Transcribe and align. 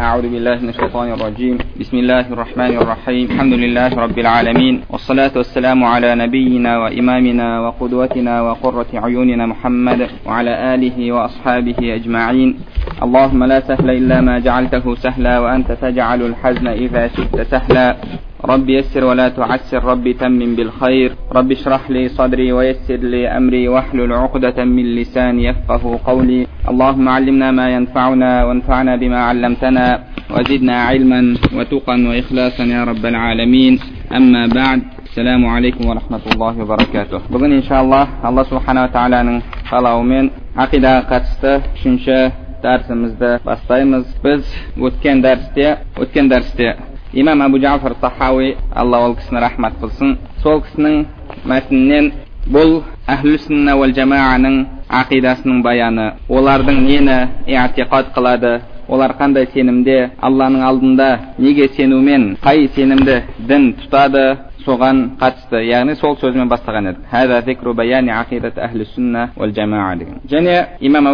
أعوذ 0.00 0.28
بالله 0.28 0.60
من 0.60 0.68
الشيطان 0.68 1.12
الرجيم. 1.12 1.58
بسم 1.80 1.96
الله 1.96 2.28
الرحمن 2.32 2.76
الرحيم. 2.76 3.24
الحمد 3.30 3.52
لله 3.52 3.96
رب 3.96 4.18
العالمين. 4.18 4.80
والصلاة 4.90 5.30
والسلام 5.36 5.84
على 5.84 6.14
نبينا 6.14 6.78
وإمامنا 6.78 7.60
وقدوتنا 7.60 8.40
وقرة 8.42 8.86
عيوننا 8.94 9.46
محمد 9.46 10.08
وعلى 10.26 10.74
آله 10.74 11.12
وأصحابه 11.12 11.80
أجمعين. 11.80 12.50
اللهم 13.02 13.44
لا 13.44 13.60
سهل 13.60 13.90
إلا 13.90 14.20
ما 14.20 14.38
جعلته 14.38 14.94
سهلا 14.94 15.38
وأنت 15.38 15.72
تجعل 15.72 16.22
الحزن 16.22 16.66
إذا 16.66 17.08
شئت 17.16 17.40
سهلا. 17.40 17.96
رب 18.46 18.68
يسر 18.68 19.04
ولا 19.04 19.28
تعسر 19.28 19.84
رب 19.84 20.10
تمم 20.10 20.54
بالخير 20.56 21.12
رب 21.32 21.52
اشرح 21.52 21.90
لي 21.90 22.08
صدري 22.08 22.52
ويسر 22.52 22.96
لي 22.96 23.28
أمري 23.28 23.68
واحلل 23.68 24.12
عقدة 24.12 24.64
من 24.64 24.94
لساني 24.96 25.44
يفقه 25.44 26.00
قولي. 26.06 26.46
اللهم 26.68 27.08
علمنا 27.08 27.50
ما 27.50 27.66
ينفعنا 27.76 28.44
وانفعنا 28.44 28.96
بما 28.96 29.20
علمتنا 29.28 29.86
وزدنا 30.30 30.76
علما 30.82 31.36
وتقا 31.56 31.96
وإخلاصا 32.08 32.64
يا 32.64 32.84
رب 32.84 33.06
العالمين. 33.06 33.78
أما 34.12 34.46
بعد 34.46 34.82
السلام 35.04 35.46
عليكم 35.46 35.88
ورحمة 35.88 36.20
الله 36.32 36.54
وبركاته. 36.62 37.20
بغن 37.30 37.52
إن 37.52 37.62
شاء 37.62 37.80
الله 37.82 38.04
الله 38.28 38.42
سبحانه 38.42 38.82
وتعالى 38.84 39.42
خلا 39.70 40.02
من 40.02 40.30
عقدة 40.56 41.00
قدستة 41.00 41.62
شنشة 41.82 42.46
darsimizda 42.64 43.38
boshlaymiz 43.46 44.06
بز 44.24 44.44
وتكن 44.78 45.22
darsda 45.22 45.76
وتكن 46.00 46.28
darsda 46.32 46.70
имам 47.16 47.42
абу 47.42 47.58
жафар 47.58 47.94
тахауи 48.00 48.56
алла 48.74 48.98
ол 49.06 49.14
кісіні 49.16 49.40
рахмат 49.40 49.74
қылсын. 49.80 50.16
Сол 50.42 50.60
кісінің 50.66 51.04
мәтінінен 51.48 52.12
бұл 52.52 52.82
әхлі 53.08 53.38
сүнна 53.40 53.74
уәл 53.80 53.94
жамааның 53.96 54.56
ақидасының 55.00 55.62
баяны. 55.64 56.12
Олардың 56.28 56.82
нені 56.84 57.16
иатиқад 57.46 58.12
қылады? 58.14 58.60
Олар 58.88 59.16
қандай 59.18 59.48
сенімде? 59.52 60.10
Алланың 60.22 60.62
алдында 60.62 61.08
неге 61.38 61.68
сенумен 61.74 62.36
қай 62.44 62.68
сенімді 62.76 63.22
дін 63.48 63.72
тұтады? 63.80 64.36
Соған 64.66 65.02
қатысты 65.20 65.62
яғни 65.66 65.94
сол 66.00 66.16
сөзімен 66.20 66.48
бастаған 66.50 66.90
еді. 66.90 67.00
Және 70.32 70.56
имам 70.80 71.06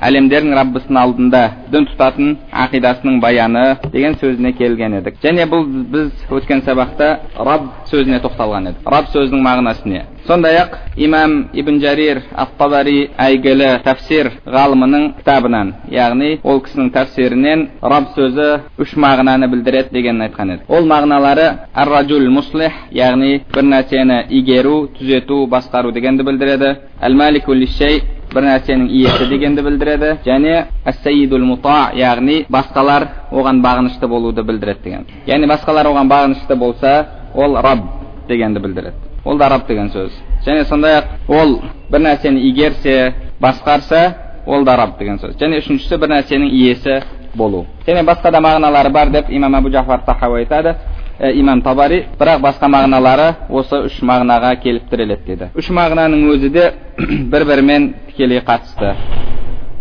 әлемдердің 0.00 0.54
раббысының 0.56 1.00
алдында 1.00 1.42
дін 1.72 1.86
тұтатын 1.90 2.30
ақидасының 2.64 3.20
баяны 3.20 3.64
деген 3.92 4.14
сөзіне 4.20 4.52
келген 4.56 4.96
едік. 5.00 5.18
Және 5.24 5.44
бұл 5.50 5.66
біз 5.92 6.08
өткен 6.30 6.62
сабақта 6.64 7.10
раб 7.36 7.68
сөзіне 7.90 8.20
тоқталған 8.24 8.70
едік 8.70 8.90
раб 8.94 9.10
сөзінің 9.14 9.44
мағынасы 9.44 9.88
не? 9.88 10.04
Сондай 10.30 10.56
ақ 10.62 10.72
имам 10.96 11.48
ибн 11.52 11.80
жарир 11.82 12.22
ат 12.36 12.50
табари 12.58 13.10
әйгілі 13.18 13.70
тәфсир 13.82 14.28
ғалымының 14.46 15.06
кітабынан 15.18 15.72
яғни 15.90 16.36
ол 16.44 16.60
кісінің 16.62 16.92
тәфсирінен 16.94 17.64
раб 17.82 18.12
сөзі 18.14 18.46
үш 18.78 18.92
мағынаны 18.94 19.48
білдіреді 19.50 19.90
дегенін 19.96 20.28
айтқан 20.28 20.52
еді. 20.54 20.62
Ол 20.68 20.86
мағыналары 20.86 21.48
ар 21.74 21.90
муслих 22.30 22.72
яғни 22.92 23.40
бір 23.54 23.64
нәрсені 23.72 24.20
игеру 24.30 24.88
түзету 25.00 25.48
басқару 25.50 25.90
дегенді 25.90 26.22
білдіреді. 26.22 26.76
Әл 27.00 27.14
малику 27.14 27.54
бір 28.30 28.44
нәрсенің 28.46 28.86
иесі 28.88 29.26
дегенді 29.26 29.62
білдіреді. 29.66 30.14
Және 30.24 30.66
әссәйидул 30.86 31.42
мута 31.42 31.90
яғни 31.96 32.44
басқалар 32.48 33.08
оған 33.32 33.64
бағынышты 33.66 34.06
болуды 34.06 34.42
білдіреді 34.46 34.84
деген. 34.84 35.06
Яғни 35.26 35.50
басқалар 35.50 35.90
оған 35.90 36.08
бағынышты 36.08 36.54
болса 36.54 37.06
ол 37.34 37.56
раб 37.56 37.88
дегенді 38.28 38.60
білдіреді. 38.60 39.09
Ол 39.24 39.38
да 39.38 39.48
раб 39.48 39.66
деген 39.66 39.90
сөз. 39.90 40.10
Және 40.46 40.64
сондай 40.64 40.98
ақ 41.00 41.04
ол 41.28 41.60
бір 41.90 42.00
нәрсені 42.00 42.40
игерсе 42.50 43.14
басқарса 43.40 44.14
ол 44.46 44.64
да 44.64 44.76
раб 44.76 44.98
деген 44.98 45.18
сөз. 45.18 45.36
Және 45.40 45.60
үшіншісі 45.60 45.98
бір 45.98 46.08
нәрсенің 46.14 46.50
иесі 46.50 47.02
болу. 47.34 47.66
Және 47.86 48.04
басқа 48.04 48.30
да 48.30 48.40
мағыналары 48.40 48.90
бар 48.90 49.10
деп 49.10 49.30
имам 49.30 49.54
абу 49.54 49.70
жафар 49.70 50.00
тахауи 50.06 50.44
айтады. 50.44 50.76
Ә, 51.20 51.32
имам 51.36 51.60
табари 51.60 52.06
бірақ 52.18 52.40
басқа 52.40 52.68
мағыналары 52.72 53.34
осы 53.50 53.82
үш 53.84 53.98
мағынаға 54.00 54.54
келіп 54.62 54.86
тіреледі 54.88 55.26
дейді 55.26 55.48
үш 55.54 55.68
мағынаның 55.68 56.22
өзі 56.32 56.48
де 56.48 56.70
бір 57.32 57.44
бірімен 57.44 57.92
тікелей 58.06 58.40
қатысты. 58.40 58.94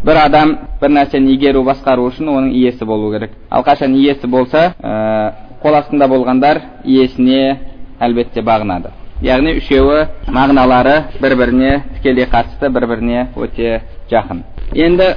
Бір 0.03 0.19
адам 0.25 0.57
бір 0.81 0.91
нәрсені 0.97 1.31
игеру 1.37 1.63
басқару 1.63 2.09
үшін 2.11 2.27
оның 2.27 2.51
иесі 2.59 2.85
болу 2.85 3.13
керек. 3.13 3.31
Ал 3.49 3.63
қашан 3.63 3.95
иесі 3.95 4.27
болса 4.27 4.73
ә, 4.83 5.31
қол 5.63 5.79
астында 5.79 6.07
болғандар 6.11 6.61
иесіне 6.83 7.57
әлбетте 7.99 8.43
бағынады. 8.43 8.91
Яғни 9.21 9.57
үшеуі 9.59 10.05
мағыналары 10.31 10.95
бір 11.19 11.35
біріне 11.35 11.71
тікелей 11.97 12.27
қатысты 12.31 12.69
бір 12.71 12.85
біріне 12.87 13.25
өте 13.35 13.81
жақын 14.11 14.43
енді 14.73 15.07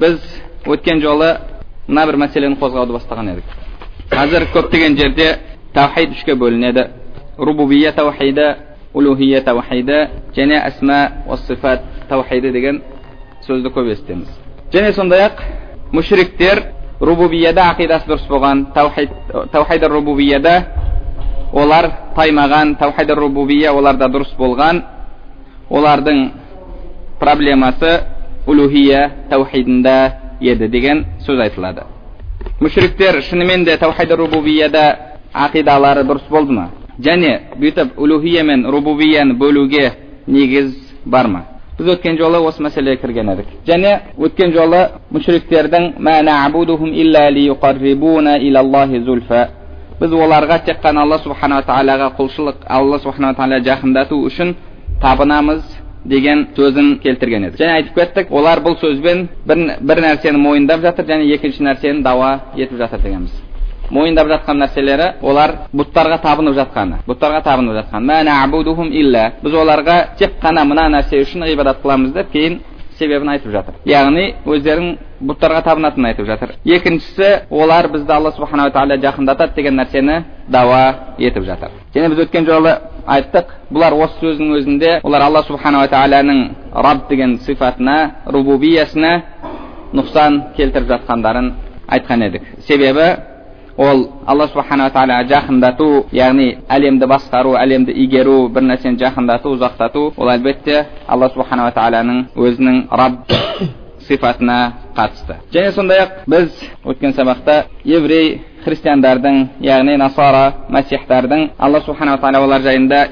біз 0.00 0.18
өткен 0.66 1.00
жолы 1.00 1.28
мына 1.86 2.06
бір 2.10 2.18
мәселені 2.24 2.58
қозғауды 2.58 2.96
бастаған 2.96 3.30
едік 3.36 3.52
қазір 4.10 4.48
көптеген 4.54 4.96
жерде 4.98 5.28
таухид 5.74 6.16
үшке 6.16 6.34
бөлінеді 6.34 6.88
рубубия 7.38 7.92
таухиді 7.92 8.48
улухия 8.94 9.42
таухиді 9.44 10.08
және 10.34 10.58
әсма 10.66 10.98
уассифат 11.28 11.82
таухиді 12.08 12.50
деген 12.50 12.82
сөзді 13.46 13.70
көп 13.70 13.92
естиміз 13.92 14.28
және 14.72 14.92
сондай 14.92 15.28
ақ 15.28 15.42
мүшриктер 15.92 16.64
рубубияда 17.00 17.70
ақидасы 17.74 18.08
дұрыс 18.10 18.26
болған 18.28 18.66
таухид 18.74 19.84
рубубияда 19.90 20.56
олар 21.52 21.90
таймаған 22.16 22.76
таухид 22.78 23.10
рубубия 23.10 23.72
оларда 23.72 24.06
дұрыс 24.06 24.36
болған. 24.38 24.82
Олардың 25.70 26.30
проблемасы 27.20 28.00
улухия 28.46 29.10
таухидында 29.30 30.12
еді 30.40 30.68
деген 30.68 31.04
сөз 31.26 31.40
айтылады. 31.40 31.82
Мүшриктер 32.60 33.20
шынымен 33.22 33.64
де 33.64 33.76
таухид 33.76 34.10
рубубияда 34.10 34.96
ақидалары 35.32 36.04
дұрыс 36.06 36.28
болды 36.30 36.52
ма? 36.52 36.70
Және 36.98 37.40
бүйтіп 37.58 37.98
улухия 37.98 38.42
мен 38.44 38.66
рубубияны 38.66 39.34
бөлуге 39.34 39.92
негіз 40.26 40.72
бар 41.04 41.26
ма? 41.26 41.44
Біз 41.78 41.90
өткен 41.92 42.16
жолы 42.16 42.38
осы 42.40 42.62
мәселеге 42.62 43.00
кірген 43.02 43.28
едік. 43.34 43.46
Және 43.66 44.00
өткен 44.16 44.52
жолы 44.52 44.86
мүшриктердің 45.12 45.98
біз 50.00 50.12
оларға 50.12 50.58
тек 50.64 50.82
қана 50.82 51.02
алла 51.06 51.18
субханала 51.24 51.64
тағалаға 51.64 52.10
құлшылық 52.18 52.66
алла 52.68 52.98
субханала 53.00 53.34
тағала 53.38 53.60
жақындату 53.64 54.18
үшін 54.28 54.54
табынамыз 55.02 55.62
деген 56.04 56.46
сөзін 56.56 56.98
келтірген 57.02 57.48
едік 57.48 57.60
және 57.60 57.78
айтып 57.80 57.94
кеттік 57.94 58.30
олар 58.30 58.60
бұл 58.64 58.76
сөзбен 58.80 59.26
бір, 59.46 59.64
бір 59.80 60.02
нәрсені 60.04 60.38
мойындап 60.38 60.80
жатыр 60.84 61.08
және 61.08 61.32
екінші 61.34 61.64
нәрсені 61.66 62.02
дауа 62.04 62.30
етіп 62.56 62.78
жатыр 62.78 63.00
дегенбіз 63.02 63.32
мойындап 63.90 64.28
жатқан 64.28 64.60
нәрселері 64.62 65.08
олар 65.22 65.56
бұттарға 65.74 66.20
табынып 66.22 66.54
жатқаны 66.60 67.00
бұттарға 67.08 67.42
табынып 67.46 67.74
жатқан 67.80 68.02
біз 69.42 69.54
оларға 69.54 69.96
тек 70.18 70.38
қана 70.42 70.64
мына 70.64 70.88
нәрсе 70.90 71.22
үшін 71.24 71.46
ғибадат 71.46 71.82
қыламыз 71.82 72.12
деп 72.14 72.32
кейін 72.32 72.60
себебін 72.98 73.28
айтып 73.34 73.52
жатыр 73.52 73.74
яғни 73.86 74.34
өздерінің 74.46 74.96
бұттарға 75.20 75.62
табынатынын 75.64 76.10
айтып 76.10 76.26
жатыр. 76.26 76.54
Екіншісі 76.64 77.28
олар 77.50 77.88
бізді 77.92 78.12
алла 78.12 78.32
субханала 78.36 78.72
тағала 78.74 78.98
жақындатады 79.00 79.54
деген 79.56 79.78
нәрсені 79.80 80.22
дауа 80.48 81.14
етіп 81.18 81.44
жатыр. 81.44 81.70
Және 81.94 82.10
біз 82.12 82.24
өткен 82.26 82.46
жолы 82.46 82.74
айттық 83.06 83.54
бұлар 83.70 83.96
осы 83.96 84.18
сөздің 84.20 84.52
өзінде 84.58 84.98
олар 85.02 85.26
алла 85.28 85.42
субханала 85.46 85.88
тағаланың 85.88 86.42
раб 86.72 87.08
деген 87.08 87.38
сипатына 87.46 87.96
рубубиясына 88.26 89.14
нұқсан 89.94 90.42
келтіріп 90.56 90.90
жатқандарын 90.90 91.52
айтқан 91.88 92.26
едік. 92.28 92.42
Себебі 92.66 93.14
ол 93.76 94.08
алла 94.26 94.48
субханала 94.48 94.90
тағала 94.90 95.24
жақындату 95.28 96.06
яғни 96.12 96.56
әлемді 96.68 97.08
басқару 97.08 97.56
әлемді 97.60 97.92
игеру 98.04 98.48
бір 98.48 98.64
нәрсені 98.72 98.98
жақындату 99.00 99.56
ұзақтату 99.56 100.12
ол 100.16 100.30
әлбетте 100.32 100.84
алла 101.06 101.28
субханала 101.34 101.74
тағаланың 101.76 102.24
өзінің 102.36 102.86
раб 102.90 103.20
сипатына 104.08 104.72
қатысты 104.96 105.34
және 105.54 105.72
сондай 105.72 105.98
ақ 106.04 106.10
біз 106.26 106.50
өткен 106.84 107.12
сабақта 107.18 107.64
еврей 107.84 108.40
христиандардың 108.64 109.36
яғни 109.62 109.96
насара 109.96 110.52
мәсихтардың 110.70 111.50
алла 111.58 111.80
субханала 111.86 112.18
тағала 112.18 112.44
олар 112.44 112.62
жайында 112.62 113.06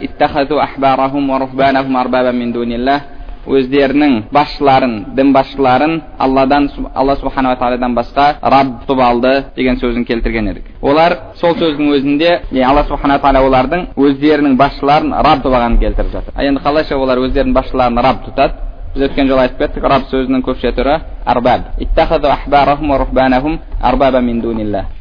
өздерінің 3.46 4.14
басшыларын 4.32 4.94
дін 5.16 5.32
басшыларын 5.34 5.98
алладан 6.18 6.68
алла 6.94 7.16
субханала 7.20 7.58
тағаладан 7.60 7.94
басқа 7.96 8.26
раб 8.42 8.70
тұтып 8.82 9.00
алды 9.04 9.32
деген 9.56 9.76
сөзін 9.80 10.04
келтірген 10.08 10.48
едік 10.52 10.70
олар 10.82 11.16
сол 11.40 11.56
сөздің 11.60 11.92
өзінде 11.98 12.30
алла 12.64 12.86
субханала 12.88 13.20
тағала 13.20 13.44
олардың 13.48 13.86
өздерінің 13.96 14.56
басшыларын 14.56 15.12
раб 15.12 15.42
тұтып 15.42 15.58
алғанын 15.58 15.80
келтіріп 15.82 16.12
жатыр 16.12 16.44
енді 16.48 16.64
қалайша 16.64 16.96
олар 16.96 17.20
өздерінің 17.26 17.58
басшыларын 17.58 18.00
раб 18.06 18.24
тұтады 18.28 18.72
біз 18.94 19.08
өткен 19.08 19.28
жолы 19.28 19.40
айтып 19.42 19.58
кеттік 19.58 19.84
раб 19.90 20.04
сөзінің 20.10 20.42
көпше 20.46 20.70
түрі 20.76 21.00
арбаб 21.26 21.60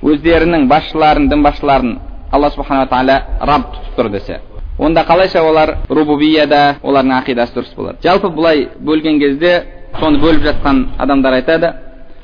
өздерінің 0.01 0.67
басшыларын 0.67 1.29
дін 1.29 1.43
басшыларын 1.43 1.99
алла 2.31 2.49
субханала 2.49 2.87
тағала 2.89 3.21
раб 3.39 3.67
тұтып 3.75 3.97
тұр 3.97 4.09
десе 4.11 4.39
онда 4.79 5.03
қалайша 5.05 5.43
олар 5.45 5.77
рубубияда 5.89 6.77
олардың 6.81 7.13
ақидасы 7.19 7.53
дұрыс 7.53 7.75
болады 7.75 7.97
жалпы 8.03 8.29
былай 8.29 8.67
бөлген 8.79 9.19
кезде 9.19 9.53
соны 9.99 10.19
бөліп 10.19 10.43
жатқан 10.47 10.87
адамдар 10.97 11.33
айтады 11.33 11.73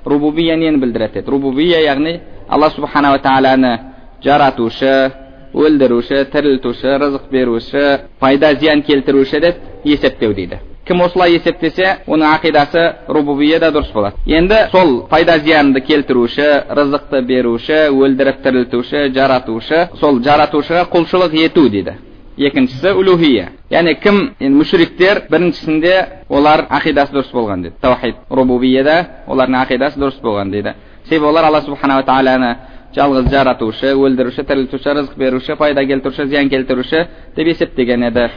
рубубия 0.06 0.56
нені 0.58 0.78
білдіреді 0.78 1.14
деді 1.20 1.32
рубубия 1.32 1.84
яғни 1.86 2.20
алла 2.50 2.70
субханала 2.70 3.20
тағаланы 3.22 3.78
жаратушы 4.24 5.12
өлдіруші 5.54 6.26
тірілтуші 6.32 6.98
рызық 7.04 7.30
беруші 7.32 7.86
пайда 8.20 8.54
зиян 8.56 8.82
келтіруші 8.82 9.40
деп 9.40 9.56
есептеу 9.84 10.34
дейді 10.34 10.60
кім 10.90 11.04
осылай 11.06 11.36
есептесе 11.38 12.00
оның 12.10 12.32
ақидасы 12.34 12.84
рубубияда 13.08 13.70
дұрыс 13.70 13.92
болады. 13.94 14.18
Енді 14.26 14.58
сол 14.72 15.04
пайда 15.10 15.38
зиянды 15.38 15.84
келтіруші 15.86 16.48
рызықты 16.74 17.22
беруші 17.22 17.78
өлдіріп 17.94 18.42
тірілтуші 18.42 19.04
жаратушы 19.14 19.88
сол 20.00 20.18
жаратушыға 20.26 20.88
құлшылық 20.90 21.36
ету 21.46 21.68
дейді. 21.70 21.94
Екіншісі 22.40 22.96
улухия 22.98 23.52
яғни 23.70 23.94
кім 24.02 24.20
енді 24.40 24.64
мүшриктер 24.64 25.26
біріншісінде 25.30 25.96
олар 26.30 26.66
ақидасы 26.74 27.14
дұрыс 27.14 27.34
болған 27.34 27.68
дейді. 27.68 27.76
Таухид 27.82 28.16
рубубияда 28.30 29.26
олардың 29.28 29.62
ақидасы 29.62 30.02
дұрыс 30.02 30.22
болған 30.24 30.50
дейді. 30.52 30.74
Себебі 31.06 31.30
олар 31.30 31.52
алла 31.52 31.62
субханала 31.62 32.06
тағаланы 32.08 32.56
жалғыз 32.96 33.30
жаратушы 33.30 33.94
өлдіруші 33.94 34.46
тірілтуші 34.48 34.96
рызық 34.98 35.18
беруші 35.18 35.56
пайда 35.60 35.86
келтіруші 35.86 36.26
зиян 36.32 36.50
келтіруші 36.50 37.06
деп 37.36 37.48
есептеген 37.48 38.08
еді. 38.10 38.30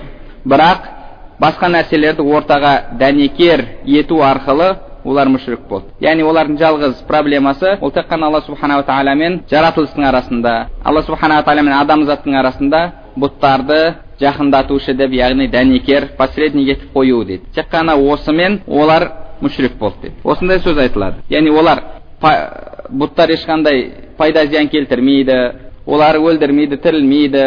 Бірақ 0.44 1.01
басқа 1.40 1.68
нәрселерді 1.72 2.22
ортаға 2.22 2.72
дәнекер 2.98 3.64
ету 3.86 4.20
арқылы 4.22 4.76
олар 5.04 5.28
мүшрік 5.28 5.66
болды. 5.68 5.90
Яғни 6.00 6.22
олардың 6.22 6.58
жалғыз 6.60 7.02
проблемасы 7.08 7.76
ол 7.80 7.90
тек 7.90 8.06
қана 8.10 8.28
алла 8.28 8.40
субханала 8.46 8.84
тағала 8.86 9.14
мен 9.18 9.40
жаратылыстың 9.50 10.06
арасында 10.08 10.68
алла 10.84 11.02
субханала 11.02 11.42
тағала 11.42 11.62
мен 11.62 11.74
адамзаттың 11.78 12.36
арасында 12.38 12.82
бұттарды 13.16 13.80
жақындатушы 14.20 14.94
деп 14.94 15.12
яғни 15.12 15.48
дәнекер 15.50 16.12
посредник 16.16 16.76
етіп 16.76 16.94
қою 16.94 17.24
дейді. 17.24 17.42
Тек 17.54 17.66
қана 17.72 17.96
осымен 17.96 18.60
олар 18.66 19.08
мүшрик 19.40 19.74
болды 19.78 19.96
дейді. 20.02 20.14
Осындай 20.24 20.58
сөз 20.60 20.78
айтылады. 20.78 21.24
Яғни 21.30 21.50
олар 21.50 21.82
бұттар 22.22 23.34
ешқандай 23.34 23.90
пайда 24.16 24.46
зиян 24.46 24.68
келтірмейді 24.68 25.38
олар 25.86 26.18
өлдірмейді 26.20 26.78
тірілмейді 26.82 27.44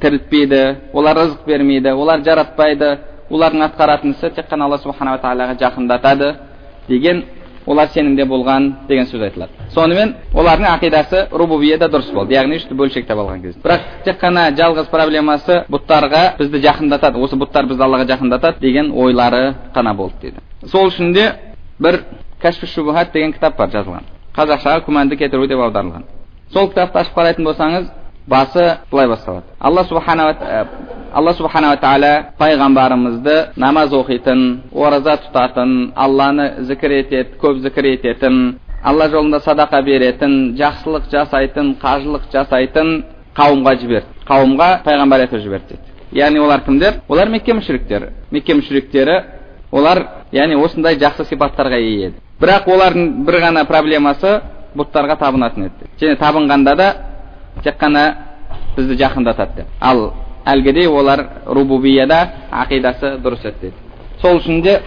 тірілтпейді 0.00 0.62
олар 0.92 1.16
рызық 1.16 1.46
бермейді 1.46 1.92
олар 1.94 2.24
жаратпайды 2.24 2.98
олардың 3.30 3.64
атқаратын 3.68 4.14
ісі 4.16 4.30
тек 4.34 4.48
қана 4.50 4.68
алла 4.68 4.78
субханала 4.78 5.18
тағалаға 5.22 5.58
жақындатады 5.60 6.34
деген 6.88 7.24
олар 7.66 7.88
сенімде 7.88 8.24
болған 8.24 8.72
деген 8.88 9.06
сөз 9.10 9.22
айтылады 9.26 9.50
сонымен 9.74 10.14
олардың 10.34 10.68
ақидасы 10.76 11.26
рубубияда 11.32 11.88
дұрыс 11.90 12.12
болды 12.14 12.36
яғни 12.36 12.60
үшті 12.60 12.74
бөлшектеп 12.78 13.18
алған 13.18 13.42
кезде 13.42 13.60
бірақ 13.64 13.88
тек 14.04 14.20
қана 14.20 14.46
жалғыз 14.54 14.90
проблемасы 14.92 15.64
бұттарға 15.70 16.22
бізді 16.38 16.62
жақындатады 16.68 17.18
осы 17.18 17.36
бұттар 17.40 17.66
бізді 17.66 17.82
аллаға 17.82 18.06
жақындатады 18.12 18.60
деген 18.60 18.92
ойлары 18.92 19.54
қана 19.74 19.94
болды 19.94 20.14
дейді 20.22 20.70
сол 20.70 20.92
үшін 20.92 21.12
де 21.12 21.32
бір 21.82 22.04
кәшфі 22.42 22.70
шубухат 22.70 23.12
деген 23.12 23.32
кітап 23.32 23.58
бар 23.58 23.74
жазылған 23.74 24.06
қазақшаға 24.36 24.86
күмәнді 24.86 25.18
кетіру 25.18 25.46
деп 25.46 25.58
аударылған 25.66 26.06
сол 26.52 26.68
кітапты 26.70 26.98
ашып 27.02 27.18
қарайтын 27.18 27.50
болсаңыз 27.50 27.90
басы 28.26 28.78
былай 28.90 29.08
басталады 29.08 29.46
алла 29.60 29.84
субханала 29.84 30.36
алла 31.12 31.32
субханала 31.34 31.76
тағала 31.76 32.12
пайғамбарымызды 32.38 33.36
намаз 33.56 33.92
оқитын 33.92 34.60
ораза 34.74 35.16
тұтатын 35.26 35.92
алланы 35.94 36.64
зікір 36.66 36.90
етеді 37.00 37.38
көп 37.40 37.60
зікір 37.62 37.92
ететін 37.94 38.58
алла 38.82 39.08
жолында 39.08 39.40
садақа 39.40 39.82
беретін 39.82 40.56
жақсылық 40.58 41.08
жасайтын 41.12 41.76
қажылық 41.82 42.26
жасайтын 42.32 42.92
қауымға 43.36 43.76
жіберді 43.80 44.26
қауымға 44.28 44.68
пайғамбар 44.84 45.26
етіп 45.28 45.42
жіберді 45.46 45.78
дейді 45.78 46.20
яғни 46.20 46.42
олар 46.42 46.64
кімдер 46.66 47.00
олар 47.08 47.28
мекке 47.28 47.54
мүшриктері 47.54 48.10
мекке 48.30 48.54
мүшриктері 48.54 49.16
олар 49.72 50.02
яғни 50.32 50.58
осындай 50.62 50.98
жақсы 50.98 51.26
сипаттарға 51.30 51.78
ие 51.78 52.08
еді 52.08 52.22
бірақ 52.40 52.68
олардың 52.74 53.10
бір 53.26 53.40
ғана 53.46 53.64
проблемасы 53.68 54.40
бұттарға 54.76 55.18
табынатын 55.20 55.68
еді 55.70 55.90
және 56.00 56.18
табынғанда 56.20 56.74
да 56.76 56.88
тек 57.62 57.78
қана 57.80 58.04
бізді 58.76 58.96
жақындатады 59.02 59.56
деп 59.56 59.66
ал 59.80 60.12
әлгідей 60.46 60.86
олар 60.86 61.26
рубубияда 61.46 62.20
ақидасы 62.52 63.16
дұрыс 63.22 63.44
еді 63.44 63.56
деді 63.62 63.74
сол 64.20 64.38
үшін 64.40 64.62
де 64.62 64.80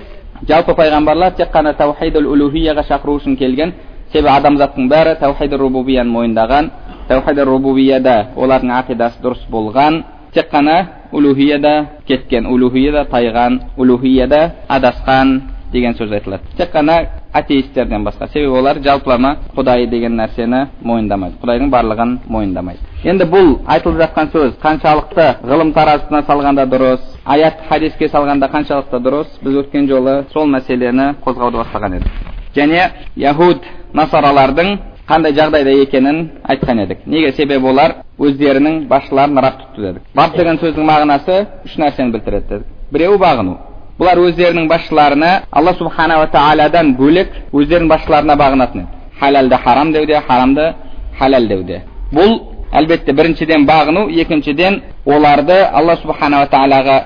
жалпы 0.47 0.75
пайғамбарлар 0.75 1.35
тек 1.35 1.51
қана 1.53 1.73
таухидул 1.77 2.27
улухияға 2.33 2.85
шақыру 2.87 3.17
үшін 3.19 3.37
келген 3.37 3.73
себебі 4.11 4.31
адамзаттың 4.35 4.89
бәрі 4.89 5.17
таухид 5.19 5.53
рубубияны 5.53 6.11
мойындаған 6.11 6.71
таухид 7.07 7.43
рубубияда 7.45 8.15
олардың 8.35 8.71
ақидасы 8.79 9.21
дұрыс 9.23 9.43
болған 9.51 10.03
тек 10.33 10.49
қана 10.51 10.85
улухияда 11.11 11.85
кеткен 12.07 12.45
улухияда 12.45 13.05
тайған 13.11 13.59
улухияда 13.77 14.51
адасқан 14.67 15.41
деген 15.71 15.93
сөз 15.93 16.11
айтылады 16.11 16.43
тек 16.57 16.71
қана 16.73 17.05
атеистерден 17.33 18.03
басқа. 18.03 18.27
Себебі 18.33 18.57
олар 18.59 18.79
жалпылама 18.83 19.35
құдай 19.55 19.87
деген 19.89 20.17
нәрсені 20.17 20.67
мойындамайды. 20.81 21.35
Құдайдың 21.41 21.69
барлығын 21.69 22.17
мойындамайды. 22.27 22.79
Енді 23.03 23.25
бұл 23.29 23.59
айтылып 23.67 24.01
жатқан 24.01 24.31
сөз 24.33 24.53
қаншалықты 24.63 25.27
ғылым 25.45 25.73
таразысына 25.73 26.23
салғанда 26.27 26.65
дұрыс 26.65 27.05
аят 27.25 27.61
хадиске 27.69 28.09
салғанда 28.09 28.49
қаншалықты 28.49 29.01
дұрыс 29.05 29.39
біз 29.43 29.61
өткен 29.63 29.87
жолы 29.87 30.25
сол 30.33 30.47
мәселені 30.49 31.13
қозғауды 31.23 31.61
бастаған 31.61 31.99
едік. 31.99 32.11
Және 32.55 32.89
яхуд 33.15 33.63
насаралардың 33.93 34.77
қандай 35.07 35.33
жағдайда 35.33 35.73
екенін 35.83 36.29
айтқан 36.43 36.83
едік. 36.83 37.05
Неге? 37.05 37.31
Себебі 37.33 37.69
олар 37.69 37.95
өздерінің 38.19 38.87
басшыларын 38.89 39.37
раб 39.37 39.61
тұтты 39.61 39.81
дедік. 39.85 40.03
Раб 40.15 40.35
деген 40.37 40.57
сөздің 40.57 40.85
мағынасы 40.85 41.39
үш 41.65 41.77
нәрсені 41.77 42.11
білдіреді 42.11 42.47
дедік. 42.49 42.67
Біреуі 42.91 43.21
бағыну 43.21 43.57
бұлар 43.99 44.19
өздерінің 44.23 44.69
басшыларына 44.71 45.29
алла 45.51 45.73
субханала 45.75 46.29
тағаладан 46.31 46.93
бөлек 46.95 47.33
өздерінің 47.51 47.89
басшыларына 47.91 48.35
бағынатын. 48.39 48.85
Халалды 49.19 49.57
харам 49.57 49.91
деуде 49.91 50.21
харамды 50.27 50.73
халал 51.19 51.47
деуде. 51.47 51.81
Бұл 52.11 52.39
әлбетте 52.71 53.13
біріншіден 53.13 53.65
бағыну 53.67 54.07
екіншіден 54.09 54.81
оларды 55.05 55.59
алла 55.73 55.97
субханала 55.97 56.47
тағалаға 56.47 56.97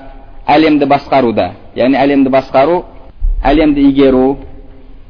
әлемді 0.46 0.86
басқаруда. 0.86 1.50
Яғни 1.74 1.98
әлемді 1.98 2.30
басқару 2.30 2.84
әлемді 3.42 3.88
игеру 3.90 4.36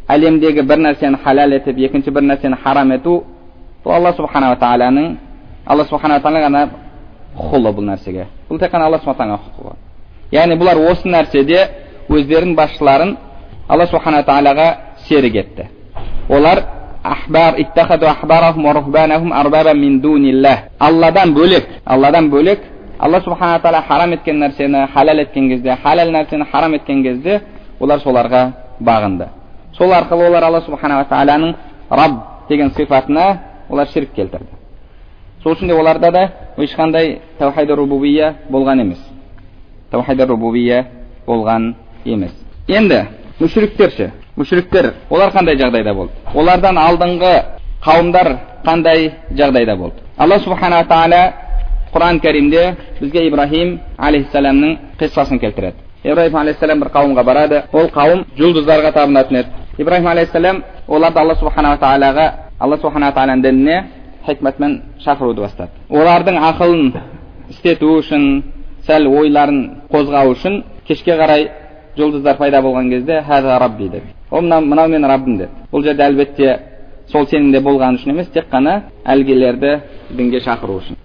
әлемдегі 0.09 0.63
бір 0.65 0.81
нәрсені 0.89 1.21
халал 1.23 1.53
етіп 1.53 1.79
екінші 1.79 2.11
бір 2.11 2.23
нәрсені 2.33 2.57
харам 2.65 2.93
ету 2.97 3.25
бұл 3.85 3.99
алла 3.99 4.17
субханала 4.17 4.57
тағаланың 4.57 5.17
алла 5.67 5.85
субханала 5.85 6.21
тағала 6.25 6.69
құқылы 7.37 7.75
бұл 7.77 7.91
нәрсеге. 7.93 8.27
Бұл 8.49 8.59
тек 8.59 8.73
қана 8.73 8.87
алла 8.87 8.99
субхана 9.05 9.37
құқығы 9.37 9.77
яғни 10.35 10.59
бұлар 10.59 10.81
осы 10.91 11.09
нәрседе 11.09 11.69
өздерінің 12.11 12.57
басшыларын 12.59 13.17
алла 13.69 13.87
субхана 13.87 14.23
тағалаға 14.27 14.69
серік 15.07 15.35
етті. 15.35 15.69
Олар 16.29 16.65
алладан 20.81 21.35
бөлек 21.35 21.69
алладан 21.85 22.31
бөлек 22.31 22.61
алла 22.99 23.21
субхана 23.21 23.59
тағала 23.61 23.83
харам 23.87 24.13
еткен 24.13 24.39
нәрсені 24.43 24.89
халал 24.93 25.19
еткен 25.19 25.49
кезде 25.49 25.77
халал 25.83 26.11
нәрсені 26.11 26.51
харам 26.51 26.75
еткен 26.75 27.03
кезде 27.03 27.41
олар 27.81 27.99
соларға 27.99 28.53
бағынды. 28.81 29.29
Сол 29.77 29.93
арқылы 29.93 30.29
олар 30.29 30.45
алла 30.45 30.61
субханала 30.61 31.05
тағаланың 31.05 31.55
раб 31.91 32.13
деген 32.49 32.71
сипатына 32.71 33.39
олар 33.69 33.87
ширк 33.87 34.15
келтірді. 34.15 34.47
Сол 35.43 35.53
үшін 35.53 35.67
де 35.69 35.75
оларда 35.75 36.11
да 36.11 36.31
ешқандай 36.57 37.21
таухид 37.39 37.71
рубубия 37.71 38.35
болған 38.51 38.81
емес. 38.81 39.14
Таухид 39.95 40.21
рубубия 40.29 40.85
болған 41.27 41.75
емес 42.05 42.33
енді 42.69 43.05
мүшриктер 43.41 43.91
ше 43.91 44.11
мүшриктер 44.37 44.93
олар 45.11 45.31
қандай 45.31 45.57
жағдайда 45.61 45.95
болды 45.95 46.13
олардан 46.35 46.79
алдыңғы 46.79 47.35
қауымдар 47.85 48.37
қандай 48.65 49.13
жағдайда 49.31 49.77
болды 49.77 50.03
алла 50.19 50.39
субханала 50.39 50.85
тағала 50.91 51.33
құран 51.95 52.21
кәрімде 52.21 52.77
бізге 53.01 53.27
ибраһим 53.29 53.79
алейхисаламның 53.99 54.79
қиссасын 54.99 55.39
келтіреді 55.39 55.77
ибраһим 56.05 56.41
алейхисалам 56.41 56.81
бір 56.81 56.91
қауымға 56.97 57.25
барады 57.25 57.63
ол 57.73 57.87
қауым 57.95 58.25
жұлдыздарға 58.39 58.93
табынатын 58.93 59.37
еді 59.37 59.49
ибраһим 59.79 60.07
алейхисалам 60.07 60.63
оларды 60.89 61.21
алла 61.21 61.35
субханала 61.35 61.79
тағалаға 61.79 62.27
алла 62.59 62.77
субханала 62.77 63.15
тағаланың 63.15 63.43
дініне 63.43 63.85
хикматпен 64.27 64.81
шақыруды 65.05 65.47
бастады 65.47 65.71
олардың 65.91 66.41
ақылын 66.51 66.93
істету 67.51 67.99
үшін 68.01 68.43
сәл 68.87 69.07
ойларын 69.09 69.61
қозғау 69.95 70.35
үшін 70.35 70.63
кешке 70.89 71.17
қарай 71.17 71.49
жұлдыздар 71.97 72.37
пайда 72.37 72.61
болған 72.63 72.91
кезде 72.91 73.23
хәза 73.29 73.59
рабби 73.63 73.89
деді 73.89 74.15
ол 74.31 74.43
мынау 74.43 74.61
мынау 74.61 74.89
менің 74.89 75.09
раббым 75.09 75.37
деді 75.39 75.51
бұл 75.73 75.85
жерде 75.85 76.03
әлбетте 76.03 76.59
сол 77.13 77.27
сенімде 77.27 77.61
болғаны 77.61 78.01
үшін 78.01 78.11
емес 78.15 78.29
тек 78.35 78.49
қана 78.51 78.81
әлгілерді 79.05 79.81
дінге 80.11 80.41
шақыру 80.41 80.81
үшін. 80.81 80.97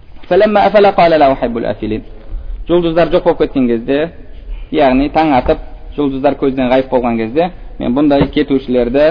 Жұлдыздар 2.68 3.08
жоқ 3.10 3.24
болып 3.24 3.38
кеткен 3.38 3.66
кезде 3.66 4.10
яғни 4.70 5.08
таң 5.10 5.32
атып 5.34 5.58
жұлдыздар 5.96 6.36
көзден 6.38 6.68
ғайып 6.70 6.90
болған 6.92 7.16
кезде 7.18 7.50
мен 7.78 7.94
бұндай 7.96 8.28
кетушілерді 8.30 9.06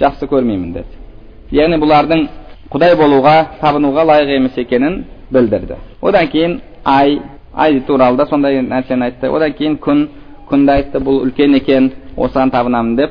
жақсы 0.00 0.26
көрмеймін 0.26 0.72
деді 0.74 1.60
яғни 1.60 1.78
бұлардың 1.78 2.24
құдай 2.72 2.96
болуға 2.98 3.34
табынуға 3.60 4.06
лайық 4.08 4.32
емес 4.38 4.58
екенін 4.58 5.04
білдірді. 5.30 5.76
Одан 6.02 6.26
кейін 6.32 6.60
ай 6.84 7.20
ай 7.56 7.80
туралы 7.80 8.16
да 8.16 8.26
сондай 8.26 8.62
нәрсені 8.62 9.04
айтты. 9.04 9.30
Одан 9.30 9.52
кейін 9.52 9.78
күн 9.78 10.08
күнді 10.50 10.72
айтты 10.72 10.98
бұл 10.98 11.22
үлкен 11.24 11.54
екен 11.56 11.92
осыған 12.16 12.50
табынамын 12.50 12.96
деп. 12.96 13.10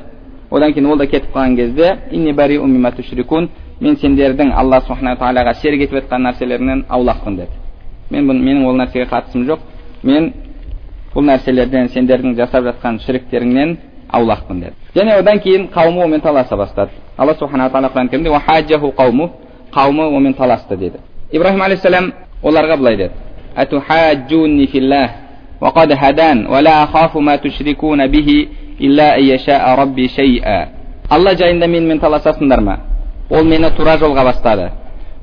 Одан 0.51 0.73
кейін 0.73 0.85
ол 0.91 0.97
да 0.97 1.07
кетіп 1.07 1.35
қалған 1.35 1.55
кезде 1.55 1.97
мен 3.83 3.95
сендердің 3.99 4.53
алла 4.55 4.79
субхана 4.81 5.15
тағалаға 5.19 5.53
шерік 5.61 5.81
етіп 5.87 5.97
жатқан 5.97 6.23
нәрселерінен 6.27 6.85
аулақпын 6.89 7.35
деді. 7.35 7.51
Мен 8.11 8.27
бұны 8.29 8.43
менің 8.45 8.67
ол 8.67 8.77
нәрсеге 8.79 9.07
қатысым 9.11 9.45
жоқ. 9.47 9.59
Мен 10.03 10.31
бұл 11.13 11.25
нәрселерден 11.27 11.89
сендердің 11.91 12.35
жасап 12.37 12.63
жатқан 12.69 12.99
шіріктеріңнен 13.03 13.77
аулақпын 14.13 14.61
деді. 14.61 14.75
Және 14.95 15.17
одан 15.19 15.39
кейін 15.39 15.67
қауымы 15.73 16.03
онымен 16.05 16.21
таласа 16.21 16.55
бастады. 16.57 16.91
Алла 17.17 17.35
субхана 17.35 17.69
тағала 17.69 17.91
құран 17.91 18.09
кәрімде 18.09 18.29
қауымы 19.73 20.07
онымен 20.07 20.33
таласты 20.33 20.77
деді. 20.77 20.97
Ибраһим 21.31 21.61
алейхисалам 21.61 22.13
оларға 22.43 22.77
былай 22.77 22.97
деді. 22.97 23.11
وقد 25.60 25.92
هدان 25.92 26.46
ولا 26.46 26.84
أخاف 26.84 27.16
ما 27.16 27.36
تشركون 27.36 28.06
به 28.06 28.48
إلا 28.80 29.18
أن 29.18 29.24
يشاء 29.24 29.74
ربي 29.74 30.08
شيئا 30.08 30.78
алла 31.08 31.32
жайында 31.32 31.64
менімен 31.66 32.00
таласасыңдар 32.02 32.60
ма 32.60 32.74
ол 33.30 33.44
мені 33.48 33.70
тура 33.76 33.94
жолға 33.96 34.26
бастады 34.28 34.66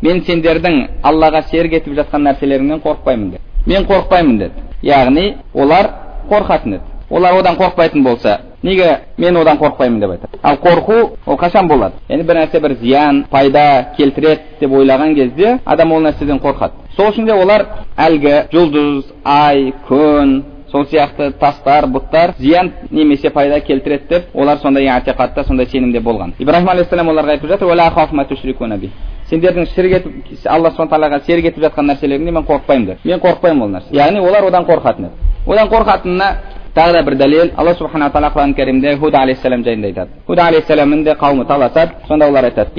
мен 0.02 0.24
сендердің 0.26 0.80
аллаға 1.06 1.44
серік 1.52 1.76
етіп 1.78 1.94
жатқан 2.00 2.26
нәрселеріңнен 2.26 2.82
қорықпаймын 2.82 3.28
деді 3.36 3.44
мен 3.70 3.86
қорықпаймын 3.86 4.40
деді 4.40 4.64
яғни 4.82 5.26
олар 5.54 5.92
қорқатын 6.32 6.80
еді 6.80 6.82
олар 7.11 7.35
одан 7.39 7.57
қорықпайтын 7.57 8.03
болса 8.03 8.41
неге 8.63 8.99
мен 9.19 9.37
одан 9.37 9.57
қорықпаймын 9.59 10.01
деп 10.01 10.11
айтады. 10.11 10.39
Ал 10.43 10.57
қорқу 10.57 11.11
ол 11.27 11.37
қашан 11.37 11.67
болады? 11.69 11.93
Яғни 12.09 12.23
бір 12.23 12.37
нәрсе 12.37 12.61
бір 12.61 12.75
зиян 12.81 13.25
пайда 13.31 13.87
келтіреді 13.97 14.41
деп 14.61 14.71
ойлаған 14.71 15.15
кезде 15.15 15.59
адам 15.65 15.93
ол 15.93 16.01
нәрседен 16.01 16.41
қорқады. 16.41 16.73
Сол 16.97 17.11
үшін 17.11 17.27
де 17.27 17.33
олар 17.33 17.67
әлгі 17.97 18.49
жұлдыз 18.53 19.05
ай 19.25 19.73
күн 19.89 20.43
сол 20.71 20.85
сияқты 20.87 21.33
тастар 21.39 21.85
бұттар 21.85 22.35
зиян 22.39 22.73
немесе 22.91 23.31
пайда 23.31 23.61
келтіреді 23.61 24.09
деп 24.09 24.25
олар 24.35 24.59
сондай 24.59 24.85
әтиқатта 24.87 25.47
сондай 25.47 25.67
сенімде 25.67 26.01
болған. 26.01 26.33
Ибраһим 26.39 26.69
алейхисалам 26.69 27.09
оларға 27.09 27.31
айтып 27.31 27.49
жатыр 27.49 28.91
сендердің 29.31 29.67
шірк 29.71 29.93
етіп 29.95 30.47
алла 30.51 30.73
субхан 30.75 30.89
тағалаға 30.91 31.21
серік 31.27 31.51
етіп 31.51 31.63
жатқан 31.69 31.87
нәрселеріңнен 31.93 32.35
мен 32.35 32.47
қорықпаймын 32.49 32.87
деп. 32.87 33.05
Мен 33.05 33.21
қорықпаймын 33.23 33.63
ол 33.63 33.71
нәрсе 33.77 33.95
яғни 33.95 34.23
олар 34.27 34.49
одан 34.49 34.67
қорқатын 34.67 35.07
еді. 35.07 35.15
Одан 35.47 35.69
қорқатынына 35.71 36.29
тағы 36.75 36.93
да 36.93 37.03
бір 37.03 37.15
дәлел 37.19 37.51
алла 37.57 37.75
субхана 37.75 38.11
тағала 38.11 38.31
құран 38.35 38.55
кәрімде 38.59 38.97
худа 39.01 39.25
алейхисалам 39.25 39.65
жайында 39.65 39.89
айтады 39.89 40.11
худа 40.27 40.47
алейхисаламның 40.51 41.05
де 41.05 41.17
қауымы 41.23 41.47
таласады 41.47 41.91
сонда 42.09 42.29
олар 42.29 42.45
айтады 42.45 42.71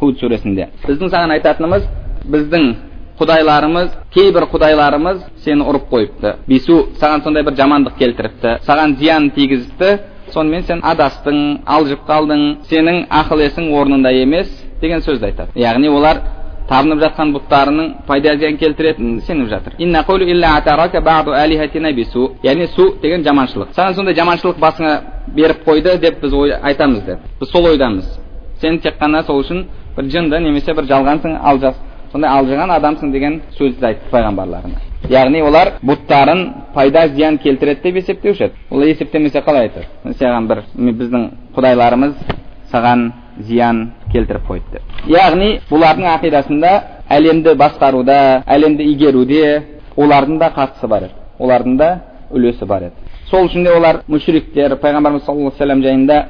худ 0.00 0.18
сүресінде 0.20 0.68
біздің 0.86 1.08
саған 1.12 1.30
айтатынымыз 1.36 1.82
біздің 2.32 2.64
құдайларымыз 3.18 3.90
кейбір 4.14 4.48
құдайларымыз 4.52 5.20
сені 5.44 5.62
ұрып 5.70 5.86
қойыпты 5.92 6.34
бису 6.48 6.80
саған 7.00 7.22
сондай 7.24 7.44
бір 7.46 7.54
жамандық 7.60 7.98
келтіріпті 7.98 8.56
саған 8.66 8.96
зиян 8.98 9.30
тигізіпті 9.36 9.90
сонымен 10.34 10.64
сен 10.66 10.80
адастың 10.82 11.60
алжып 11.76 12.02
қалдың 12.08 12.42
сенің 12.70 13.04
ақыл 13.20 13.44
есің 13.46 13.70
орнында 13.78 14.10
емес 14.18 14.50
деген 14.80 15.04
сөзді 15.04 15.30
айтады 15.30 15.60
яғни 15.60 15.88
олар 15.88 16.22
табынып 16.68 17.00
жатқан 17.02 17.32
бұттарының 17.34 17.88
пайда 18.08 18.36
зиян 18.40 18.56
келтіретінін 18.56 19.20
сеніп 19.26 19.48
жатыр 19.48 19.74
яғни 22.44 22.66
су 22.72 22.94
деген 23.02 23.24
жаманшылық 23.24 23.74
саған 23.76 23.94
сондай 23.94 24.14
жаманшылық 24.14 24.58
басыңа 24.58 24.94
беріп 25.36 25.64
қойды 25.66 25.98
деп 26.00 26.20
біз 26.22 26.32
ой, 26.32 26.52
айтамыз 26.62 27.02
деп 27.04 27.18
біз 27.40 27.50
сол 27.50 27.66
ойдамыз 27.66 28.04
сен 28.60 28.78
тек 28.78 28.96
қана 29.00 29.22
сол 29.26 29.42
үшін 29.42 29.66
бір 29.96 30.04
жынды 30.04 30.40
немесе 30.40 30.74
бір 30.74 30.88
жалғансың 30.88 31.36
алжас 31.42 31.76
сондай 32.12 32.30
алжыған 32.30 32.70
адамсың 32.78 33.12
деген 33.12 33.40
сөзді 33.58 33.86
айтты 33.90 34.10
пайғамбарларына 34.10 34.80
яғни 35.10 35.42
олар 35.44 35.74
бұттарын 35.82 36.44
пайда 36.74 37.08
зиян 37.08 37.38
келтіреді 37.38 37.82
деп 37.82 37.96
есептеуші 37.96 38.44
еді 38.44 38.54
ол 38.70 38.86
есептемесе 38.86 39.42
қалай 39.44 39.68
айтады 39.68 40.14
саған 40.20 40.48
бір 40.48 40.62
біздің 40.78 41.28
құдайларымыз 41.56 42.14
саған 42.72 43.10
зиян 43.38 43.92
келтіріп 44.12 44.48
қойды 44.48 44.72
деп 44.72 44.82
яғни 45.10 45.60
бұлардың 45.70 46.06
ақидасында 46.16 46.72
әлемді 47.10 47.54
басқаруда 47.60 48.42
әлемді 48.46 48.86
игеруде 48.94 49.62
олардың 49.96 50.38
да 50.38 50.50
қатысы 50.56 50.88
бар 50.88 51.08
еді. 51.08 51.14
Олардың 51.38 51.76
да 51.78 51.88
үлесі 52.32 52.66
бар 52.66 52.88
еді. 52.88 52.92
Сол 53.30 53.48
үшін 53.48 53.64
де 53.64 53.72
олар 53.74 54.02
мүшриктер 54.08 54.76
пайғамбарымыз 54.82 55.24
саллаллаху 55.26 55.62
алейhi 55.62 55.82
жайында 55.82 56.24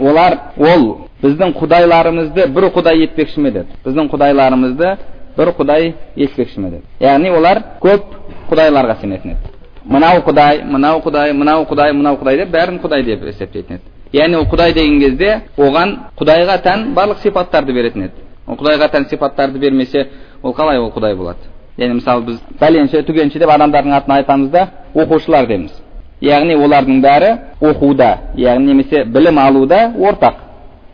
олар 0.00 0.38
ол 0.58 0.96
біздің 1.22 1.54
құдайларымызды 1.58 2.46
бір 2.54 2.64
құдай 2.74 3.04
етпекші 3.04 3.40
ме? 3.40 3.50
деді. 3.50 3.66
Біздің 3.84 4.10
құдайларымызды 4.10 4.96
бір 5.38 5.52
құдай 5.58 5.92
етпекші 6.16 6.60
ме? 6.60 6.70
деді. 6.70 6.82
Яғни 7.00 7.30
олар 7.30 7.62
көп 7.82 8.02
құдайларға 8.50 9.00
сенетін 9.00 9.30
еді. 9.30 9.54
Мынау 9.84 10.20
құдай 10.26 10.64
мынау 10.64 11.00
құдай 11.00 11.32
мынау 11.32 11.64
құдай 11.70 11.92
мынау 11.92 12.18
құдай 12.20 12.36
деп 12.36 12.50
бәрін 12.52 12.80
құдай 12.82 13.04
деп 13.04 13.22
есептейтін 13.24 13.78
еді. 13.78 13.97
Яғни 14.12 14.36
ол 14.36 14.46
құдай 14.48 14.72
деген 14.74 15.00
кезде 15.00 15.30
оған 15.56 15.94
құдайға 16.18 16.56
тән 16.64 16.86
барлық 16.96 17.20
сипаттарды 17.22 17.72
беретін 17.72 18.08
еді 18.08 18.24
ол 18.46 18.56
құдайға 18.56 18.90
тән 18.92 19.08
сипаттарды 19.10 19.58
бермесе 19.58 20.08
ол 20.42 20.54
қалай 20.54 20.78
ол 20.78 20.90
құдай 20.94 21.16
болады 21.16 21.50
яғни 21.76 22.00
мысалы 22.00 22.24
біз 22.24 22.40
бәленше 22.60 23.02
түгенше 23.04 23.38
деп 23.38 23.50
адамдардың 23.50 23.92
атын 23.98 24.14
айтамыз 24.16 24.50
да 24.50 24.68
оқушылар 24.94 25.46
дейміз 25.46 25.72
яғни 26.20 26.56
олардың 26.56 27.02
бәрі 27.04 27.30
оқуда 27.60 28.10
яғни 28.36 28.72
немесе 28.72 29.04
білім 29.04 29.38
алуда 29.38 29.92
ортақ 29.94 30.34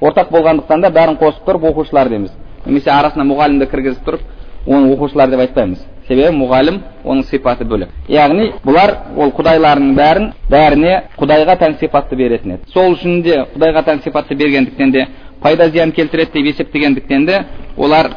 ортақ 0.00 0.30
болғандықтан 0.30 0.82
да 0.82 0.90
бәрін 0.90 1.18
қосып 1.20 1.46
тұрып 1.46 1.68
оқушылар 1.70 2.08
дейміз 2.08 2.32
немесе 2.66 2.90
арасына 2.90 3.24
мұғалімді 3.24 3.70
кіргізіп 3.70 4.04
тұрып 4.08 4.20
оны 4.66 4.92
оқушылар 4.94 5.30
деп 5.30 5.40
айтпаймыз 5.46 5.78
себебі 6.08 6.36
мұғалім 6.36 6.80
оның 7.04 7.24
сипаты 7.28 7.64
бөлек. 7.68 7.92
Яғни 8.08 8.50
бұлар 8.64 8.92
ол 9.16 9.32
құдайлардың 9.36 9.94
бәрін 9.96 10.30
бәріне 10.50 10.94
құдайға 11.18 11.56
тән 11.60 11.78
сипатты 11.80 12.16
беретін 12.16 12.56
еді. 12.56 12.72
Сол 12.72 12.94
үшін 12.94 13.22
де 13.24 13.38
құдайға 13.54 13.84
тән 13.88 14.02
сипатты 14.04 14.36
бергендіктен 14.36 14.92
де 14.92 15.06
пайда 15.42 15.68
зиян 15.70 15.92
келтіреді 15.92 16.32
деп 16.34 16.46
есептегендіктен 16.52 17.26
де 17.26 17.44
олар 17.76 18.10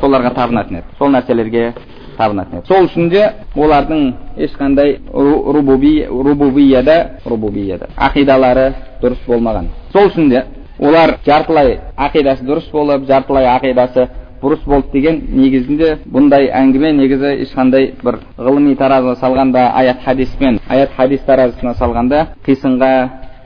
соларға 0.00 0.34
табынатын 0.34 0.78
еді. 0.78 0.96
Сол 0.98 1.10
нәрселерге 1.10 1.72
табынатын 2.18 2.58
еді. 2.58 2.66
Сол 2.68 2.88
үшін 2.88 3.10
де 3.10 3.24
олардың 3.56 4.12
ешқандай 4.36 4.98
рубубияда 5.12 6.98
рубубияда 7.26 7.90
ақидалары 7.96 8.72
дұрыс 9.02 9.26
болмаған. 9.26 9.70
Сол 9.92 10.10
үшін 10.10 10.28
де 10.30 10.44
олар 10.78 11.18
жартылай 11.26 11.78
ақидасы 11.96 12.44
дұрыс 12.46 12.70
болып 12.72 13.06
жартылай 13.06 13.46
ақидасы 13.46 14.08
бұрыс 14.44 14.64
болды 14.68 14.92
деген 14.92 15.20
негізінде 15.32 15.90
бұндай 16.04 16.50
әңгіме 16.52 16.92
негізі 17.00 17.34
ешқандай 17.46 17.92
бір 18.04 18.20
ғылыми 18.36 18.76
таразыға 18.76 19.16
салғанда 19.22 19.70
аят 19.80 20.04
хадиспен 20.04 20.60
аят 20.68 20.92
хадис 20.96 21.24
таразысына 21.26 21.74
салғанда 21.80 22.26
қисынға 22.46 22.92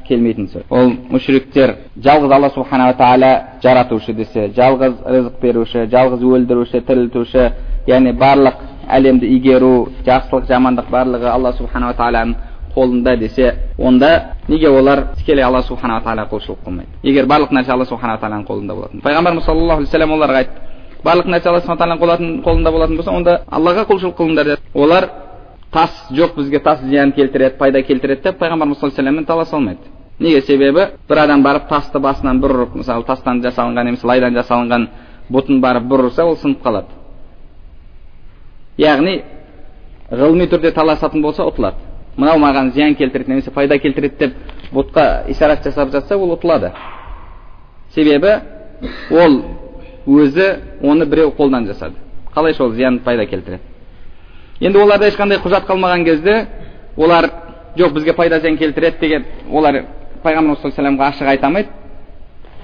келмейтін 0.08 0.48
сөз. 0.48 0.64
Ол 0.70 0.92
мүшриктер 1.12 1.74
жалғыз 2.04 2.32
алла 2.34 2.50
субханала 2.54 2.96
тағала 2.96 3.32
жаратушы 3.62 4.14
десе 4.16 4.48
жалғыз 4.56 5.02
рызық 5.04 5.40
беруші 5.42 5.86
жалғыз 5.92 6.24
өлдіруші 6.24 6.80
тірілтуші 6.88 7.48
яғни 7.88 8.14
барлық 8.18 8.62
әлемді 8.88 9.28
игеру 9.36 9.88
жақсылық 10.06 10.48
жамандық 10.48 10.88
барлығы 10.92 11.28
алла 11.30 11.52
субханала 11.58 11.96
тағаланың 11.98 12.36
қолында 12.74 13.16
десе 13.18 13.54
онда 13.78 14.34
неге 14.48 14.70
олар 14.70 15.08
тікелей 15.18 15.44
алла 15.44 15.62
субханала 15.62 16.00
тағала 16.00 16.28
құлшылық 16.30 16.64
қылмайды? 16.64 16.88
Егер 17.02 17.26
барлық 17.26 17.52
нәрсе 17.52 17.72
алла 17.72 17.84
субханала 17.84 18.20
тағаланың 18.20 18.46
қолында 18.48 18.74
болатын. 18.74 19.00
Пайғамбарымыз 19.04 19.44
саллаллаху 19.44 19.82
алейхи 19.82 19.92
вассалам 19.92 20.12
оларға 20.16 20.36
айтты. 20.42 20.67
Барлық 21.04 21.28
нәрсе 21.30 21.48
алла 21.48 21.60
субхан 21.60 21.78
тағаланың 21.78 22.42
қолында 22.44 22.72
болатын 22.72 22.96
болса 22.96 23.12
онда 23.14 23.40
аллаға 23.50 23.86
құлшылық 23.88 24.16
қылыңдар 24.18 24.44
деді. 24.44 24.62
Олар 24.74 25.08
тас 25.72 25.90
жоқ 26.10 26.34
бізге 26.36 26.60
тас 26.60 26.80
зиян 26.82 27.12
келтіреді 27.12 27.58
пайда 27.58 27.82
келтіреді 27.82 28.22
деп 28.22 28.38
пайғамбарымыз 28.40 28.80
саллаллаху 28.80 29.02
алейhi 29.02 29.26
таласа 29.26 29.56
алмайды. 29.56 29.80
Неге? 30.18 30.42
Себебі 30.42 30.86
бір 31.08 31.18
адам 31.18 31.42
барып 31.42 31.68
тасты 31.68 31.98
басынан 31.98 32.40
бір 32.40 32.50
ұрып 32.56 32.76
мысалы 32.80 33.04
тастан 33.04 33.42
жасалынған 33.42 33.84
немесе 33.86 34.06
лайдан 34.06 34.34
жасалынған 34.34 34.88
бұтын 35.30 35.60
барып 35.60 35.84
бір 35.88 36.08
ұрса 36.08 36.24
ол 36.26 36.36
сынып 36.36 36.62
қалады. 36.64 36.88
Яғни 38.78 39.22
ғылыми 40.10 40.48
түрде 40.50 40.72
таласатын 40.72 41.22
болса 41.22 41.46
ұтылады. 41.46 41.76
Мынау 42.16 42.38
маған 42.42 42.72
зиян 42.74 42.96
келтіреді 42.98 43.30
немесе 43.30 43.50
пайда 43.54 43.78
келтіреді 43.78 44.16
деп 44.18 44.34
бұтқа 44.72 45.28
ишарат 45.30 45.62
жасап 45.64 45.92
жатса 45.92 46.16
ол 46.16 46.34
ұтылады. 46.34 46.72
Себебі 47.94 48.40
ол 49.10 49.42
өзі 50.06 50.48
оны 50.82 51.06
біреу 51.06 51.32
қолдан 51.36 51.66
жасады. 51.66 51.94
Қалайша 52.34 52.64
ол 52.64 52.72
зиян 52.72 52.98
пайда 52.98 53.26
келтіреді? 53.26 53.62
Енді 54.60 54.78
оларда 54.78 55.08
ешқандай 55.08 55.38
құжат 55.38 55.66
қалмаған 55.66 56.04
кезде 56.04 56.46
олар 56.96 57.30
жоқ 57.76 57.92
бізге 57.92 58.12
пайда 58.12 58.40
зиян 58.40 58.56
келтіреді 58.56 59.00
деген 59.00 59.24
олар 59.52 59.84
пайғамбарымыз 60.22 60.62
саллаллаху 60.62 61.02
ашық 61.02 61.28
айта 61.28 61.46
алмайды. 61.46 61.68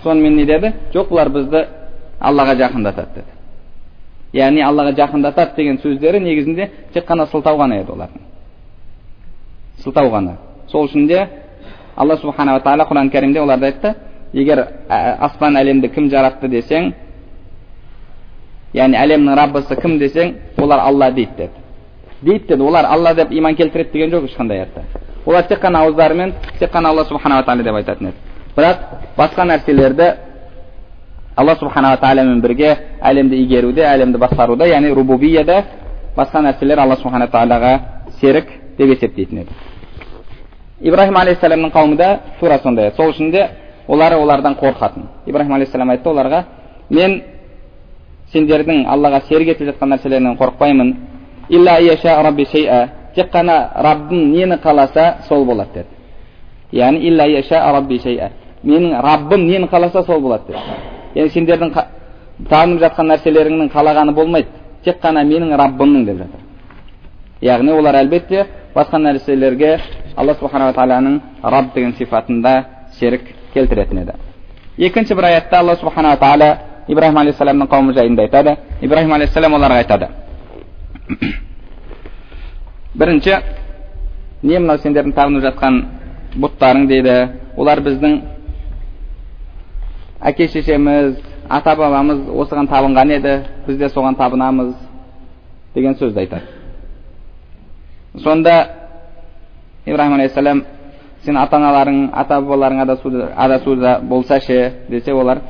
Сонымен 0.02 0.37
не 0.37 0.44
деді? 0.44 0.73
Жоқ 0.92 1.09
бұлар 1.09 1.28
бізді 1.28 1.66
аллаға 2.21 2.56
жақындатады 2.59 3.14
деді. 3.14 3.30
Яғни 4.33 4.62
аллаға 4.62 4.94
жақындатады 4.99 5.56
деген 5.56 5.78
сөздері 5.78 6.21
негізінде 6.21 6.71
тек 6.92 7.06
қана 7.09 7.26
сылтау 7.30 7.59
ғана 7.59 7.80
еді 7.80 7.92
олардың. 7.92 8.21
Сылтау 9.85 10.11
ғана. 10.11 10.37
Сол 10.68 10.88
үшін 10.88 11.06
де 11.06 11.28
алла 11.97 12.16
субханала 12.16 12.61
тағала 12.61 12.88
құран 12.88 13.11
кәрімде 13.11 13.40
оларды 13.40 13.66
айтты 13.66 13.94
егер 14.33 14.66
аспан 14.88 15.56
әлемді 15.56 15.88
кім 15.94 16.11
жаратты 16.11 16.49
десең 16.49 16.92
яғни 18.74 18.96
әлемнің 18.98 19.36
раббысы 19.38 19.76
кім 19.80 19.98
десең 19.98 20.34
олар 20.58 20.80
алла 20.88 21.10
дейді 21.10 21.30
деді 21.36 21.64
дейді 22.22 22.46
деді 22.48 22.62
олар 22.62 22.84
алла 22.84 23.14
деп 23.14 23.32
иман 23.32 23.54
келтіреді 23.54 23.92
деген 23.92 24.10
жоқ 24.10 24.28
ешқандай 24.28 24.58
аятта 24.58 24.82
олар 25.26 25.42
тек 25.48 25.60
қана 25.62 25.78
ауыздарымен 25.84 26.32
тек 26.58 26.70
қана 26.72 26.88
алла 26.88 27.04
субханала 27.04 27.42
тағала 27.42 27.62
деп 27.62 27.74
айтатын 27.74 28.08
еді 28.08 28.16
бірақ 28.56 28.76
басқа 29.16 29.44
нәрселерді 29.44 30.14
алла 31.36 31.54
субханала 31.56 31.96
тағаламен 31.96 32.40
бірге 32.40 32.76
әлемді 33.00 33.36
игеруде 33.44 33.82
әлемді 33.82 34.18
басқаруда 34.18 34.66
яғни 34.66 34.94
рубубияда 34.94 35.62
басқа 36.16 36.42
нәрселер 36.42 36.78
алла 36.78 36.96
субхана 36.96 37.26
тағалаға 37.26 37.78
серік 38.20 38.48
деп 38.78 38.88
есептейтін 38.88 39.44
еді 39.44 39.50
ибраһим 40.80 41.16
алейхисаламның 41.16 41.70
қауымы 41.72 41.96
да 41.96 42.18
тура 42.40 42.58
сондай 42.62 42.92
сол 42.96 43.12
үшін 43.12 43.30
де 43.30 43.48
олар 43.88 44.12
олардан 44.18 44.54
қорқатын 44.54 45.06
ибраһим 45.26 45.52
алейхисалам 45.54 45.90
айтты 45.90 46.08
оларға 46.08 46.44
мен 46.90 47.22
сендердің 48.34 48.84
аллаға 48.90 49.22
серік 49.28 49.54
етіп 49.54 49.70
жатқан 49.72 49.94
нәрселерінен 49.94 50.36
қорықпаймын. 50.38 50.94
Тек 53.14 53.30
қана 53.30 53.70
раббым 53.76 54.32
нені 54.32 54.56
қаласа 54.58 55.14
сол 55.28 55.44
болады 55.44 55.70
деді. 55.74 55.86
Яғни 56.72 57.12
менің 58.64 59.00
раббым 59.02 59.46
нені 59.46 59.66
қаласа 59.66 60.04
сол 60.04 60.20
болады 60.20 60.42
деді. 60.48 60.58
Яғни 61.14 61.30
сендердің 61.30 61.72
танып 62.50 62.80
жатқан 62.82 63.12
нәрселеріңнің 63.12 63.70
қалағаны 63.70 64.12
болмайды. 64.14 64.48
Тек 64.84 65.00
қана 65.02 65.22
менің 65.22 65.54
раббымның 65.56 66.04
деп 66.04 66.16
жатыр. 66.18 66.40
Яғни 67.40 67.72
олар 67.72 67.94
әлбетте 67.94 68.46
басқа 68.74 68.98
нәрселерге 68.98 69.78
алла 70.16 70.34
субханала 70.34 70.72
тағаланың 70.72 71.20
раб 71.42 71.74
деген 71.74 71.92
сипатында 71.92 72.64
серік 72.98 73.28
келтіретін 73.54 73.98
еді. 74.02 74.12
Екінші 74.78 75.14
бір 75.14 75.24
аятта 75.24 75.58
алла 75.58 75.76
субханала 75.76 76.16
тағала 76.16 76.56
ибраһим 76.88 77.18
алейхисаламның 77.18 77.68
қауымы 77.68 77.94
жайында 77.94 78.22
айтады 78.22 78.56
ибраһим 78.82 79.12
алейхисалам 79.12 79.54
оларға 79.56 79.78
айтады 79.82 80.08
бірінші 82.94 83.36
не 84.42 84.58
мынау 84.58 84.78
сендердің 84.78 85.14
табынып 85.16 85.44
жатқан 85.46 85.80
бұттарың 86.36 86.86
дейді 86.88 87.14
олар 87.56 87.80
біздің 87.80 88.20
әке 90.20 90.48
шешеміз 90.48 91.16
ата 91.48 91.74
бабамыз 91.76 92.20
осыған 92.28 92.68
табынған 92.68 93.16
еді 93.16 93.34
біз 93.66 93.78
де 93.78 93.88
соған 93.88 94.16
табынамыз 94.20 94.74
деген 95.74 95.94
сөзді 95.94 96.18
айтады 96.20 96.42
сонда 98.22 98.54
ибраһим 99.86 100.14
алейхисалам 100.14 100.64
сен 101.24 101.36
ата 101.36 101.56
аналарың 101.56 102.10
ата 102.12 102.40
бабаларың 102.40 102.80
адасуда 103.36 104.00
болса 104.02 104.40
ше 104.40 104.72
десе 104.88 105.12
олар 105.12 105.40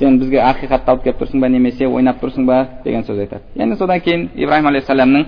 сен 0.00 0.18
бізге 0.18 0.40
ақиқатты 0.44 0.90
алып 0.90 1.02
келіп 1.04 1.20
тұрсың 1.22 1.40
ба 1.40 1.48
немесе 1.48 1.86
ойнап 1.86 2.22
тұрсың 2.22 2.46
ба 2.46 2.66
деген 2.84 3.04
сөз 3.04 3.18
айтады 3.18 3.42
яғни 3.56 3.76
содан 3.76 4.00
кейін 4.00 4.28
ибраһим 4.34 4.66
алейхисаламның 4.72 5.24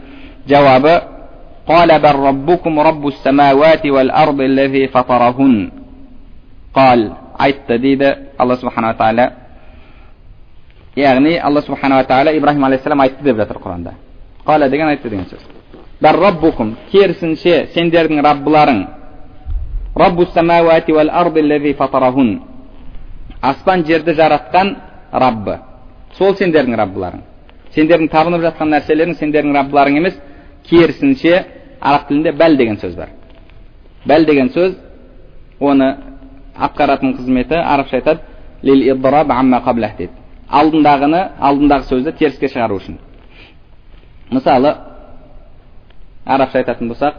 жауабы 0.48 1.00
قال 1.68 1.90
بل 1.98 2.16
ربكم 2.28 2.80
رب 2.80 3.04
السماوات 3.06 3.86
والأرض 3.86 4.40
الذي 4.40 4.88
فطرهن 4.88 5.70
قال 6.74 7.00
айтты 7.38 7.78
дейді 7.78 8.16
алла 8.38 8.56
субханала 8.56 8.94
тағала 8.94 9.32
яғни 10.96 11.38
алла 11.38 11.60
субханала 11.62 12.04
тағала 12.04 12.32
ибраһим 12.36 12.64
алейхисалам 12.64 13.00
айтты 13.00 13.22
деп 13.24 13.36
жатыр 13.36 13.56
құранда 13.58 13.92
қала 14.46 14.68
деген 14.68 14.88
айтты 14.88 15.08
деген 15.10 15.26
сөз 15.26 15.40
бар 16.00 16.16
раббукум 16.18 16.76
керісінше 16.90 17.68
сендердің 17.74 18.22
раббыларың 18.22 18.86
аспан 23.43 23.83
жерді 23.85 24.13
жаратқан 24.15 24.75
раббы. 25.11 25.59
Сол 26.17 26.35
сендердің 26.39 26.77
раббыларың. 26.79 27.21
Сендердің 27.75 28.09
табынып 28.11 28.41
жатқан 28.45 28.71
нәрселерің 28.71 29.17
сендердің 29.19 29.55
раббыларың 29.57 29.97
емес. 29.99 30.15
Керісінше 30.69 31.45
араб 31.81 32.07
тілінде 32.07 32.31
бәл 32.39 32.57
деген 32.57 32.77
сөз 32.79 32.95
бар. 32.95 33.09
Бәл 34.07 34.25
деген 34.25 34.49
сөз 34.53 34.77
оны 35.59 35.97
атқаратын 36.55 37.17
қызметі 37.17 37.55
арабша 37.59 37.95
айтады 37.99 38.19
алдындағыны 40.53 41.21
алдындағы 41.41 41.83
сөзді 41.89 42.11
теріске 42.17 42.47
шығару 42.47 42.77
үшін. 42.77 42.97
Мысалы 44.31 44.75
арабша 46.25 46.57
айтатын 46.61 46.87
болсақ 46.91 47.13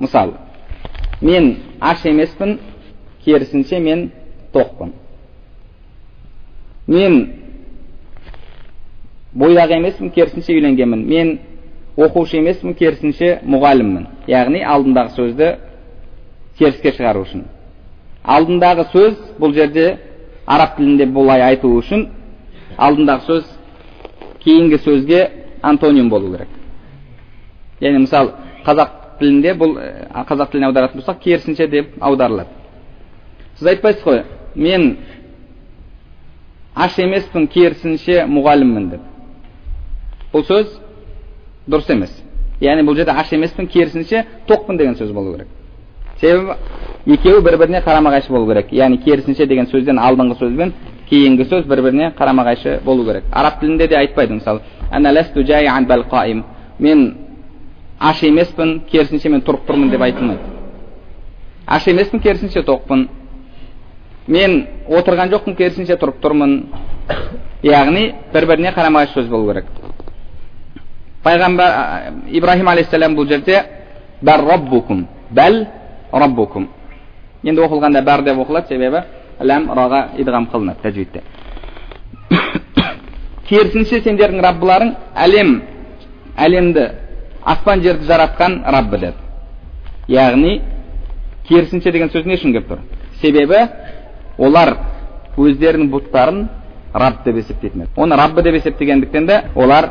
мысалы 0.00 0.32
мен 1.20 1.56
аш 1.80 2.04
емеспін 2.04 2.58
керісінше 3.24 3.78
мен 3.80 4.10
тоқпын 4.54 4.92
мен 6.86 7.20
бойдақ 9.34 9.76
емеспін 9.76 10.10
керісінше 10.10 10.56
үйленгенмін 10.56 11.06
мен 11.06 11.38
оқушы 11.96 12.40
емеспін 12.40 12.74
керісінше 12.74 13.40
мұғаліммін 13.44 14.06
яғни 14.30 14.62
алдындағы 14.64 15.14
сөзді 15.16 15.50
теріске 16.58 16.94
шығару 16.96 17.24
үшін 17.26 17.44
алдындағы 18.24 18.86
сөз 18.92 19.18
бұл 19.40 19.54
жерде 19.54 19.98
араб 20.46 20.76
тілінде 20.78 21.06
бұлай 21.12 21.44
айту 21.50 21.74
үшін 21.78 22.06
алдындағы 22.78 23.26
сөз 23.26 23.44
кейінгі 24.44 24.80
сөзге 24.84 25.20
антоним 25.62 26.08
болу 26.10 26.32
керек 26.32 26.48
яғни 27.80 28.06
мысалы 28.06 28.32
қазақ 28.64 28.99
тілінде 29.20 29.54
бұл 29.58 29.76
қазақ 30.28 30.50
тіліне 30.50 30.68
аударатын 30.70 31.00
болсақ 31.00 31.20
керісінше 31.22 31.66
деп 31.70 31.94
аударылады. 32.00 32.48
Сіз 33.58 33.68
айтпайсыз 33.74 34.04
ғой 34.04 34.22
мен 34.54 34.96
аш 36.74 36.98
емеспін 36.98 37.46
керісінше 37.52 38.24
мұғаліммін 38.30 38.90
деп. 38.90 39.06
Бұл 40.32 40.44
сөз 40.48 40.76
дұрыс 41.68 41.90
емес. 41.92 42.12
Яғни 42.60 42.84
бұл 42.88 42.96
жерде 42.98 43.14
аш 43.16 43.32
емеспін 43.32 43.68
керісінше 43.70 44.24
тоқпын 44.48 44.78
деген 44.78 44.96
сөз 44.98 45.12
болу 45.12 45.34
керек. 45.34 45.48
Себебі 46.20 46.56
екеуі 47.06 47.44
бір 47.44 47.58
біріне 47.58 47.80
қарама 47.84 48.12
қайшы 48.12 48.32
болу 48.32 48.48
керек. 48.48 48.72
Яғни 48.72 48.98
керісінше 49.04 49.46
деген 49.46 49.66
сөзден 49.66 49.98
алдыңғы 49.98 50.38
сөз 50.40 50.56
бен 50.56 50.72
кейінгі 51.10 51.44
сөз 51.48 51.66
бір 51.66 51.82
біріне 51.82 52.12
қарама 52.18 52.44
қайшы 52.48 52.80
болу 52.84 53.04
керек. 53.06 53.24
Араб 53.32 53.60
тілінде 53.60 53.88
де 53.88 53.96
айтпайды 53.96 54.34
мысалы 54.34 54.60
мен 56.80 57.14
аш 58.00 58.22
емеспін 58.24 58.80
керісінше 58.90 59.28
мен 59.28 59.42
тұрып 59.44 59.66
тұрмын 59.68 59.90
деп 59.92 60.02
айтылмайды. 60.02 60.40
Аш 61.66 61.86
емеспін 61.92 62.22
керісінше 62.24 62.62
тоқпын. 62.64 63.06
Мен 64.26 64.56
отырған 64.88 65.30
жоқпын 65.34 65.56
керісінше 65.58 65.98
тұрып 66.00 66.22
тұрмын. 66.24 66.56
Яғни 67.62 68.06
бір 68.32 68.46
біріне 68.48 68.72
қарама 68.72 69.04
қайшы 69.04 69.20
сөз 69.20 69.28
болу 69.28 69.52
керек. 69.52 69.66
Пайғамбар 71.24 72.12
ибраһим 72.32 72.68
алейхисалам 72.72 73.14
бұл 73.18 73.28
жерде 73.28 73.60
бәл 74.22 74.46
раббукум 74.48 75.06
бәл 75.30 75.66
раббукум 76.12 76.68
енді 77.44 77.60
оқылғанда 77.66 78.00
бәр 78.04 78.24
деп 78.24 78.40
оқылады 78.40 78.68
себебі 78.68 79.02
ләм 79.40 79.68
раға 79.76 80.00
идғам 80.20 80.48
қылынады 80.52 80.80
тәжвидте. 80.82 81.22
Керісінше 83.48 84.00
сендердің 84.04 84.40
раббыларың 84.44 84.94
әлем 85.16 85.54
әлемді 86.36 86.88
аспан 87.52 87.82
жерді 87.82 88.06
жаратқан 88.06 88.62
раббы 88.64 88.98
деді 88.98 89.14
яғни 90.08 90.60
керісінше 91.48 91.92
деген 91.92 92.10
сөз 92.12 92.26
не 92.26 92.36
үшін 92.38 92.54
келіп 92.54 92.68
тұр 92.70 92.82
себебі 93.20 93.64
олар 94.38 94.76
өздерінің 95.38 95.90
бұттарын 95.92 96.44
раб 96.94 97.24
деп 97.24 97.40
есептейтін 97.42 97.86
еді 97.86 97.90
оны 97.96 98.16
раббы 98.16 98.42
деп 98.42 98.54
есептегендіктен 98.60 99.26
де 99.26 99.42
олар 99.54 99.90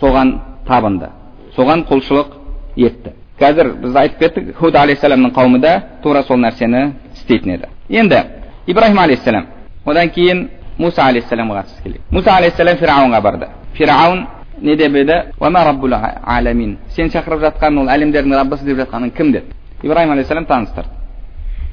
соған 0.00 0.38
табынды 0.68 1.10
соған 1.56 1.84
құлшылық 1.88 2.36
етті 2.76 3.14
қазір 3.40 3.72
біз 3.82 3.96
айтып 3.96 4.18
кеттік 4.18 4.56
худ 4.58 4.76
алейхисаламның 4.76 5.34
қауымы 5.34 5.60
да 5.60 5.74
тура 6.02 6.22
сол 6.22 6.38
нәрсені 6.38 6.92
істейтін 7.14 7.56
еді 7.56 7.70
енді 7.88 8.22
ибраһим 8.66 8.98
алейхисалам 8.98 9.46
одан 9.84 10.10
кейін 10.10 10.48
муса 10.78 11.02
алейхисаламға 11.08 11.62
қатысты 11.62 11.82
келейік 11.82 12.10
муса 12.10 12.36
алейхисалам 12.36 12.76
фирауынға 12.76 13.20
барды 13.22 13.48
фирауын 13.74 14.26
не 14.62 14.76
деп 14.76 14.94
еді 14.94 15.22
сен 16.94 17.10
шақырып 17.10 17.40
жатқан 17.40 17.78
ол 17.78 17.88
әлемдердің 17.88 18.34
раббысы 18.36 18.64
деп 18.64 18.78
жатқаның 18.78 19.10
кім 19.16 19.32
деді 19.32 19.44
ибраһим 19.82 20.12
алейхисалам 20.12 20.46
таныстырды 20.46 20.90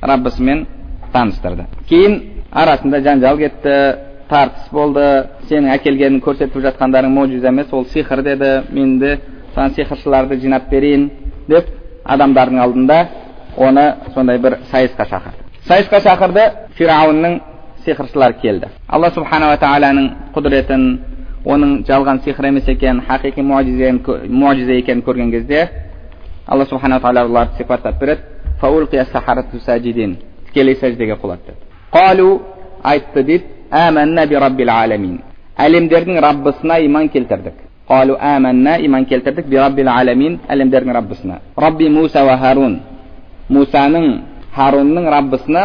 раббысымен 0.02 0.68
таныстырды 1.14 1.66
кейін 1.88 2.22
арасында 2.52 3.02
жанжал 3.02 3.38
кетті 3.38 3.76
тартыс 4.30 4.70
болды 4.72 5.06
сенің 5.50 5.74
әкелгенің 5.76 6.22
көрсетіп 6.24 6.62
жатқандарың 6.66 7.14
можиза 7.14 7.48
емес 7.50 7.72
ол 7.74 7.86
сиқыр 7.86 8.24
деді 8.24 8.52
мен 8.72 9.00
де 9.00 9.20
саған 9.56 9.76
сиқыршыларды 9.78 10.40
жинап 10.42 10.70
берейін 10.70 11.10
деп 11.48 11.70
адамдардың 12.06 12.60
алдында 12.64 13.00
оны 13.58 13.86
сондай 14.14 14.38
бір 14.38 14.60
сайысқа 14.72 15.06
шақырды 15.10 15.46
сайысқа 15.68 16.02
шақырды 16.06 16.46
фирауынның 16.78 17.40
сиқыршылары 17.86 18.40
келді 18.42 18.70
алла 18.88 19.10
субханала 19.16 19.58
тағаланың 19.58 20.10
құдіретін 20.36 20.86
оның 21.46 21.86
жалған 21.88 22.24
сиқыр 22.26 22.48
емес 22.50 22.68
екенін 22.68 23.04
хақиқи 23.08 23.42
муажиза 23.42 24.74
екенін 24.74 25.04
көрген 25.04 25.32
кезде 25.32 25.70
алла 26.48 26.66
субханала 26.66 27.02
тағала 27.02 27.26
оларды 27.26 27.58
сипаттап 27.58 28.00
береді. 28.00 28.22
Тікелей 30.50 30.76
сәждеге 30.76 31.14
құлады 31.22 31.40
деді 31.46 31.58
қалу 31.94 32.42
айтты 32.84 33.24
дейді 33.24 33.46
әмәнна 33.72 34.28
би 34.28 34.36
әлемдердің 35.60 36.20
раббысына 36.20 36.80
иман 36.86 37.10
келтірдік. 37.10 37.54
Қалу 37.88 38.16
әмәннә 38.18 38.80
иман 38.86 39.06
келтірдік. 39.06 39.46
Би 39.46 39.58
әлемдердің 39.58 40.94
раббысына. 40.94 41.40
Рабби 41.58 41.90
муса 41.90 42.24
уа 42.24 42.38
харун 42.38 42.80
мусаның 43.50 44.22
харунның 44.56 45.10
раббысына 45.10 45.64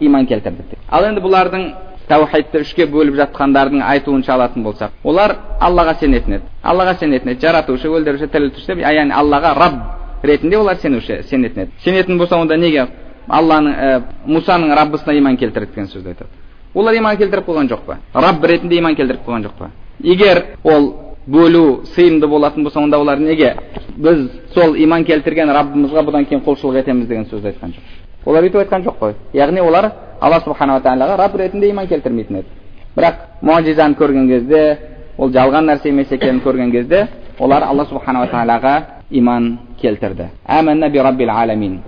иман 0.00 0.26
келтірдік 0.26 0.78
ал 0.88 1.04
енді 1.08 1.22
бұлардың 1.24 1.66
тәухидті 2.08 2.62
үшке 2.64 2.86
бөліп 2.86 3.16
жатқандардың 3.22 3.82
айтуынша 3.82 4.34
алатын 4.34 4.62
болсақ 4.62 4.90
олар 5.04 5.36
аллаға 5.60 5.96
сенетін 6.00 6.38
еді 6.38 6.44
аллаға 6.62 6.98
сенетін 7.00 7.32
еді 7.32 7.40
жаратушы 7.46 7.88
өлтіруші 7.88 8.28
тірілтуші 8.32 8.66
деп 8.74 8.84
яғни 8.84 9.12
аллаға 9.12 9.54
рабб 9.58 9.80
ретінде 10.22 10.56
олар 10.56 10.76
сенуші 10.76 11.22
сенетін 11.30 11.62
еді 11.66 11.72
сенетін 11.84 12.18
болса 12.18 12.36
онда 12.36 12.56
неге 12.56 12.86
алланың 13.28 13.74
ә, 13.74 14.02
мусаның 14.26 14.74
раббысына 14.76 15.16
иман 15.18 15.36
келтірді 15.36 15.74
деген 15.74 15.88
сөзді 15.90 16.12
айтады. 16.12 16.30
Олар 16.74 16.94
иман 16.94 17.16
келтіріп 17.16 17.48
қойған 17.48 17.70
жоқ 17.72 17.82
па? 17.86 17.98
Рабб 18.14 18.44
ретінде 18.44 18.78
иман 18.78 18.94
келтіріп 18.94 19.26
қойған 19.26 19.46
жоқ 19.48 19.58
па? 19.58 19.70
Егер 20.02 20.42
ол 20.62 20.92
бөлу 21.26 21.84
сыйымды 21.94 22.26
болатын 22.28 22.64
болса 22.64 22.80
онда 22.80 22.98
олар 22.98 23.18
неге? 23.18 23.56
Біз 23.96 24.28
сол 24.54 24.76
иман 24.76 25.04
келтірген 25.04 25.50
раббымызға 25.50 26.06
бұдан 26.06 26.28
кейін 26.28 26.44
құлшылық 26.46 26.82
етеміз 26.82 27.08
деген 27.08 27.26
сөзді 27.26 27.52
айтқан 27.54 27.74
жоқ. 27.74 28.05
Олар 28.26 28.42
өйтіп 28.44 28.60
айтқан 28.64 28.82
жоқ 28.84 28.98
қой 29.00 29.14
яғни 29.34 29.60
олар 29.60 29.92
алла 30.20 30.40
субханала 30.44 30.80
тағалаға 30.80 31.16
рабб 31.18 31.36
ретінде 31.40 31.70
иман 31.70 31.86
келтірмейтін 31.86 32.36
еді 32.36 32.48
бірақ 32.96 33.14
мұғжизаны 33.42 33.96
көрген 33.96 34.28
кезде 34.28 34.78
ол 35.18 35.30
жалған 35.30 35.70
нәрсе 35.70 35.88
емес 35.88 36.12
екенін 36.12 36.42
көрген 36.44 36.72
кезде 36.72 37.06
олар 37.38 37.62
алла 37.62 37.84
субханала 37.86 38.26
тағалаға 38.26 38.82
иман 39.10 39.58
келтірді 39.80 40.28
әмәнна 40.48 40.90
би 40.90 40.98
раббил 40.98 41.30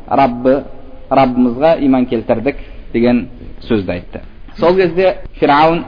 раббы 0.08 0.62
раббымызға 1.10 1.78
иман 1.84 2.06
келтірдік 2.06 2.56
деген 2.92 3.28
сөзді 3.60 3.92
айтты 3.92 4.20
сол 4.58 4.76
кезде 4.76 5.16
фирауын 5.40 5.84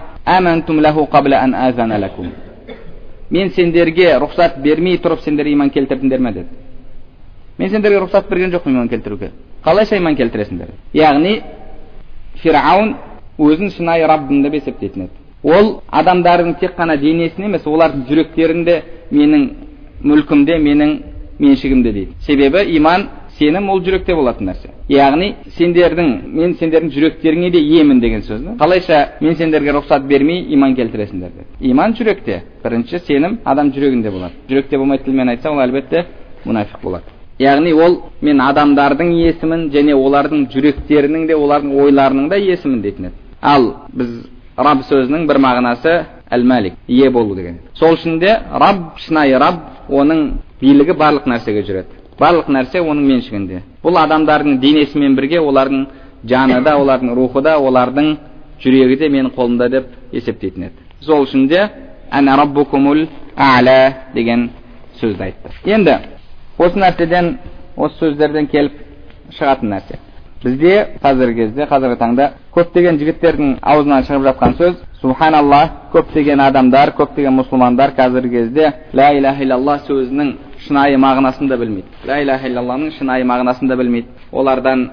мен 3.30 3.50
сендерге 3.54 4.16
рұқсат 4.18 4.58
бермей 4.62 4.98
тұрып 4.98 5.20
сендер 5.22 5.46
иман 5.46 5.70
келтірдіңдер 5.70 6.18
ме 6.18 6.32
деді 6.32 6.48
мен 7.58 7.70
сендерге 7.70 8.00
рұқсат 8.02 8.28
берген 8.28 8.50
жоқпын 8.50 8.74
иман 8.74 8.88
келтіруге 8.88 9.30
қалайша 9.64 9.96
иман 9.96 10.16
келтіресіңдер? 10.16 10.74
Яғни 10.94 11.40
фирауын 12.42 12.94
өзін 13.38 13.72
шынайы 13.76 14.06
раббым 14.08 14.42
деп 14.42 14.54
есептейтін 14.60 15.08
еді. 15.08 15.16
Ол 15.42 15.80
адамдардың 15.88 16.58
тек 16.60 16.76
қана 16.76 16.96
денесін 17.00 17.48
емес 17.48 17.66
олардың 17.66 18.04
жүректерінде 18.08 18.82
менің 19.12 19.46
мүлкімде 20.04 20.58
менің 20.60 20.98
меншігімде 21.38 21.92
дейді. 21.92 22.12
Себебі 22.26 22.64
иман 22.76 23.08
сенім 23.38 23.70
ол 23.72 23.80
жүректе 23.80 24.14
болатын 24.16 24.50
нәрсе. 24.50 24.72
Яғни 24.92 25.30
сендердің 25.56 26.10
мен 26.28 26.56
сендердің 26.60 26.90
жүректеріңе 26.92 27.50
де 27.54 27.60
иемін 27.60 28.00
деген 28.00 28.24
сөз 28.26 28.42
қалайша 28.60 28.98
мен 29.20 29.36
сендерге 29.36 29.72
рұқсат 29.78 30.04
бермей 30.08 30.44
иман 30.54 30.74
келтіресіңдер 30.76 31.30
деп. 31.36 31.46
Иман 31.60 31.94
жүректе. 31.94 32.42
Бірінші 32.64 33.00
сенім 33.06 33.38
адам 33.44 33.72
жүрегінде 33.72 34.12
болады 34.12 34.34
жүректе 34.50 34.78
болмай 34.78 34.98
тілмен 34.98 35.32
айтса 35.32 35.50
ол 35.50 35.62
әлбетте 35.64 36.04
мұнафиқ 36.44 36.82
болады. 36.82 37.19
Яғни 37.40 37.72
ол 37.72 37.96
мен 38.20 38.40
адамдардың 38.44 39.12
иесімін 39.16 39.68
және 39.72 39.94
олардың 39.96 40.46
жүректерінің 40.52 41.26
де 41.28 41.36
олардың 41.36 41.72
ойларының 41.82 42.28
да 42.28 42.36
иесімін 42.36 42.82
дейтін 42.82 43.08
еді. 43.08 43.14
Ал 43.40 43.64
біз 43.92 44.10
раб 44.56 44.82
сөзінің 44.88 45.26
бір 45.28 45.40
мағынасы 45.40 45.94
әл 46.30 46.44
мәлик 46.44 46.76
ие 46.88 47.10
болу 47.10 47.34
деген. 47.34 47.58
Сол 47.74 47.96
үшін 47.96 48.18
де 48.20 48.36
раб 48.52 48.98
шынайы 48.98 49.38
раб 49.40 49.88
оның 49.88 50.26
билігі 50.60 50.92
барлық 50.92 51.26
нәрсеге 51.32 51.64
жүреді. 51.64 51.96
Барлық 52.20 52.52
нәрсе 52.52 52.82
оның 52.84 53.08
меншігінде. 53.08 53.62
Бұл 53.82 53.96
адамдардың 54.04 54.60
денесімен 54.60 55.16
бірге 55.16 55.40
олардың 55.40 55.86
жаны 56.28 56.60
да 56.62 56.76
олардың 56.76 57.14
рухы 57.16 57.40
да 57.42 57.56
олардың 57.56 58.16
жүрегі 58.60 58.98
де 58.98 59.08
менің 59.08 59.32
қолымда 59.34 59.70
деп 59.70 59.86
есептейтін 60.12 60.68
еді. 60.68 60.74
Сол 61.00 61.24
үшін 61.24 61.48
де 61.48 61.70
әна 62.12 62.36
деген 64.14 64.50
сөзді 65.00 65.22
айтты. 65.22 65.50
Енді 65.64 65.98
осы 66.60 66.78
нәрседен 66.78 67.34
осы 67.76 67.96
сөздерден 68.02 68.46
келіп 68.52 68.78
шығатын 69.38 69.72
нәрсе 69.72 69.98
бізде 70.42 70.74
қазіргі 71.02 71.44
кезде 71.44 71.66
қазіргі 71.70 71.98
таңда 72.00 72.26
көптеген 72.54 72.98
жігіттердің 73.00 73.56
аузынан 73.72 74.04
шығып 74.08 74.26
жатқан 74.28 74.56
сөз 74.58 74.76
субханалла 75.00 75.60
көптеген 75.94 76.40
адамдар 76.44 76.92
көптеген 76.98 77.36
мұсылмандар 77.40 77.94
қазіргі 77.96 78.30
кезде 78.36 78.72
ля 78.92 79.10
иляха 79.16 79.44
иллаллах 79.44 79.84
сөзінің 79.88 80.32
шынайы 80.66 80.96
мағынасын 81.00 81.48
да 81.48 81.58
білмейді 81.60 82.08
ля 82.08 82.20
иляха 82.22 82.48
иллалланың 82.48 82.92
шынайы 82.98 83.24
мағынасын 83.24 83.68
да 83.68 83.76
білмейді 83.76 84.08
олардан 84.32 84.88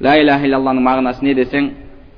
ля 0.00 0.16
иляха 0.20 0.46
иллалланың 0.46 0.84
мағынасы 0.88 1.24
не 1.24 1.34
десең 1.34 1.70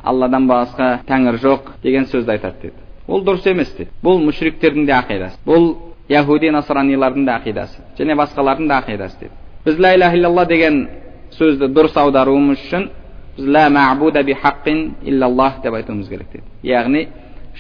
алладан 0.03 0.47
басқа 0.49 1.01
тәңір 1.09 1.39
жоқ 1.43 1.75
деген 1.83 2.07
сөзді 2.07 2.37
айтады 2.37 2.63
деді 2.63 2.75
ол 3.09 3.23
дұрыс 3.27 3.47
емес 3.51 3.75
деді 3.79 3.91
бұл 4.03 4.23
мүшриктердің 4.23 4.87
де 4.87 4.95
ақидасы 4.99 5.39
бұл 5.47 5.75
яхуди 6.09 6.51
насранилардың 6.51 7.27
да 7.27 7.37
ақидасы 7.39 7.83
және 7.99 8.17
басқалардың 8.17 8.69
да 8.69 8.81
ақидасы 8.81 9.21
деді 9.21 9.33
біз 9.65 9.79
ля 9.79 9.95
иляха 9.95 10.17
иллалла 10.17 10.45
деген 10.47 10.89
сөзді 11.37 11.69
дұрыс 11.75 11.97
аударуымыз 12.01 12.59
үшін 12.67 12.89
біз 13.37 13.47
ла 13.47 13.69
мәбуда 13.69 14.23
би 14.25 14.33
хаққин 14.33 14.95
иллаллах 15.03 15.61
деп 15.63 15.75
айтуымыз 15.75 16.09
керек 16.09 16.29
деді 16.33 16.45
яғни 16.63 17.09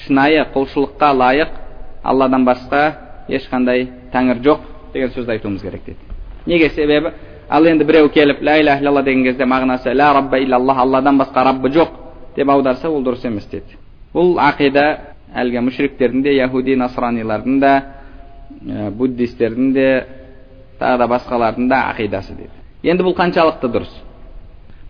шынайы 0.06 0.46
құлшылыққа 0.54 1.12
лайық 1.12 1.48
алладан 2.02 2.44
басқа 2.44 2.92
ешқандай 3.28 3.88
тәңір 4.12 4.42
жоқ 4.44 4.61
деген 4.92 5.11
сөзді 5.11 5.37
айтуымыз 5.37 5.62
керек 5.62 5.84
деді 5.87 5.98
неге 6.46 6.70
себебі 6.70 7.12
ал 7.50 7.66
енді 7.66 7.84
біреу 7.84 8.08
келіп 8.08 8.42
ля 8.42 8.58
иляха 8.61 8.82
иллалла 8.82 9.02
деген 9.02 9.24
кезде 9.24 9.44
мағынасы 9.44 9.92
ля 9.94 10.12
рабба 10.14 10.38
иллаллах 10.38 10.78
алладан 10.78 11.18
басқа 11.18 11.44
раббы 11.44 11.68
жоқ 11.68 11.88
деп 12.37 12.48
аударса 12.48 12.88
ол 12.88 13.04
дұрыс 13.04 13.26
емес 13.26 13.46
деді 13.50 13.76
бұл 14.14 14.38
ақида 14.40 14.84
әлгі 15.34 15.61
мүшриктердің 15.68 16.22
де 16.22 16.34
яхуди 16.37 16.76
насранилардың 16.76 17.61
да 17.61 17.72
буддистердің 18.98 19.72
де 19.72 19.88
тағы 20.80 20.98
да 20.98 21.08
басқалардың 21.11 21.68
да 21.68 21.82
ақидасы 21.92 22.37
деді. 22.37 22.54
Енді 22.82 23.04
бұл 23.04 23.16
қаншалықты 23.18 23.70
дұрыс? 23.72 23.92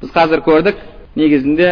Біз 0.01 0.12
қазір 0.14 0.42
көрдік 0.47 0.83
негізінде 1.16 1.71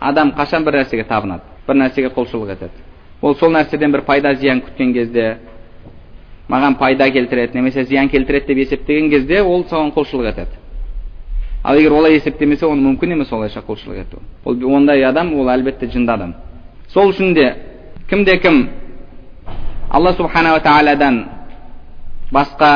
адам 0.00 0.32
қашан 0.36 0.64
бір 0.64 0.80
нәрсеге 0.80 1.06
табынады? 1.08 1.42
Бір 1.66 1.78
нәрсеге 1.82 2.10
құлшылық 2.14 2.54
етеді. 2.56 2.84
Ол 3.22 3.36
сол 3.36 3.52
нәрседен 3.54 3.92
бір 3.92 4.02
пайда 4.06 4.34
зиян 4.34 4.62
күткен 4.64 4.92
кезде 4.94 5.36
маған 6.50 6.78
пайда 6.78 7.10
келтіреді 7.10 7.58
немесе 7.58 7.84
зиян 7.84 8.08
келтіреді 8.08 8.46
деп 8.46 8.58
есептеген 8.66 9.10
кезде 9.10 9.42
ол 9.42 9.64
соған 9.64 9.92
құлшылық 9.94 10.32
етеді. 10.32 10.58
Ал 11.62 11.78
егер 11.78 11.92
олай 11.92 12.16
есептемесе 12.16 12.66
оны 12.66 12.82
мүмкін 12.82 13.12
емес 13.14 13.32
олайша 13.32 13.62
құлшылық 13.62 14.00
ету. 14.00 14.22
Ол 14.44 14.58
ондай 14.74 15.04
адам 15.04 15.32
ол 15.38 15.48
әлбетте 15.48 15.86
жынды 15.92 16.12
адам. 16.12 16.34
Сол 16.88 17.12
үшін 17.12 17.34
де 17.34 17.54
кімде 18.10 18.38
кім 18.38 18.68
алла 19.90 20.12
субханала 20.12 20.60
тағаладан 20.60 21.24
басқа 22.32 22.70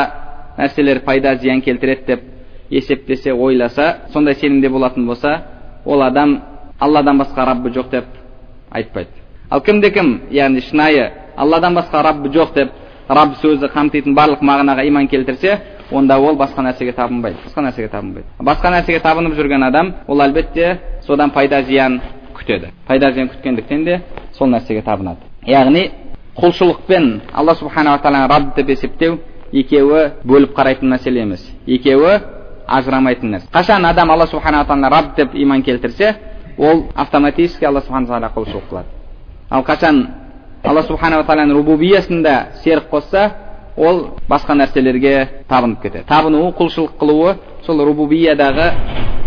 нәрселер 0.58 1.04
пайда 1.04 1.36
зиян 1.36 1.60
келтіреді 1.62 2.06
деп 2.06 2.20
есептесе 2.70 3.32
ойласа 3.32 3.96
сондай 4.12 4.34
сенімде 4.34 4.68
болатын 4.68 5.06
болса 5.06 5.42
ол 5.84 6.02
адам 6.02 6.42
алладан 6.78 7.18
басқа 7.18 7.44
раббы 7.44 7.70
жоқ 7.70 7.90
деп 7.90 8.04
айтпайды 8.70 9.10
ал 9.50 9.60
кімде 9.60 9.90
кім 9.90 10.20
яғни 10.30 10.60
шынайы 10.60 11.10
алладан 11.36 11.74
басқа 11.74 12.02
раббы 12.02 12.28
жоқ 12.28 12.54
деп 12.54 12.70
раб 13.08 13.36
сөзі 13.42 13.70
қамтитын 13.70 14.14
барлық 14.14 14.42
мағынаға 14.42 14.86
иман 14.88 15.08
келтірсе 15.08 15.60
онда 15.90 16.18
ол 16.18 16.36
басқа 16.36 16.62
нәрсеге 16.62 16.92
табынбайды 16.92 17.38
басқа 17.46 17.62
нәрсеге 17.62 17.88
табынбайды 17.88 18.26
басқа 18.40 18.70
нәрсеге 18.74 19.00
табынып 19.00 19.36
жүрген 19.38 19.62
адам 19.62 19.94
ол 20.06 20.20
әлбетте 20.20 20.78
содан 21.06 21.30
пайда 21.30 21.62
зиян 21.62 22.00
күтеді 22.34 22.72
пайда 22.86 23.12
зиян 23.12 23.28
күткендіктен 23.28 23.84
де 23.84 24.00
сол 24.32 24.48
нәрсеге 24.48 24.82
табынады 24.82 25.20
яғни 25.46 25.90
құлшылық 26.37 26.87
пен 26.87 27.22
алла 27.33 27.55
субханала 27.55 27.99
тағаланы 27.99 28.29
раб 28.29 28.55
деп 28.57 28.68
есептеу 28.68 29.18
екеуі 29.53 30.11
бөліп 30.25 30.53
қарайтын 30.57 30.90
мәселе 30.92 31.22
емес. 31.22 31.42
Екеуі 31.66 32.18
ажырамайтын 32.66 33.31
нәрсе. 33.31 33.49
Қашан 33.53 33.87
адам 33.88 34.11
алла 34.11 34.27
субханала 34.27 34.64
тағаланы 34.64 34.90
раб 34.90 35.16
деп 35.16 35.35
иман 35.35 35.62
келтірсе 35.62 36.16
ол 36.59 36.87
автоматически 36.94 37.64
алла 37.64 37.81
субхана 37.81 38.07
тағала 38.07 38.33
құлшылық 38.35 38.68
қылады 38.70 38.87
ал 39.51 39.62
қашан 39.62 40.07
алла 40.64 40.83
субханала 40.83 41.25
тағаланың 41.25 41.55
рубубиясында 41.55 42.46
серік 42.64 42.90
қосса 42.90 43.31
ол 43.77 44.09
басқа 44.29 44.55
нәрселерге 44.57 45.29
табынып 45.49 45.83
кетеді. 45.83 46.05
Табынуы 46.09 46.53
құлшылық 46.53 46.96
қылуы 47.01 47.37
сол 47.66 47.85
рубубиядағы 47.85 48.72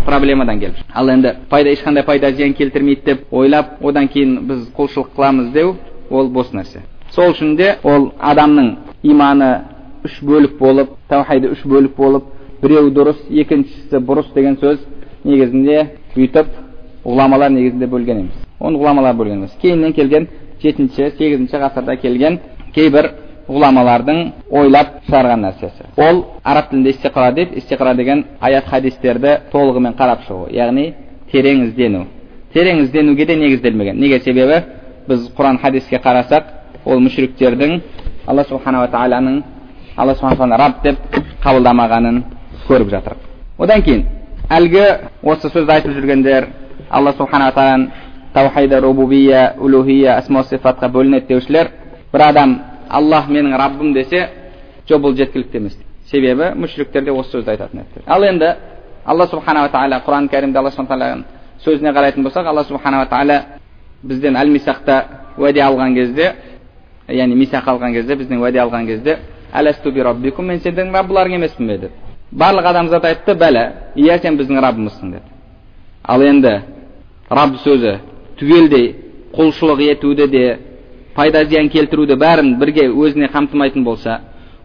проблемадан 0.06 0.60
келіп 0.60 0.76
ал 0.94 1.08
енді 1.08 1.34
пайда 1.50 1.70
ешқандай 1.70 2.04
пайда 2.04 2.32
зиян 2.32 2.54
келтірмейді 2.54 3.04
деп 3.04 3.32
ойлап 3.32 3.78
одан 3.84 4.08
кейін 4.08 4.38
біз 4.48 4.68
құлшылық 4.76 5.14
қыламыз 5.16 5.52
деу 5.52 5.76
ол 6.10 6.28
бос 6.28 6.52
нәрсе. 6.52 6.82
Сол 7.14 7.32
үшін 7.34 7.56
де 7.56 7.76
ол 7.84 8.10
адамның 8.18 8.74
иманы 9.02 9.50
үш 10.04 10.20
бөлік 10.22 10.58
болып 10.58 10.94
таухиды 11.08 11.50
үш 11.54 11.64
бөлік 11.64 11.96
болып 11.96 12.28
біреуі 12.62 12.92
дұрыс 12.94 13.22
екіншісі 13.30 14.02
бұрыс 14.06 14.30
деген 14.34 14.56
сөз 14.60 14.78
негізінде 15.24 15.86
бүйтіп 16.14 16.52
ғұламалар 17.04 17.50
негізінде 17.54 17.88
бөлген 17.88 18.22
емес. 18.24 18.36
Оны 18.60 18.78
ғұламалар 18.78 19.16
бөлген 19.16 19.40
емес. 19.40 19.56
Кейіннен 19.62 19.92
келген 19.96 20.28
жетінші 20.62 21.10
сегізінші 21.18 21.60
ғасырда 21.64 21.96
келген 22.00 22.38
кейбір 22.74 23.10
ғұламалардың 23.48 24.20
ойлап 24.50 25.00
шығарған 25.08 25.44
нәрсесі. 25.46 25.88
Ол 25.96 26.24
араб 26.44 26.70
тілінде 26.70 26.94
истиқра 26.94 27.32
дейді 27.34 27.60
истиқра 27.60 27.94
деген 27.96 28.24
аят 28.40 28.68
хадистерді 28.68 29.38
толығымен 29.52 29.96
қарап 29.98 30.26
шығу 30.28 30.50
яғни 30.54 30.92
терең 31.32 31.66
іздену 31.66 32.06
терең 32.54 32.84
ізденуге 32.84 33.26
де 33.26 33.36
негізделмеген. 33.36 33.98
Неге 34.00 34.20
себебі? 34.20 34.62
Біз 35.08 35.30
құран 35.36 35.58
хадиске 35.60 35.96
қарасақ 35.96 36.44
ол 36.84 37.00
мүшриктердің 37.00 37.80
алла 38.26 38.44
субханала 38.48 38.88
тағаланың 38.88 39.42
алла 39.96 40.14
субхана 40.14 40.58
раб 40.58 40.82
деп 40.82 40.98
қабылдамағанын 41.44 42.22
көріп 42.68 42.90
жатыр. 42.90 43.16
Одан 43.58 43.82
кейін 43.82 44.06
әлгі 44.50 44.84
осы 45.22 45.50
сөзді 45.50 45.72
айтып 45.76 45.96
жүргендер 45.98 46.48
алла 46.90 47.12
субханала 47.18 47.52
тағаланың 47.52 47.90
таухида 48.34 48.80
рубубия 48.80 49.54
улухия 49.58 50.16
асма 50.18 50.42
сифатқа 50.44 50.88
бөлінеді 50.88 51.26
деушілер 51.28 51.70
бір 52.12 52.26
адам 52.28 52.58
аллах 52.88 53.28
менің 53.28 53.56
раббым 53.58 53.92
десе 53.94 54.28
жоқ 54.88 55.00
бұл 55.02 55.16
жеткілікті 55.16 55.58
емес. 55.58 55.76
Себебі 56.10 56.52
мүшриктер 56.56 57.04
де 57.04 57.12
осы 57.12 57.36
сөзді 57.36 57.50
айтатын 57.50 57.80
еді. 57.80 58.04
Ал 58.06 58.24
енді 58.24 58.54
алла 59.04 59.26
субханала 59.26 59.68
тағала 59.68 60.02
құран 60.06 60.28
кәрімде 60.30 60.58
алла 60.58 60.70
тағаланың 60.70 61.24
сөзіне 61.64 61.92
қарайтын 61.92 62.24
болсақ 62.24 62.46
алла 62.46 62.64
субханала 62.64 63.06
тағала 63.06 63.42
бізден 64.02 64.36
әл 64.36 64.48
мисақта 64.48 65.02
уәде 65.38 65.60
алған 65.60 65.94
кезде 65.94 66.32
яғни 67.12 67.34
мисақ 67.34 67.68
алған 67.68 67.92
кезде 67.92 68.16
бізден 68.16 68.40
уәде 68.40 68.60
алған 68.60 68.86
кезде 68.86 69.18
мен 70.38 70.60
сендердің 70.60 70.92
раббыларың 70.94 71.34
емеспін 71.34 71.66
бе 71.66 71.78
деп 71.78 71.92
барлық 72.32 72.66
адамзат 72.70 73.04
айтты 73.04 73.34
бәлә 73.34 73.64
иә 73.96 74.20
сен 74.22 74.36
біздің 74.38 74.60
раббымызсың 74.62 75.10
деді 75.10 75.24
ал 76.04 76.22
енді 76.22 76.62
рабб 77.30 77.56
сөзі 77.64 77.98
түгелдей 78.38 78.94
құлшылық 79.34 79.82
етуді 79.90 80.26
де 80.28 80.58
пайда 81.14 81.44
зиян 81.44 81.68
келтіруді 81.68 82.14
бәрін 82.14 82.56
бірге 82.60 82.88
өзіне 82.88 83.28
қамтымайтын 83.34 83.84
болса 83.84 84.20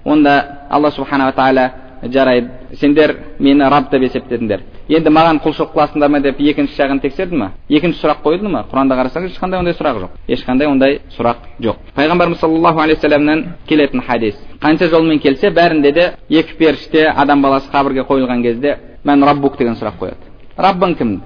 онда 0.05 0.67
алла 0.69 0.91
субханала 0.91 1.31
тағала 1.31 1.69
жарайды 2.03 2.49
сендер 2.79 3.15
мені 3.39 3.63
раб 3.69 3.89
деп 3.91 4.03
есептедіңдер. 4.03 4.61
Енді 4.89 5.09
маған 5.09 5.39
құлшылық 5.43 5.71
қыласыңдар 5.73 6.09
ма 6.09 6.19
деп 6.21 6.39
екінші 6.39 6.75
жағын 6.77 7.01
тексерді 7.01 7.35
ма? 7.35 7.51
Екінші 7.69 7.99
сұрақ 8.01 8.21
қойылды 8.23 8.49
ма? 8.49 8.65
Құранда 8.71 8.97
қарасаңыз 8.99 9.33
ешқандай 9.33 9.59
ондай 9.59 9.73
сұрақ 9.73 9.99
жоқ. 10.03 10.17
Ешқандай 10.27 10.67
ондай 10.67 10.99
сұрақ 11.17 11.47
жоқ. 11.59 11.77
Пайғамбарымыз 11.95 12.39
саллаллаху 12.39 12.79
алейхи 12.79 13.01
вассаламнан 13.01 13.45
келетін 13.67 14.01
хадис. 14.01 14.35
Қанша 14.61 14.89
жолмен 14.89 15.19
келсе 15.19 15.49
бәрінде 15.49 15.91
де 15.91 16.11
екі 16.29 16.53
періште 16.57 17.07
адам 17.15 17.41
баласы 17.41 17.71
қабірге 17.71 18.05
қойылған 18.05 18.43
кезде 18.43 18.77
мән 19.03 19.25
раббук 19.25 19.57
деген 19.57 19.75
сұрақ 19.75 19.97
қояды. 19.99 20.31
Раббың 20.57 20.97
кім? 20.97 21.21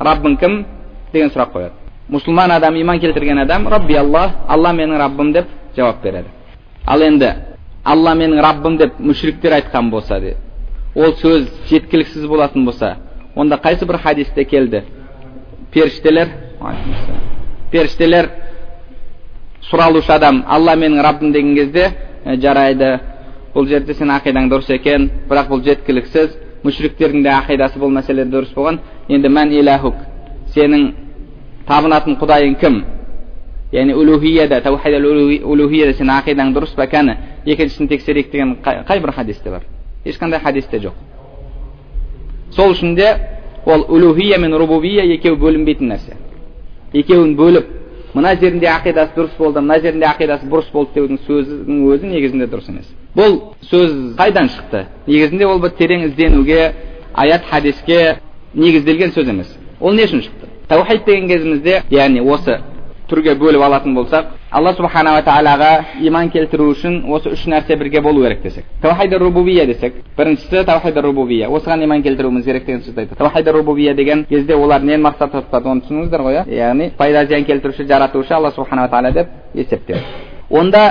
Раббың 0.00 0.36
кім? 0.38 0.64
деген 1.12 1.30
сұрақ 1.30 1.52
қояды. 1.52 1.72
Мұсылман 2.08 2.52
адам 2.56 2.76
иман 2.76 3.00
келтірген 3.00 3.38
адам 3.38 3.68
рабби 3.68 3.94
алла 3.94 4.32
алла 4.48 4.72
менің 4.72 4.98
раббым 4.98 5.32
деп 5.32 5.46
жауап 5.76 6.02
береді. 6.02 6.28
Ал 6.86 7.02
енді 7.02 7.34
алла 7.84 8.14
менің 8.14 8.42
раббым 8.42 8.76
деп 8.76 8.98
мүшриктер 8.98 9.52
айтқан 9.58 9.90
болса 9.90 10.20
ол 10.98 11.14
сөз 11.20 11.46
жеткіліксіз 11.70 12.26
болатын 12.26 12.64
болса 12.66 12.96
онда 13.36 13.56
қайсы 13.62 13.86
бір 13.86 13.98
хадисте 14.02 14.44
келді? 14.44 14.82
Періштелер 15.72 16.28
періштелер 17.70 18.30
сұралушы 19.70 20.10
адам 20.12 20.42
алла 20.48 20.74
менің 20.74 21.02
раббым 21.04 21.32
деген 21.32 21.54
кезде 21.54 21.92
жарайды 22.42 22.98
бұл 23.54 23.68
жерде 23.70 23.94
сен 23.94 24.10
ақидаң 24.10 24.50
дұрыс 24.50 24.72
екен 24.74 25.08
бірақ 25.30 25.52
бұл 25.52 25.62
жеткіліксіз 25.66 26.34
мүшриктердің 26.64 27.22
де 27.22 27.32
ақидасы 27.32 27.78
бұл 27.78 27.92
мәселеде 27.94 28.32
дұрыс 28.34 28.54
болған. 28.56 28.80
Енді 29.08 29.28
мән 29.28 29.54
илахук 29.54 29.96
сенің 30.54 30.92
табынатын 31.68 32.18
құдайың 32.18 32.58
кім 32.60 32.82
яғни 33.72 33.94
улухияда 33.94 34.60
таухид 34.64 34.98
сенің 34.98 36.14
ақидаң 36.18 36.54
дұрыс 36.56 36.74
па 36.74 36.86
кәні 36.90 37.16
екіншісін 37.46 37.88
тексерейік 37.88 38.32
деген 38.32 38.56
қай 38.64 39.00
бір 39.00 39.12
хадисте 39.12 39.50
бар? 39.50 39.62
Ешқандай 40.04 40.40
хадисте 40.40 40.78
жоқ 40.78 40.94
сол 42.50 42.72
үшін 42.72 42.94
де 42.94 43.16
ол 43.66 43.84
улухия 43.88 44.38
мен 44.38 44.54
рубубия 44.54 45.04
екеуі 45.04 45.38
бөлінбейтін 45.38 45.92
нәрсе 45.92 46.16
екеуін 46.92 47.34
бөліп 47.36 47.66
мына 48.14 48.34
жерінде 48.40 48.66
ақидасы 48.72 49.14
дұрыс 49.16 49.36
болды 49.38 49.60
мына 49.60 49.80
жерінде 49.82 50.06
ақидасы 50.08 50.48
бұрыс 50.48 50.70
болды 50.72 50.94
деудің 50.96 51.18
сөзінің 51.26 51.82
өзі 51.92 52.12
негізінде 52.12 52.48
дұрыс 52.48 52.70
емес 52.72 52.88
бұл 53.16 53.36
сөз 53.68 54.16
қайдан 54.16 54.48
шықты 54.54 54.86
негізінде 55.06 55.46
ол 55.46 55.60
бір 55.60 55.74
терең 55.78 56.06
ізденуге 56.08 56.72
аят 57.14 57.44
хадиске 57.50 58.18
негізделген 58.54 59.12
сөз 59.12 59.28
емес 59.28 59.52
ол 59.80 59.92
не 59.92 60.06
үшін 60.08 60.24
шықты 60.24 60.48
таухид 60.68 61.04
деген 61.04 61.28
кезімізде 61.28 61.82
яғни 61.90 62.24
осы 62.24 62.60
түрге 63.08 63.34
бөліп 63.40 63.62
алатын 63.64 63.94
болсақ 63.96 64.26
алла 64.50 64.72
субханала 64.76 65.22
тағалаға 65.24 65.70
иман 66.04 66.30
келтіру 66.30 66.70
үшін 66.72 67.00
осы 67.08 67.32
үш 67.32 67.46
нәрсе 67.48 67.76
бірге 67.80 68.00
болу 68.04 68.22
керек 68.22 68.42
десек 68.42 68.64
таухид 68.82 69.12
рубубия 69.18 69.66
десек 69.66 69.94
біріншісі 70.16 70.64
таухид 70.64 70.96
рубубия 71.04 71.48
осыған 71.48 71.84
иман 71.84 72.02
келтіруіміз 72.02 72.44
керек 72.44 72.66
деген 72.66 72.82
сөзді 72.82 73.00
айтады 73.00 73.18
таухид 73.18 73.48
рубубия 73.48 73.94
деген 73.94 74.24
кезде 74.28 74.56
олар 74.56 74.82
нені 74.82 75.02
мақсат 75.02 75.32
тұтады 75.34 75.68
оны 75.72 75.84
түсіндіңіздер 75.86 76.24
ғой 76.26 76.40
иә 76.40 76.44
яғни 76.48 76.90
пайда 76.98 77.24
зиян 77.26 77.44
келтіруші 77.44 77.88
жаратушы 77.88 78.34
алла 78.34 78.50
субханала 78.50 78.88
тағала 78.88 79.12
деп 79.12 79.28
есептеді 79.54 80.02
онда 80.50 80.82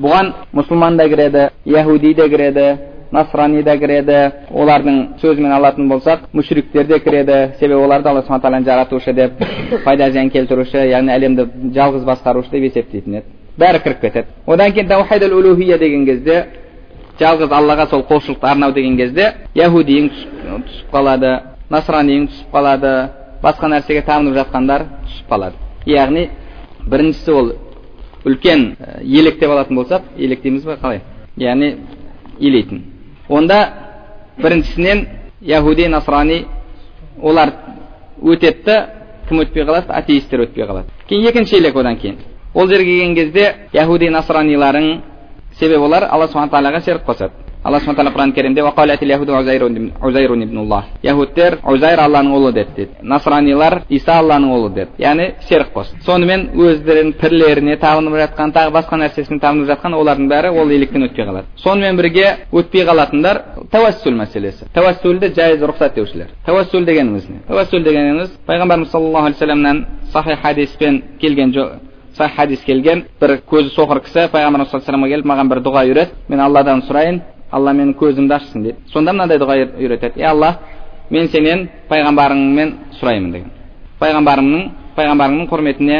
бұған 0.00 0.32
мұсылман 0.52 0.96
да 0.96 1.08
кіреді 1.08 1.48
яхуди 1.64 2.14
де 2.14 2.28
кіреді 2.28 2.66
насрани 3.12 3.62
да 3.62 3.76
кіреді 3.78 4.18
олардың 4.54 4.98
сөзімен 5.20 5.52
алатын 5.52 5.88
болсақ 5.90 6.28
мүшриктер 6.32 6.86
де 6.86 6.98
кіреді 6.98 7.38
себебі 7.58 7.80
оларды 7.80 8.08
алла 8.08 8.22
субхан 8.22 8.40
тағаланы 8.40 8.64
жаратушы 8.64 9.12
деп 9.12 9.32
пайда 9.84 10.10
зиян 10.10 10.30
келтіруші 10.30 10.86
яғни 10.90 11.12
әлемді 11.16 11.46
жалғыз 11.74 12.04
басқарушы 12.06 12.50
деп 12.50 12.68
есептейтін 12.70 13.20
еді 13.20 13.26
бәрі 13.58 13.82
кіріп 13.82 14.00
кетеді 14.00 14.26
одан 14.46 14.72
кейін 14.72 14.88
таухид 14.88 15.32
улухия 15.32 15.78
деген 15.78 16.06
кезде 16.06 16.44
жалғыз 17.20 17.50
аллаға 17.52 17.88
сол 17.90 18.04
құлшылықты 18.08 18.46
арнау 18.46 18.72
деген 18.72 18.96
кезде 18.96 19.32
яхудиің 19.54 20.10
түсіп 20.10 20.94
қалады 20.94 21.32
насраниің 21.70 22.28
түсіп 22.30 22.54
қалады 22.54 22.92
басқа 23.42 23.68
нәрсеге 23.74 24.04
табынып 24.06 24.38
жатқандар 24.38 24.86
түсіп 25.08 25.28
қалады 25.30 25.56
яғни 25.86 26.28
біріншісі 26.86 27.32
ол 27.32 27.52
үлкен 28.24 28.76
елек 29.02 29.38
деп 29.40 29.50
алатын 29.50 29.76
болсақ 29.76 30.08
елек 30.16 30.42
дейміз 30.42 30.64
ба 30.64 30.78
қалай 30.80 31.02
яғни 31.36 31.74
илейтін 32.38 32.82
онда 33.30 33.72
біріншісінен 34.42 35.06
яхуди 35.40 35.88
насрани 35.88 36.44
олар 37.22 37.52
өтеді 38.22 38.64
да 38.64 38.76
кім 39.28 39.40
өтпей 39.44 39.64
қалады? 39.64 39.86
Атеисттер 39.88 40.40
өтпей 40.46 40.66
қалады. 40.66 40.86
Кейін 41.08 41.28
екінші 41.28 41.56
елек 41.56 41.76
одан 41.76 41.96
кейін. 41.96 42.18
Ол 42.54 42.68
жерге 42.68 42.84
келген 42.98 43.14
кезде 43.14 43.54
яхуди 43.72 44.10
насраниларың 44.10 45.00
себебі 45.58 45.84
олар 45.84 46.08
алла 46.10 46.26
субхан 46.28 46.50
тағалаға 46.50 46.80
серік 46.84 47.06
қосады. 47.06 47.30
Алла 47.62 47.80
субхан 47.80 47.96
тағала 47.96 48.12
құран 48.14 48.32
кәрімде 48.32 48.62
яхудтер 51.02 51.58
узайр 51.68 52.00
алланың 52.00 52.32
ұлы 52.32 52.52
деді 52.52 52.70
дейді 52.76 52.92
насранилар 53.02 53.82
иса 53.88 54.14
алланың 54.20 54.52
ұлы 54.54 54.70
деді 54.74 55.02
яғни 55.02 55.26
серік 55.48 55.74
қосты 55.74 56.00
сонымен 56.06 56.46
өздерінің 56.56 57.12
пірлеріне 57.20 57.76
табынып 57.76 58.16
жатқан 58.22 58.54
тағы 58.56 58.72
басқа 58.72 59.00
нәрсесіне 59.02 59.40
табынып 59.40 59.68
жатқан 59.74 59.96
олардың 59.98 60.30
бәрі 60.30 60.54
ол 60.56 60.72
електен 60.72 61.04
өтпей 61.04 61.26
қалады 61.28 61.44
сонымен 61.60 62.00
бірге 62.00 62.26
өтпей 62.52 62.86
қалатындар 62.88 63.42
тәуәссүл 63.72 64.16
мәселесі 64.22 64.70
тәуәссүлді 64.72 65.34
жайыз 65.36 65.60
рұқсат 65.60 66.00
деушілер 66.00 66.32
тәуәссүл 66.46 66.88
дегеніміз 66.88 67.28
не 67.28 67.44
тәуәссүл 67.48 67.84
дегеніміз 67.84 68.34
пайғамбарымыз 68.48 68.90
саллаллаху 68.90 69.26
алейхи 69.26 69.40
вассаламнан 69.40 69.86
сахи 70.12 70.36
хадиспен 70.42 71.02
келген 71.20 71.52
сахи 72.16 72.36
хадис 72.36 72.64
келген 72.64 73.04
бір 73.20 73.40
көзі 73.50 73.74
соқыр 73.76 74.02
кісі 74.04 74.28
пайғамбарымыз 74.32 74.70
саллаллаху 74.70 75.04
алейhi 75.04 75.14
келіп 75.14 75.30
маған 75.30 75.50
бір 75.52 75.62
дұға 75.64 75.84
үйрет 75.88 76.16
мен 76.28 76.40
алладан 76.40 76.82
сұрайын 76.88 77.20
алла 77.50 77.72
менің 77.72 77.94
көзімді 77.98 78.34
ашсын 78.34 78.62
дейді 78.62 78.78
сонда 78.92 79.12
мынандай 79.12 79.38
дұға 79.38 79.56
үйретеді. 79.78 80.20
Е 80.20 80.26
алла 80.26 80.56
мен 81.10 81.28
сенен 81.28 81.68
пайғамбарыңмен 81.90 82.72
сұраймын 83.00 83.32
деген. 83.32 83.50
Пайғамбарымның 84.00 84.68
пайғамбарыңның 84.96 85.48
құрметіне 85.50 85.98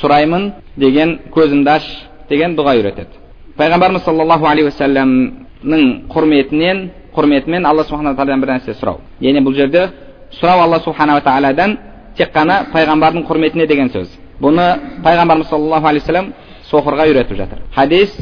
сұраймын 0.00 0.50
деген 0.76 1.18
көзімді 1.34 1.70
аш 1.70 1.86
деген 2.28 2.56
дұға 2.58 2.76
үйретеді. 2.76 3.22
Пайғамбарымыз 3.56 4.04
саллаллаху 4.04 4.46
алейхи 4.46 4.68
уассаламның 4.70 5.84
құрметінен 6.12 6.88
құрметімен 7.16 7.64
алла 7.64 7.84
субхана 7.84 8.12
тағаладан 8.12 8.42
бір 8.44 8.52
нәрсе 8.56 8.74
сұрау. 8.76 9.00
Яғни 9.20 9.40
бұл 9.46 9.56
жерде 9.56 9.88
сұрау 10.36 10.66
алла 10.66 10.80
субханала 10.84 11.22
тағаладан 11.24 11.78
тек 12.16 12.34
қана 12.34 12.66
пайғамбардың 12.74 13.24
құрметіне 13.28 13.66
деген 13.66 13.88
сөз. 13.88 14.10
Бұны 14.40 14.66
пайғамбарымыз 15.04 15.48
саллаллаху 15.48 15.88
алейхи 15.88 16.04
вассалам 16.04 16.32
соқырға 16.70 17.08
үйретіп 17.08 17.36
жатыр. 17.36 17.62
Хадис 17.74 18.12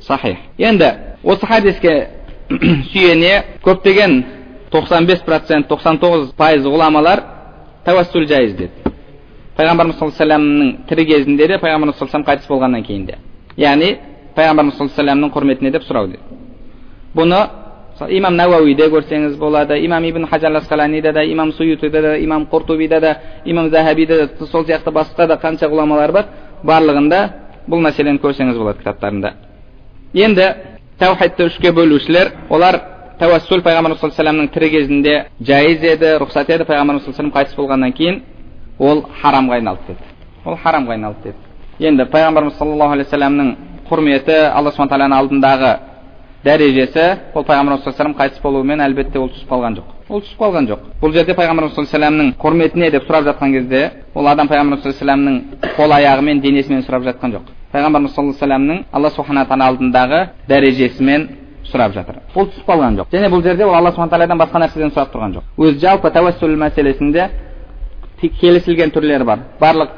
сахих. 0.00 0.38
Енді 0.58 0.90
осы 1.24 1.46
хадиске 1.46 2.08
сүйене 2.92 3.60
көптеген 3.64 4.22
95 4.72 5.24
процент 5.26 5.68
99 5.68 6.34
пайыз 6.38 6.64
ғұламалар 6.64 7.22
тәуәссүл 7.86 8.26
жайыз 8.30 8.54
деді. 8.56 8.92
Пайғамбарымыз 9.56 9.98
саллаллаху 9.98 10.24
алейhi 10.24 10.76
тірі 10.88 11.06
кезінде 11.06 11.48
де 11.48 11.58
пайғамбарымыз 11.58 11.98
саллаллаху 11.98 12.30
қайтыс 12.30 12.48
болғаннан 12.48 12.84
кейін 12.86 13.06
де. 13.06 13.18
Яғни 13.56 13.96
пайғамбарымыз 14.36 14.78
саллаллаху 14.78 15.02
алейhi 15.02 15.32
құрметіне 15.34 15.72
деп 15.72 15.84
сұрау 15.88 16.06
деді. 16.10 16.22
Бұны 17.14 17.40
имам 18.08 18.36
науауиде 18.36 18.88
көрсеңіз 18.88 19.36
болады 19.36 19.78
имам 19.84 20.04
ибн 20.04 20.26
хажар 20.26 20.54
асқаланида 20.56 21.12
да 21.12 21.24
имам 21.24 21.52
суютида 21.52 22.02
да 22.02 22.16
имам 22.18 22.46
құртубида 22.50 23.00
да 23.00 23.16
имам 23.44 23.68
захабида 23.70 24.26
да 24.38 24.46
сол 24.46 24.64
сияқты 24.64 24.90
басқа 24.90 25.26
да 25.26 25.36
қанша 25.36 25.68
ғұламалар 25.68 26.12
бар 26.12 26.26
барлығында 26.64 27.20
бұл 27.68 27.82
мәселені 27.84 28.20
көрсеңіз 28.20 28.56
болады 28.56 28.78
кітаптарында. 28.78 29.34
Енді 30.14 30.54
тәухидті 31.00 31.46
үшке 31.48 31.72
бөлушілер 31.72 32.32
олар 32.52 32.76
тәуәссүл 33.20 33.62
пайғамбарымыз 33.64 34.00
саллаллаху 34.00 34.36
алейhi 34.36 34.52
тірі 34.54 34.68
кезінде 34.74 35.14
жайыз 35.40 35.82
еді 35.94 36.10
рұқсат 36.20 36.50
еді 36.52 36.66
пайғамбарымыз 36.68 37.04
саллаллаху 37.04 37.36
қайтыс 37.36 37.56
болғаннан 37.56 37.92
кейін 37.96 38.22
ол 38.78 39.04
харамға 39.22 39.58
айналды 39.58 39.80
деді 39.88 40.04
ол 40.44 40.56
харамға 40.60 40.92
айналды 40.96 41.32
деді 41.32 41.88
енді 41.88 42.04
пайғамбарымыз 42.12 42.58
саллаллаху 42.58 42.96
алейхи 42.96 43.08
вассаламның 43.08 43.54
құрметі 43.88 44.36
алла 44.52 44.72
субхан 44.72 44.90
тағаланың 44.92 45.16
алдындағы 45.20 45.72
дәрежесі 46.44 47.06
ол 47.34 47.44
пайғамбарымыз 47.44 47.84
саллаллаху 47.84 48.20
қайтыс 48.20 48.42
болуымен 48.42 48.80
әлбетте 48.84 49.18
ол 49.20 49.28
түсіп 49.32 49.52
қалған 49.52 49.78
жоқ 49.80 49.88
ол 50.08 50.20
түсіп 50.20 50.40
қалған 50.40 50.68
жоқ 50.68 50.84
бұл 51.00 51.16
жерде 51.16 51.36
пайғамбарымыз 51.36 51.76
саллаллаху 51.76 52.12
алейhi 52.12 52.36
құрметіне 52.44 52.90
деп 52.90 53.08
сұрап 53.08 53.24
жатқан 53.28 53.52
кезде 53.52 53.90
ол 54.14 54.28
адам 54.28 54.48
пайғамбарымыз 54.48 54.96
саллаллаху 54.98 55.28
алейhi 55.28 55.76
қол 55.76 55.96
аяғымен 55.96 56.40
денесімен 56.40 56.84
сұрап 56.88 57.04
жатқан 57.08 57.36
жоқ 57.36 57.56
пайғамбарымыз 57.72 58.14
саллаллаху 58.14 58.44
алейhi 58.44 58.84
алла 58.92 59.10
субхана 59.10 59.44
тағала 59.46 59.68
алдындағы 59.70 60.20
дәрежесімен 60.48 61.28
сұрап 61.70 61.94
жатыр 61.94 62.16
ол 62.34 62.48
түсіп 62.50 62.66
қалған 62.66 62.96
жоқ 62.98 63.12
және 63.14 63.30
бұл 63.30 63.42
жерде 63.44 63.64
ол 63.64 63.74
алла 63.74 63.92
субхан 63.92 64.10
тағаладан 64.10 64.40
басқа 64.40 64.62
нәрседен 64.64 64.90
сұрап 64.90 65.12
тұрған 65.14 65.36
жоқ 65.36 65.44
өзі 65.58 65.78
жалпы 65.84 66.10
тәуәссүл 66.16 66.56
мәселесінде 66.58 67.28
келісілген 68.40 68.90
түрлері 68.90 69.24
бар 69.24 69.44
барлық 69.60 69.92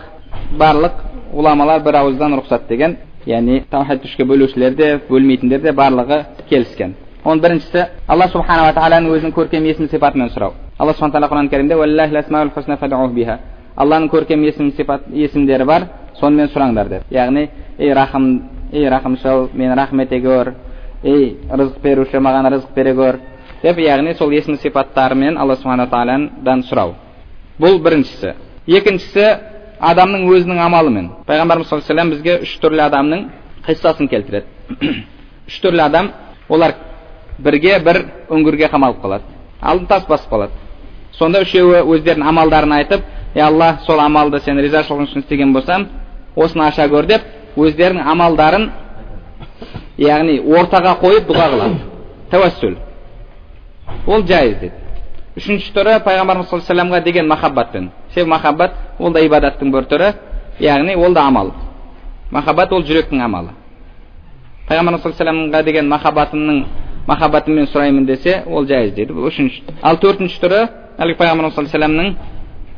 барлық 0.58 1.00
ғұламалар 1.32 1.82
бір 1.86 2.00
ауыздан 2.02 2.36
рұқсат 2.40 2.68
деген 2.68 2.98
яғни 3.26 3.62
таухид 3.70 4.04
үшке 4.04 4.24
бөлушілер 4.24 4.76
де 4.76 5.00
бөлмейтіндер 5.08 5.62
де 5.62 5.72
барлығы 5.72 6.24
келіскен 6.50 6.94
оның 7.24 7.42
біріншісі 7.42 7.86
алла 8.08 8.28
субханала 8.28 8.74
тағаланың 8.76 9.16
өзінің 9.16 9.34
көркем 9.36 9.66
есім 9.70 9.88
сипатымен 9.88 10.30
сұрау 10.34 10.52
алла 10.78 10.92
субхан 10.92 11.12
тағала 11.12 11.30
құран 11.32 11.48
кәрімде 11.48 13.38
алланың 13.76 14.10
көркем 14.12 14.42
есім 14.44 14.70
сипат 14.76 15.06
есімдері 15.08 15.64
бар 15.64 15.86
сонымен 16.20 16.50
сұраңдар 16.52 16.88
деп. 16.88 17.02
Яғни 17.10 17.48
ей 17.78 17.92
рахым 17.94 18.42
ей 18.72 18.88
рахымшыл 18.88 19.50
мен 19.54 19.74
рахмет 19.74 20.12
ете 20.12 20.20
көр 20.26 20.54
ей 21.02 21.36
рызық 21.50 21.80
беруші 21.82 22.18
маған 22.18 22.50
рызық 22.52 22.74
бере 22.74 22.94
көр 22.94 23.18
деп 23.62 23.78
яғни 23.78 24.14
сол 24.14 24.32
есім 24.32 24.56
сипаттарымен 24.56 25.38
алла 25.38 25.56
субхана 25.56 25.86
тағаладан 25.86 26.64
сұрау. 26.68 26.94
Бұл 27.60 27.78
біріншісі. 27.82 28.34
Екіншісі 28.66 29.26
адамның 29.80 30.26
өзінің 30.30 30.60
амалымен. 30.66 31.10
Пайғамбарымыз 31.26 31.68
саллаллаху 31.68 31.92
алейhi 31.92 32.14
бізге 32.14 32.38
үш 32.46 32.56
түрлі 32.62 32.82
адамның 32.86 33.26
қиссасын 33.66 34.08
келтіреді. 34.08 34.46
Үш 35.48 35.60
түрлі 35.62 35.82
адам 35.84 36.10
олар 36.48 36.74
бірге 37.38 37.78
бір 37.84 38.04
үңгірге 38.30 38.70
қамалып 38.70 39.02
қалады. 39.02 39.24
Алдын 39.60 39.86
тас 39.86 40.06
басып 40.08 40.30
қалады. 40.30 40.52
Сонда 41.12 41.42
үшеуі 41.44 41.82
өздерінің 41.82 42.28
амалдарын 42.28 42.72
айтып 42.78 43.02
е 43.34 43.42
алла 43.42 43.78
сол 43.86 44.00
амалды 44.00 44.40
сен 44.40 44.58
ризашылығың 44.58 45.08
үшін 45.10 45.24
істеген 45.24 45.52
болсам 45.52 45.88
осыны 46.36 46.66
аша 46.66 46.88
көр 46.88 47.06
деп 47.06 47.22
өздерінің 47.56 48.06
амалдарын 48.08 48.70
яғни 49.98 50.38
ортаға 50.40 50.96
қойып 51.02 51.28
дұға 51.28 51.48
қылады 51.52 51.80
тәуәссүл 52.32 52.76
ол 54.06 54.24
жайыз 54.26 54.58
деді. 54.60 54.72
Үшінші 55.36 55.72
түрі 55.72 55.98
пайғамбарымыз 56.04 56.48
саллаллаху 56.50 56.92
алейhi 56.92 57.04
деген 57.04 57.28
махаббатпен 57.28 57.90
себебі 58.14 58.30
махаббат 58.30 58.72
ол 58.98 59.12
да 59.12 59.20
ибадаттың 59.20 59.70
бір 59.72 59.86
түрі 59.88 60.12
яғни 60.60 60.96
ол 60.96 61.14
да 61.14 61.26
амал. 61.26 61.52
Махаббат 62.30 62.72
ол 62.72 62.82
жүректің 62.82 63.22
амалы. 63.22 63.52
Пайғамбарымыз 64.68 65.02
саллаллаху 65.02 65.48
алейhi 65.48 65.64
деген 65.64 65.88
махаббатымның 65.88 66.64
махаббатыммен 67.06 67.66
сұраймын 67.66 68.06
десе 68.06 68.42
ол 68.46 68.66
жайыз 68.66 68.94
дейді 68.94 69.12
үшінші. 69.12 69.62
Ал 69.82 69.96
төртінші 69.96 70.40
түрі 70.40 70.66
әлгі 70.98 71.16
пайғамбарымыз 71.18 71.54
саллаллаху 71.54 71.92
алейhi 71.92 72.16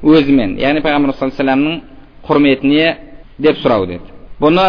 өзімен 0.03 0.59
яғни 0.61 0.83
пайғамбар 0.85 1.15
саллаллаху 1.19 1.81
құрметіне 2.29 2.97
деп 3.39 3.59
сұрау 3.63 3.87
деді 3.87 4.15
бұны 4.41 4.65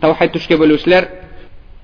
таухид 0.00 0.36
үшке 0.36 0.58
бөлушілер 0.60 1.08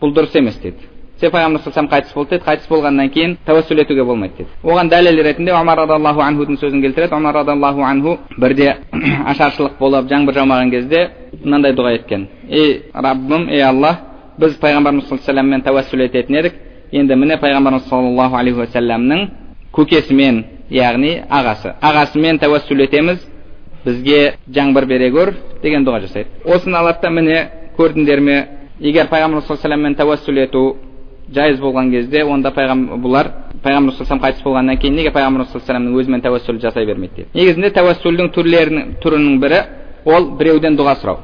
бұл 0.01 0.15
дұрыс 0.17 0.37
емес 0.39 0.59
деді 0.63 0.89
себебі 1.19 1.35
пайғамбар 1.35 1.63
саллаллаху 1.65 1.91
қайтыс 1.93 2.15
болды 2.15 2.37
деді 2.37 2.45
қайтыс 2.47 2.69
болғаннан 2.71 3.11
кейін 3.11 3.37
тәуәссүл 3.47 3.81
етуге 3.83 4.05
болмайды 4.05 4.35
деді 4.39 4.51
оған 4.63 4.91
дәлел 4.93 5.23
ретінде 5.25 5.53
омар 5.53 5.79
радиаллаху 5.79 6.21
анхудың 6.23 6.59
сөзін 6.61 6.83
келтіреді 6.83 7.15
омар 7.17 7.35
радиаллаху 7.35 7.83
анху 7.83 8.19
бірде 8.39 8.77
ашаршылық 8.93 9.79
болып 9.79 10.11
жаңбыр 10.11 10.39
жаумаған 10.39 10.71
кезде 10.71 11.09
мынандай 11.43 11.75
дұға 11.75 11.95
еткен 11.99 12.29
ей 12.49 12.85
раббым 12.95 13.49
ей 13.49 13.63
алла 13.63 13.97
біз 14.39 14.59
пайғамбарымыз 14.63 15.09
алейhi 15.09 15.65
тәуәссүл 15.67 16.05
ететін 16.07 16.39
едік 16.39 16.55
енді 16.93 17.17
міне 17.17 17.41
пайғамбарымыз 17.43 17.89
саллаллаху 17.89 18.37
алейхи 18.37 18.63
уассаламның 18.63 19.27
көкесімен 19.75 20.45
яғни 20.71 21.17
ағасы 21.29 21.75
ағасымен 21.83 22.39
тәуәссүл 22.39 22.85
етеміз 22.87 23.27
бізге 23.85 24.35
жаңбыр 24.55 24.87
бере 24.87 25.11
көр 25.11 25.35
деген 25.63 25.87
дұға 25.87 26.03
жасайды 26.07 26.29
осыны 26.45 26.77
алады 26.77 27.03
да 27.03 27.11
міне 27.11 27.39
көрдіңдер 27.79 28.21
ме 28.21 28.37
егер 28.81 29.09
пайғамбар 29.11 29.43
саллаллаху 29.47 29.95
тәуәссүл 29.99 30.39
ету 30.43 30.63
жайыз 31.35 31.61
болған 31.61 31.91
кезде 31.93 32.25
онда 32.25 32.51
пайғамбар 32.55 33.01
бұлар 33.03 33.31
пайғамбар 33.63 33.95
саллаллаху 33.95 34.25
қайтыс 34.27 34.45
болғаннан 34.45 34.79
кейін 34.79 34.97
неге 34.97 35.13
пайғамбар 35.15 35.47
саллаллаху 35.53 36.01
өзімен 36.03 36.23
тәуәссүл 36.25 36.61
жасай 36.63 36.87
бермейді 36.87 37.27
дейді 37.27 37.39
негізінде 37.39 37.71
тәуәссүлдің 37.79 38.33
түрлерінің 38.35 38.95
түрінің 39.03 39.39
бірі 39.43 39.61
ол 40.07 40.31
біреуден 40.39 40.79
дұға 40.79 40.97
сұрау 41.03 41.23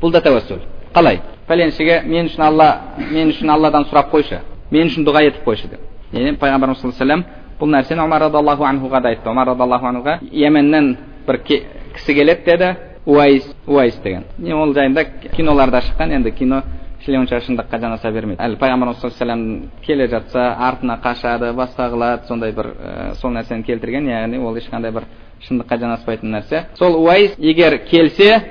бұл 0.00 0.12
да 0.12 0.22
тәуәссүл 0.24 0.62
қалай 0.94 1.20
пәленшеге 1.48 2.02
мен 2.06 2.30
үшін 2.30 2.46
алла 2.48 2.68
мен 3.10 3.30
үшін 3.34 3.50
алладан 3.52 3.86
сұрап 3.90 4.10
қойшы 4.12 4.40
мен 4.70 4.88
үшін 4.90 5.06
дұға 5.06 5.26
етіп 5.28 5.46
қойшы 5.46 5.70
деп 5.70 5.80
яғни 6.12 6.36
пайғамбарымыз 6.40 6.82
саллаллаху 6.82 7.40
бұл 7.60 7.70
нәрсені 7.70 8.02
омар 8.02 8.26
радиаллаху 8.26 8.64
анхуға 8.66 9.00
да 9.02 9.12
айтты 9.12 9.30
омар 9.30 9.46
радиаллаху 9.52 9.86
анхуға 9.86 10.18
йеменнен 10.32 10.96
бір 11.26 11.38
кісі 11.92 12.14
келеді 12.14 12.42
деді 12.46 12.74
уайс 13.06 13.46
уайс 13.66 13.96
деген 14.04 14.24
ол 14.52 14.74
жайында 14.74 15.04
киноларда 15.36 15.80
шыққан 15.80 16.14
енді 16.18 16.30
кино 16.30 16.62
онша 17.08 17.40
шындыққа 17.42 17.80
жанаса 17.80 18.10
бермейді 18.14 18.42
әлі 18.42 18.58
пайғамбарымыз 18.60 19.00
саллаллаху 19.02 19.68
келе 19.82 20.06
жатса 20.08 20.54
артына 20.54 20.98
қашады 21.02 21.52
басқа 21.52 21.88
қылады 21.90 22.28
сондай 22.28 22.52
бір 22.52 22.66
ә, 22.66 23.14
сол 23.14 23.32
нәрсені 23.32 23.64
келтірген 23.66 24.06
яғни 24.06 24.38
ол 24.38 24.54
ешқандай 24.56 24.92
бір 24.92 25.08
шындыққа 25.42 25.78
жанаспайтын 25.78 26.30
нәрсе 26.30 26.64
сол 26.78 26.94
уайс 27.02 27.34
егер 27.38 27.78
келсе 27.90 28.42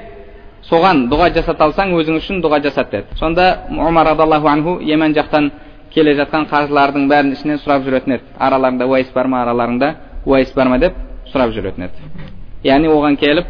соған 0.68 1.08
дұға 1.10 1.32
жасата 1.38 1.64
алсаң 1.70 1.96
өзің 1.96 2.20
үшін 2.20 2.44
дұға 2.44 2.62
жасат 2.66 2.92
деді 2.92 3.16
сонда 3.20 3.64
омар 3.70 4.12
радиаллаху 4.12 4.48
анху 4.48 4.78
емен 4.82 5.16
жақтан 5.16 5.52
келе 5.94 6.16
жатқан 6.20 6.50
қажылардың 6.52 7.08
бәрін 7.08 7.34
ішінен 7.38 7.64
сұрап 7.64 7.88
жүретін 7.88 8.18
еді 8.18 8.36
араларыңда 8.40 8.88
уайс 8.88 9.10
бар 9.16 9.28
ма 9.28 9.42
араларыңда 9.46 9.96
уайс 10.26 10.54
бар 10.56 10.68
ма 10.68 10.80
деп 10.80 11.00
сұрап 11.32 11.56
жүретін 11.56 11.88
еді 11.88 12.41
яғни 12.64 12.88
оған 12.92 13.18
келіп 13.18 13.46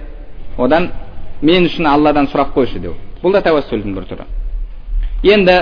одан 0.58 0.92
мен 1.42 1.66
үшін 1.66 1.88
алладан 1.90 2.28
сұрап 2.32 2.54
қойшы 2.56 2.80
деу 2.80 2.96
бұл 3.22 3.34
да 3.36 3.42
тәуәссүлдің 3.46 3.96
бір 3.96 4.08
түрі 4.10 4.26
енді 5.34 5.58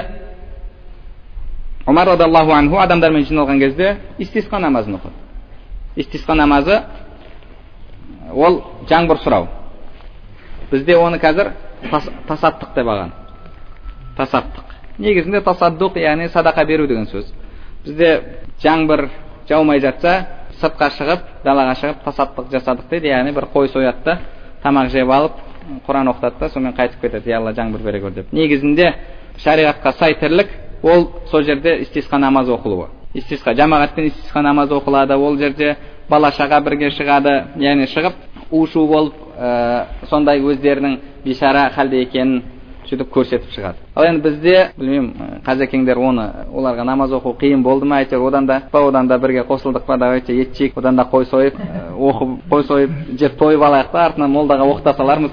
омар 1.87 2.07
радиаллаху 2.13 2.53
анху 2.53 2.77
адамдармен 2.79 3.25
жиналған 3.25 3.59
кезде 3.59 3.97
истисқа 4.19 4.59
намазын 4.59 4.99
оқыды 4.99 6.01
истисқа 6.03 6.35
намазы 6.35 6.81
ол 8.33 8.61
жаңбыр 8.89 9.23
сұрау 9.23 9.47
бізде 10.71 10.97
оны 10.97 11.17
қазір 11.19 11.53
тасаттық 12.27 12.75
деп 12.75 12.87
алған 12.87 13.13
тасаттық 14.17 14.75
негізінде 14.99 15.41
тасаддуқ 15.41 15.97
яғни 15.97 16.29
садақа 16.29 16.65
беру 16.65 16.87
деген 16.87 17.07
сөз 17.07 17.31
бізде 17.85 18.21
жаңбыр 18.61 19.09
жаумай 19.49 19.79
жатса 19.79 20.25
сыртқа 20.61 20.89
шығып 20.97 21.25
далаға 21.43 21.75
шығып 21.79 22.03
тасаттық 22.05 22.49
жасадық 22.53 22.89
дейді. 22.89 23.07
Яғни 23.13 23.33
бір 23.35 23.47
қой 23.53 23.69
сояды 23.69 24.03
да 24.05 24.19
тамақ 24.63 24.89
жеп 24.91 25.09
алып 25.09 25.33
құран 25.87 26.11
оқытады 26.11 26.39
да 26.39 26.49
сонымен 26.49 26.75
қайтып 26.75 27.01
кетеді. 27.01 27.33
Алла 27.33 27.53
жаңбыр 27.53 27.83
бере 27.83 28.01
көр 28.01 28.11
деп. 28.11 28.33
Негізінде 28.33 28.93
шариғатқа 29.43 29.93
сай 29.99 30.15
тірлік 30.19 30.49
ол 30.83 31.09
сол 31.31 31.43
жерде 31.43 31.79
истисқа 31.83 32.17
намаз 32.17 32.49
оқылуы. 32.49 32.87
Истисқа 33.13 33.55
жамағатпен 33.55 34.11
истисқа 34.11 34.41
намаз 34.41 34.69
оқылады 34.69 35.17
ол 35.17 35.37
жерде 35.37 35.75
бала 36.09 36.31
шаға 36.31 36.61
бірге 36.63 36.91
шығады. 36.91 37.55
Яғни 37.57 37.87
шығып 37.87 38.13
у 38.51 38.65
шу 38.67 38.85
болып 38.87 39.13
ә, 39.37 39.85
сондай 40.09 40.41
өздерінің 40.41 40.97
бишара 41.23 41.69
халде 41.75 42.01
екенін 42.01 42.43
сөйтіп 42.89 43.11
көрсетіп 43.13 43.51
шығады. 43.53 43.77
Ал 43.95 44.05
енді 44.09 44.23
бізде 44.25 44.55
білмеймін 44.77 45.41
қазекеңдер 45.45 45.99
оны 46.01 46.25
оларға 46.53 46.85
намаз 46.87 47.13
оқу 47.13 47.35
қиын 47.39 47.63
болды 47.63 47.85
ма 47.85 48.01
әйтеуір 48.03 48.27
одан 48.27 48.45
да 48.47 48.61
одан 48.73 49.07
да 49.07 49.17
бірге 49.19 49.43
қосылдық 49.47 49.85
па 49.85 49.97
давайте 49.97 50.33
ет 50.41 50.57
жейік 50.57 50.77
одан 50.77 50.95
да 50.95 51.07
қой 51.11 51.25
сойып 51.25 51.55
оқып 51.97 52.29
қой 52.51 52.63
сойып 52.67 52.91
жеп 53.19 53.37
тойып 53.37 53.61
алайық 53.61 53.91
та 53.91 54.05
артынан 54.05 54.31
молдаға 54.31 54.67
оқыта 54.73 54.95
салармыз 54.97 55.31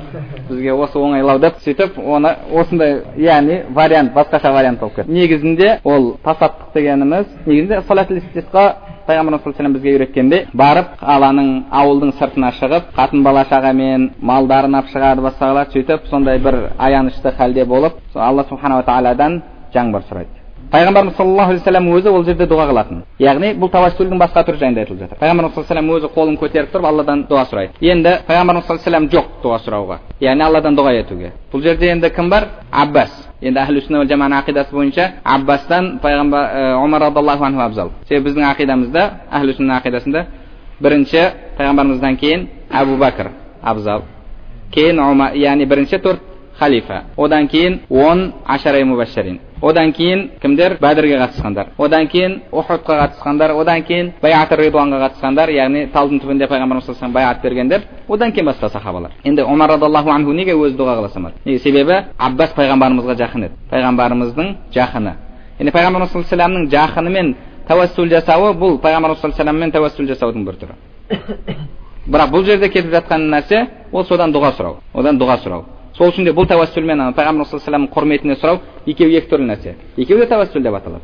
бізге 0.48 0.72
осы 0.72 0.98
оңайлау 0.98 1.38
деп 1.40 1.60
сөйтіп 1.64 1.98
оны 1.98 2.34
осындай 2.52 3.02
яғни 3.16 3.62
вариант 3.70 4.12
басқаша 4.14 4.52
вариант 4.52 4.80
болып 4.80 4.96
кетті 4.96 5.12
негізінде 5.12 5.80
ол 5.84 6.16
тасаттық 6.24 6.74
дегеніміз 6.74 7.26
негізінде 7.46 7.80
пайғамбарымыз 9.08 9.42
саллаллаху 9.44 9.74
бізге 9.76 9.92
үйреткендей 9.96 10.46
барып 10.62 10.96
қаланың 11.00 11.50
ауылдың 11.80 12.12
сыртына 12.18 12.50
шығып 12.60 12.90
қатын 12.96 13.22
бала 13.26 13.44
шағамен 13.50 14.08
малдарын 14.30 14.74
алып 14.78 14.90
шығады 14.94 15.26
басқа 15.26 15.52
қылады 15.52 15.76
сөйтіп 15.76 16.08
сондай 16.10 16.38
бір 16.38 16.58
аянышты 16.78 17.32
халде 17.38 17.64
болып 17.64 18.00
алла 18.14 18.44
субханала 18.48 18.82
тағаладан 18.82 19.42
жаңбыр 19.74 20.02
сұрайды. 20.10 20.35
Пайғамбарымыз 20.70 21.16
саллаллаху 21.16 21.50
алейхи 21.50 21.62
вассалам 21.64 21.88
өзі 21.94 22.10
ол 22.10 22.24
жерде 22.24 22.46
дұға 22.50 22.66
қылатын 22.70 23.02
яғни 23.22 23.52
бұл 23.54 23.70
тавассулдің 23.70 24.18
басқа 24.18 24.42
түрі 24.46 24.58
жайында 24.58 24.80
айтылып 24.82 25.00
жатыр 25.00 25.18
пайғамбарымыз 25.20 25.54
саллаллаху 25.54 25.78
алейhi 25.78 25.96
өзі 25.96 26.10
қолын 26.16 26.38
көтеріп 26.40 26.72
тұрып 26.72 26.88
алладан 26.90 27.22
дұға 27.30 27.44
сұрайды 27.50 27.90
енді 27.92 28.14
пайғамбарымыз 28.26 28.66
саллаллаху 28.66 29.12
жоқ 29.14 29.28
дұға 29.44 29.60
сұрауға 29.66 29.98
яғни 30.20 30.46
алладан 30.48 30.76
дұға 30.76 30.94
етуге 31.00 31.32
бұл 31.52 31.62
жерде 31.62 31.90
енді 31.92 32.10
кім 32.10 32.30
бар 32.30 32.48
аббас 32.72 33.14
енді 33.40 33.60
әхлі 33.62 33.84
сүнна 33.86 34.04
жаманың 34.10 34.42
ақидасы 34.42 34.74
бойынша 34.74 35.08
аббастан 35.22 35.98
пайғамбар 36.02 36.76
омар 36.82 37.02
радиаллаху 37.06 37.44
анху 37.44 37.60
абзал 37.60 37.90
себебі 38.08 38.30
біздің 38.30 38.50
ақидамызда 38.50 39.10
әхлі 39.30 39.56
сүнна 39.58 39.80
ақидасында 39.80 40.24
бірінші 40.80 41.22
пайғамбарымыздан 41.58 42.16
кейін 42.16 42.48
әбу 42.72 42.96
бәкір 43.00 43.30
абзал 43.62 44.02
кейін 44.72 44.98
яғни 45.36 45.66
бірінші 45.66 46.00
төрт 46.02 46.20
халифа 46.58 47.04
одан 47.16 47.48
кейін 47.48 47.80
он 47.90 48.32
ашара 48.46 48.84
мубашшарин 48.84 49.40
одан 49.62 49.92
кейін 49.92 50.30
кімдер? 50.42 50.76
Бәдірге 50.80 51.18
қатысқандар. 51.20 51.70
Одан 51.78 52.06
кейін 52.08 52.40
ухудқа 52.52 52.98
қатысқандар. 53.00 53.54
Одан 53.56 53.82
кейін 53.82 54.12
баят 54.22 54.52
ридуанға 54.52 55.00
қатысқандар. 55.06 55.50
Яғни 55.50 55.86
талдың 55.92 56.20
түбінде 56.20 56.48
пайғамбарымыз 56.50 56.86
саллаллаху 56.86 57.12
баяат 57.12 57.42
бергендер. 57.42 57.82
Одан 58.08 58.32
кейін 58.32 58.50
басқа 58.50 58.70
сахабалар. 58.70 59.12
Енді 59.24 59.42
омар 59.42 59.70
радиаллаху 59.70 60.10
анху 60.10 60.32
неге 60.32 60.52
өзі 60.54 60.76
дұға 60.76 60.98
қыла 60.98 61.12
салмады? 61.12 61.34
Неге? 61.44 61.58
Себебі 61.58 62.04
аббас 62.18 62.52
пайғамбарымызға 62.56 63.16
жақын 63.22 63.46
еді. 63.46 63.54
Пайғамбарымыздың 63.70 64.54
жақыны. 64.74 65.14
Яғни 65.58 65.72
пайғамбарымыз 65.72 66.12
саллаллаху 66.12 66.52
алейhi 66.52 66.70
жақынымен 66.76 67.34
тәуәссүл 67.68 68.10
жасауы 68.10 68.52
бұл 68.60 68.80
пайғамбарымыз 68.82 69.20
саллаллаху 69.20 69.56
алейhi 69.56 69.72
тәуәссүл 69.72 70.10
жасаудың 70.12 70.44
бір 70.44 70.60
түрі. 70.60 70.76
Бірақ 72.06 72.30
бұл 72.30 72.44
жерде 72.46 72.68
кетіп 72.70 72.92
жатқан 72.92 73.24
нәрсе 73.32 73.64
ол 73.92 74.04
содан 74.06 74.30
дұға 74.34 74.52
сұрау. 74.54 74.76
Одан 74.94 75.18
дұға 75.18 75.40
сұрау. 75.42 75.64
Сол 75.96 76.10
үшін 76.12 76.26
де 76.28 76.32
бұл 76.36 76.46
тәуәссүлмен 76.48 77.14
пайғамбар 77.16 77.48
саллаллаху 77.48 77.94
құрметіне 77.94 78.36
сұрау 78.36 78.60
екеуі 78.86 79.16
екі 79.16 79.30
түрлі 79.30 79.46
нәрсе. 79.48 79.74
Екеуі 79.96 80.20
де 80.20 80.28
тәуәссүл 80.28 80.62
деп 80.62 80.74
аталады. 80.76 81.02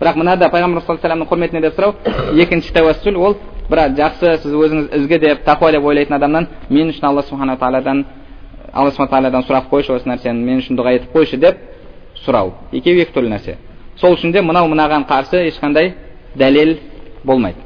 Бірақ 0.00 0.16
мынада 0.16 0.48
пайғамбар 0.48 0.84
саллаллаху 0.86 1.34
құрметіне 1.34 1.60
деп 1.60 1.76
сұрау 1.76 1.92
екінші 2.40 2.72
тәуәссүл 2.72 3.18
ол 3.20 3.36
бірақ 3.68 3.94
жақсы 3.98 4.36
сіз 4.42 4.56
өзіңіз 4.64 4.88
ізгі 4.98 5.18
деп 5.20 5.44
тақуа 5.44 5.72
деп 5.72 5.84
ойлайтын 5.84 6.16
адамнан 6.16 6.48
мен 6.70 6.88
үшін 6.92 7.08
алла 7.08 7.22
субхана 7.22 7.56
тағаладан 7.60 8.04
алла 8.72 8.90
субхана 8.90 9.12
тағаладан 9.12 9.46
сұрап 9.46 9.70
қойшы 9.70 9.94
осы 9.94 10.08
нәрсені 10.08 10.44
мен 10.44 10.60
үшін 10.60 10.80
дұға 10.80 10.96
етіп 10.98 11.14
қойшы 11.14 11.38
деп 11.40 11.60
сұрау. 12.24 12.52
Екеуі 12.72 13.04
екі 13.04 13.12
түрлі 13.12 13.32
нәрсе. 13.36 13.56
Сол 14.00 14.16
үшін 14.16 14.32
де 14.32 14.42
мынау 14.42 14.68
мынаған 14.72 15.06
қарсы 15.08 15.44
ешқандай 15.48 15.94
дәлел 16.34 16.78
болмайды. 17.24 17.58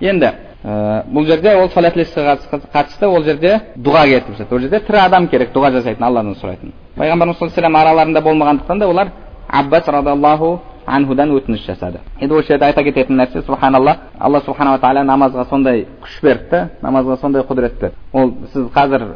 Енді 0.00 0.32
ә, 0.64 1.04
бұл 1.06 1.26
жерде 1.26 1.54
ол 1.56 1.68
салатлисқа 1.70 2.38
қатысты 2.72 3.06
ол 3.06 3.24
жерде 3.24 3.60
дұға 3.76 4.06
жатыр. 4.38 4.46
Ол 4.50 4.60
жерде 4.60 4.80
тірі 4.80 4.98
адам 5.04 5.28
керек 5.28 5.52
дұға 5.54 5.72
жасайтын 5.78 6.04
алладан 6.04 6.34
сұрайтын. 6.34 6.72
Пайғамбарымыз 6.96 7.38
саллаллаху 7.38 7.78
араларында 7.82 8.20
болмағандықтан 8.20 8.78
да 8.78 8.88
олар 8.88 9.12
аббас 9.48 9.88
радиаллаху 9.88 10.60
анхудан 10.86 11.30
өтініш 11.30 11.66
жасады. 11.66 12.00
Енді 12.20 12.34
осы 12.34 12.48
жерде 12.52 12.64
айта 12.66 12.82
кететін 12.82 13.16
нәрсе 13.16 13.42
субханалла 13.46 13.96
алла 14.18 14.40
субханала 14.40 14.78
тағала 14.78 15.04
намазға 15.06 15.48
сондай 15.48 15.86
күш 16.02 16.20
берді 16.22 16.68
намазға 16.82 17.16
сондай 17.20 17.42
құдірет 17.42 17.78
берді. 17.80 17.96
Ол 18.12 18.32
сіз 18.52 18.66
қазір 18.74 19.06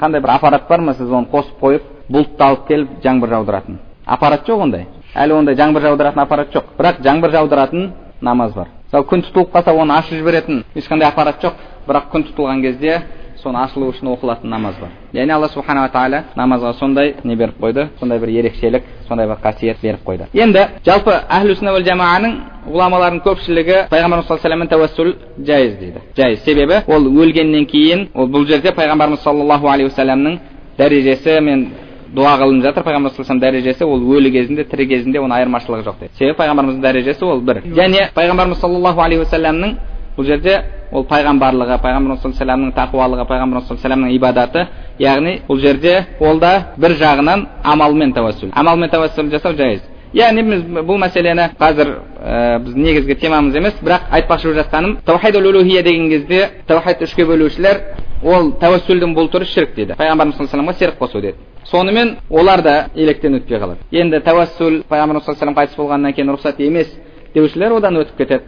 қандай 0.00 0.20
бір 0.20 0.34
аппарат 0.36 0.68
бар 0.68 0.80
ма 0.80 0.94
сіз 0.94 1.10
оны 1.10 1.28
қосып 1.30 1.60
қойып 1.60 1.82
бұлтты 2.10 2.42
алып 2.42 2.66
келіп 2.68 3.02
жаңбыр 3.04 3.34
жаудыратын? 3.36 3.78
Аппарат 4.06 4.46
жоқ 4.48 4.62
ондай. 4.62 4.86
Әлі 5.14 5.38
ондай 5.38 5.54
жаңбыр 5.54 5.82
жаудыратын 5.82 6.22
аппарат 6.22 6.52
жоқ. 6.52 6.74
Бірақ 6.78 7.02
жаңбыр 7.04 7.30
жаудыратын 7.30 7.92
намаз 8.20 8.52
бар. 8.54 8.73
Мысалы 8.94 9.08
күн 9.10 9.22
тұтылып 9.26 9.50
қалса 9.50 9.72
оны 9.74 9.94
ашып 9.98 10.20
жіберетін 10.20 10.62
ешқандай 10.78 11.08
аппарат 11.08 11.42
жоқ. 11.42 11.54
Бірақ 11.88 12.10
күн 12.12 12.24
тұтылған 12.28 12.62
кезде 12.62 13.00
соны 13.42 13.58
ашылу 13.58 13.90
үшін 13.90 14.12
оқылатын 14.14 14.48
намаз 14.48 14.76
бар. 14.80 14.90
Яғни 15.12 15.34
алла 15.34 15.48
субханала 15.48 15.90
тағала 15.90 16.22
намазға 16.36 16.72
сондай 16.78 17.14
не 17.24 17.34
беріп 17.36 17.58
қойды? 17.60 17.88
Сондай 17.98 18.18
бір 18.18 18.28
ерекшелік 18.28 18.82
сондай 19.08 19.26
бір 19.26 19.36
қасиет 19.42 19.82
беріп 19.82 20.06
қойды. 20.06 20.28
Енді 20.32 20.68
жалпы 20.86 21.10
әхлі 21.10 21.58
сүнна 21.58 21.74
жамааның 21.84 22.38
ғұламалардың 22.70 23.20
көпшілігі 23.26 23.88
пайғамбарымыз 23.90 24.28
саллаллаху 24.30 24.88
алейhi 24.88 25.10
вассаламмен 25.10 25.44
жайыз 25.44 25.78
дейді. 25.78 26.00
Жайыз. 26.16 26.44
Себебі 26.44 26.82
ол 26.86 27.08
өлгеннен 27.10 27.66
кейін 27.66 28.08
ол 28.14 28.28
бұл 28.28 28.46
жерде 28.46 28.72
пайғамбарымыз 28.72 29.24
саллаллаху 29.26 29.68
алейхи 29.68 29.90
уассаламның 29.90 30.38
дәрежесі 30.78 31.40
мен 31.40 31.68
дұға 32.14 32.34
қылынып 32.40 32.64
жатыр. 32.68 32.84
Пайғамбар 32.86 33.12
саллаллаху 33.14 33.40
дәрежесі 33.42 33.84
ол 33.84 34.02
өлі 34.14 34.30
кезінде 34.32 34.64
тірі 34.70 34.86
кезінде 34.88 35.18
оның 35.18 35.34
айырмашылығы 35.38 35.84
жоқ 35.88 35.96
дейді 36.00 36.18
себебі 36.18 36.38
пайғамбарымыздың 36.38 36.82
дәрежесі 36.84 37.24
ол 37.26 37.40
бір. 37.40 37.62
Және 37.74 38.08
пайғамбарымыз 38.14 38.60
саллаллаху 38.62 39.02
алейхи 39.02 39.24
уассаламның 39.24 39.74
бұл 40.16 40.28
жерде 40.28 40.60
ол 40.92 41.06
пайғамбарлығы 41.10 41.80
пайғамбарымыз 41.82 42.22
саллаллаху 42.22 42.52
алейхи 42.52 42.76
тақуалығы 42.78 43.26
пайғамбарымыз 43.30 43.66
саллаллаху 43.66 44.04
алейhi 44.04 44.18
ибадаты 44.18 44.66
яғни 44.98 45.40
бұл 45.48 45.60
жерде 45.60 46.06
ол 46.20 46.38
да 46.38 46.52
бір 46.76 46.94
жағынан 47.02 47.48
амалмен 47.64 48.14
тәуәссүл 48.14 48.54
амалмен 48.54 48.90
тәуәссүл 48.94 49.30
жасау 49.34 49.56
жайыз. 49.58 49.82
Яғни 50.14 50.44
біз 50.46 50.60
бұл 50.86 51.00
мәселені 51.02 51.48
қазір 51.58 51.88
ә, 52.22 52.58
біз 52.62 52.76
негізгі 52.78 53.16
темамыз 53.18 53.56
емес 53.58 53.74
бірақ 53.82 54.06
айтпақшы 54.14 54.46
болып 54.46 54.60
жатқаным 54.60 54.98
таухид 55.04 55.34
деген 55.82 56.08
кезде 56.10 56.50
таухид 56.68 57.02
үшке 57.02 57.26
бөлушілер 57.26 57.80
ол 58.24 58.52
тәуәссүлдің 58.60 59.14
бұл 59.16 59.28
түрі 59.32 59.46
шірк 59.50 59.74
дейді. 59.76 59.96
Пайғамбарымыз 59.98 60.36
саллаллаху 60.38 60.70
алейhi 60.70 60.78
серік 60.78 60.98
қосу 60.98 61.20
деді. 61.20 61.36
Сонымен 61.68 62.16
олар 62.30 62.62
да 62.62 62.88
електен 62.94 63.36
өтпей 63.38 63.60
қалады. 63.60 63.84
Енді 63.92 64.20
тәуәссүл 64.24 64.82
пайғамбарымыз 64.88 65.24
саллаллаху 65.24 65.44
алейhi 65.44 65.60
қайтыс 65.60 65.76
болғаннан 65.76 66.12
кейін 66.16 66.32
рұқсат 66.34 66.60
емес 66.64 66.88
деушілер 67.34 67.76
одан 67.76 68.00
өтіп 68.00 68.16
кетеді. 68.16 68.42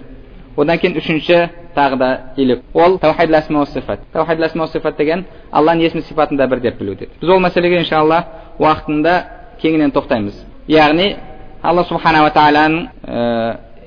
Одан 0.56 0.78
кейін 0.78 0.96
үшінші 0.96 1.48
тағы 1.76 1.96
да 1.96 2.10
елек. 2.36 2.62
Ол 2.72 2.98
таухид 2.98 3.30
сифат. 3.72 4.00
Таухид 4.12 4.38
сифат 4.72 4.96
деген 4.96 5.24
алланың 5.52 5.82
есім 5.82 6.02
сипатын 6.02 6.36
да 6.36 6.46
бір 6.46 6.60
деп 6.60 6.78
білу 6.78 6.94
деді. 6.94 7.10
Біз 7.20 7.28
ол 7.28 7.40
мәселеге 7.40 7.80
иншалла 7.80 8.24
уақытында 8.58 9.24
кеңінен 9.60 9.92
тоқтаймыз. 9.92 10.34
Яғни 10.68 11.16
алла 11.62 11.84
субханала 11.84 12.30
тағаланың 12.30 12.88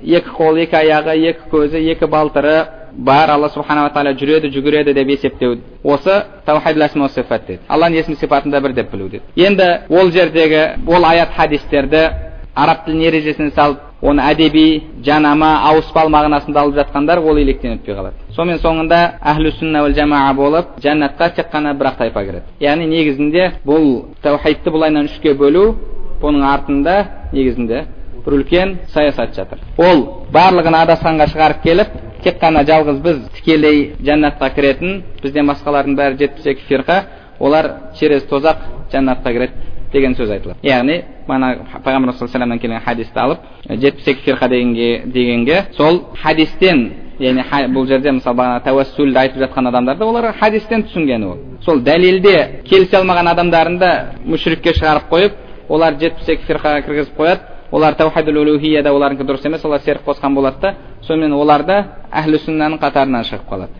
екі 0.03 0.29
қол 0.37 0.59
екі 0.61 0.75
аяғы 0.75 1.15
екі 1.29 1.49
көзі 1.51 1.81
екі 1.91 2.07
балтыры 2.07 2.65
бар 2.99 3.29
алла 3.29 3.49
субханала 3.49 3.89
тағала 3.95 4.13
жүреді 4.19 4.51
жүгіреді 4.53 4.93
деп 4.93 5.07
есептеу 5.15 5.57
осы 5.83 6.23
таухид 6.45 6.77
сифат 7.13 7.47
деді 7.47 7.59
алланың 7.69 7.95
есім 7.95 8.15
сипатында 8.15 8.59
бір 8.61 8.73
деп 8.73 8.91
білу 8.91 9.09
деді 9.09 9.23
енді 9.35 9.67
ол 9.89 10.11
жердегі 10.11 10.63
ол 10.87 11.05
аят 11.05 11.29
хадистерді 11.35 12.09
араб 12.55 12.85
тілінің 12.85 13.07
ережесіне 13.07 13.51
салып 13.55 13.79
оны 14.01 14.23
әдеби 14.31 14.83
жанама 15.03 15.49
ауыспалы 15.69 16.11
мағынасында 16.11 16.59
алып 16.63 16.75
жатқандар 16.79 17.19
ол 17.19 17.37
електен 17.37 17.77
өтпей 17.77 17.95
қалады 17.95 18.33
сонымен 18.35 18.59
соңында 18.63 18.99
әхлі 19.31 19.51
сүнна 19.59 19.83
жамаа 19.95 20.33
болып 20.33 20.75
жәннатқа 20.83 21.29
тек 21.35 21.51
қана 21.51 21.73
бір 21.73 21.91
ақ 21.91 21.97
тайпа 22.03 22.23
кіреді 22.23 22.43
яғни 22.63 22.87
негізінде 22.87 23.51
бұл 23.65 24.15
таухидты 24.23 24.71
былайынан 24.71 25.09
үшке 25.11 25.33
бөлу 25.33 25.75
бұның 26.21 26.45
артында 26.47 26.95
негізінде 27.33 27.85
бір 28.25 28.37
үлкен 28.39 28.77
саясат 28.93 29.35
жатыр 29.35 29.59
ол 29.77 30.05
барлығын 30.33 30.79
адасқанға 30.83 31.27
шығарып 31.33 31.63
келіп 31.63 31.99
тек 32.23 32.39
қана 32.41 32.63
жалғыз 32.67 33.01
біз 33.03 33.17
тікелей 33.37 33.95
жәннатқа 34.03 34.49
кіретін 34.55 35.01
бізден 35.23 35.49
басқалардың 35.49 35.97
бәрі 35.97 36.19
жетпіс 36.19 36.45
екі 36.53 36.67
фирқа 36.69 37.01
олар 37.39 37.71
через 37.99 38.23
тозақ 38.29 38.63
жәннатқа 38.91 39.33
кіреді 39.33 39.53
деген 39.93 40.15
сөз 40.15 40.31
айтылады 40.35 40.59
яғни 40.63 41.01
мана 41.27 41.55
пайғамбар 41.83 42.15
саллаллаху 42.17 42.61
келген 42.61 42.81
хадисті 42.85 43.19
алып 43.19 43.39
жетпіс 43.69 44.07
екі 44.07 44.25
фирқа 44.25 44.49
дегенге 44.49 45.03
дегенге 45.05 45.63
сол 45.77 46.03
хадистен 46.21 46.91
яғни 47.19 47.43
бұл 47.73 47.87
жерде 47.87 48.11
мысалы 48.11 48.37
бағана 48.37 48.63
тәуәссүлді 48.63 49.19
айтып 49.19 49.43
жатқан 49.43 49.69
адамдарды 49.69 50.05
олар 50.05 50.33
хадистен 50.39 50.83
түсінгені 50.87 51.25
ол 51.25 51.37
сол 51.65 51.81
дәлелде 51.83 52.61
келісе 52.69 52.97
алмаған 52.97 53.31
адамдарын 53.33 53.77
да 53.79 53.91
мүшрикке 54.25 54.73
шығарып 54.77 55.09
қойып 55.11 55.33
олар 55.69 55.97
жетпіс 55.99 56.29
екі 56.29 56.47
фирқаға 56.47 56.83
кіргізіп 56.85 57.17
қояды 57.17 57.58
олар 57.71 57.95
таухидул 57.95 58.37
улухияда 58.41 58.93
олардікі 58.93 59.27
дұрыс 59.27 59.45
емес 59.45 59.65
олар 59.65 59.81
серік 59.81 60.01
қосқан 60.05 60.33
болады 60.35 60.61
да 60.61 60.75
сонымен 61.01 61.33
олар 61.33 61.63
да 61.63 61.77
әхлі 62.11 62.39
сүннаның 62.45 62.79
қатарынан 62.81 63.25
шығып 63.29 63.49
қалады. 63.49 63.71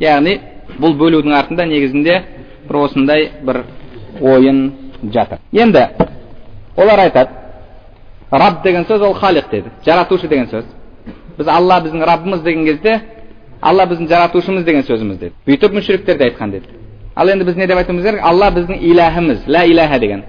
Яғни 0.00 0.38
бұл 0.78 0.96
бөлудің 0.98 1.34
артында 1.34 1.66
негізінде 1.66 2.22
бір 2.68 2.76
осындай 2.76 3.30
бір 3.42 3.62
ойын 4.20 4.72
жатыр. 5.02 5.38
Енді 5.52 5.88
олар 6.76 6.98
айтады 6.98 7.30
раб 8.30 8.62
деген 8.62 8.84
сөз 8.84 9.02
ол 9.02 9.14
халиқ 9.14 9.50
деді 9.50 9.70
жаратушы 9.84 10.28
деген 10.28 10.46
сөз. 10.46 10.64
Біз 11.38 11.48
алла 11.48 11.80
біздің 11.80 12.04
раббымыз 12.04 12.42
деген 12.42 12.64
кезде 12.66 13.00
алла 13.62 13.86
біздің 13.86 14.08
жаратушымыз 14.08 14.64
деген 14.64 14.82
сөзіміз 14.82 15.18
деді 15.18 15.34
бүйтіп 15.46 15.72
мүшриктер 15.72 16.18
де 16.18 16.24
айтқан 16.28 16.50
деді 16.50 16.66
ал 17.16 17.28
енді 17.28 17.44
біз 17.44 17.56
не 17.56 17.66
деп 17.66 17.78
айтуымыз 17.78 18.04
керек? 18.04 18.20
Алла 18.22 18.50
біздің 18.50 18.78
иләһіміз 18.78 19.46
лә 19.48 19.64
иләһә 19.72 19.98
деген. 19.98 20.22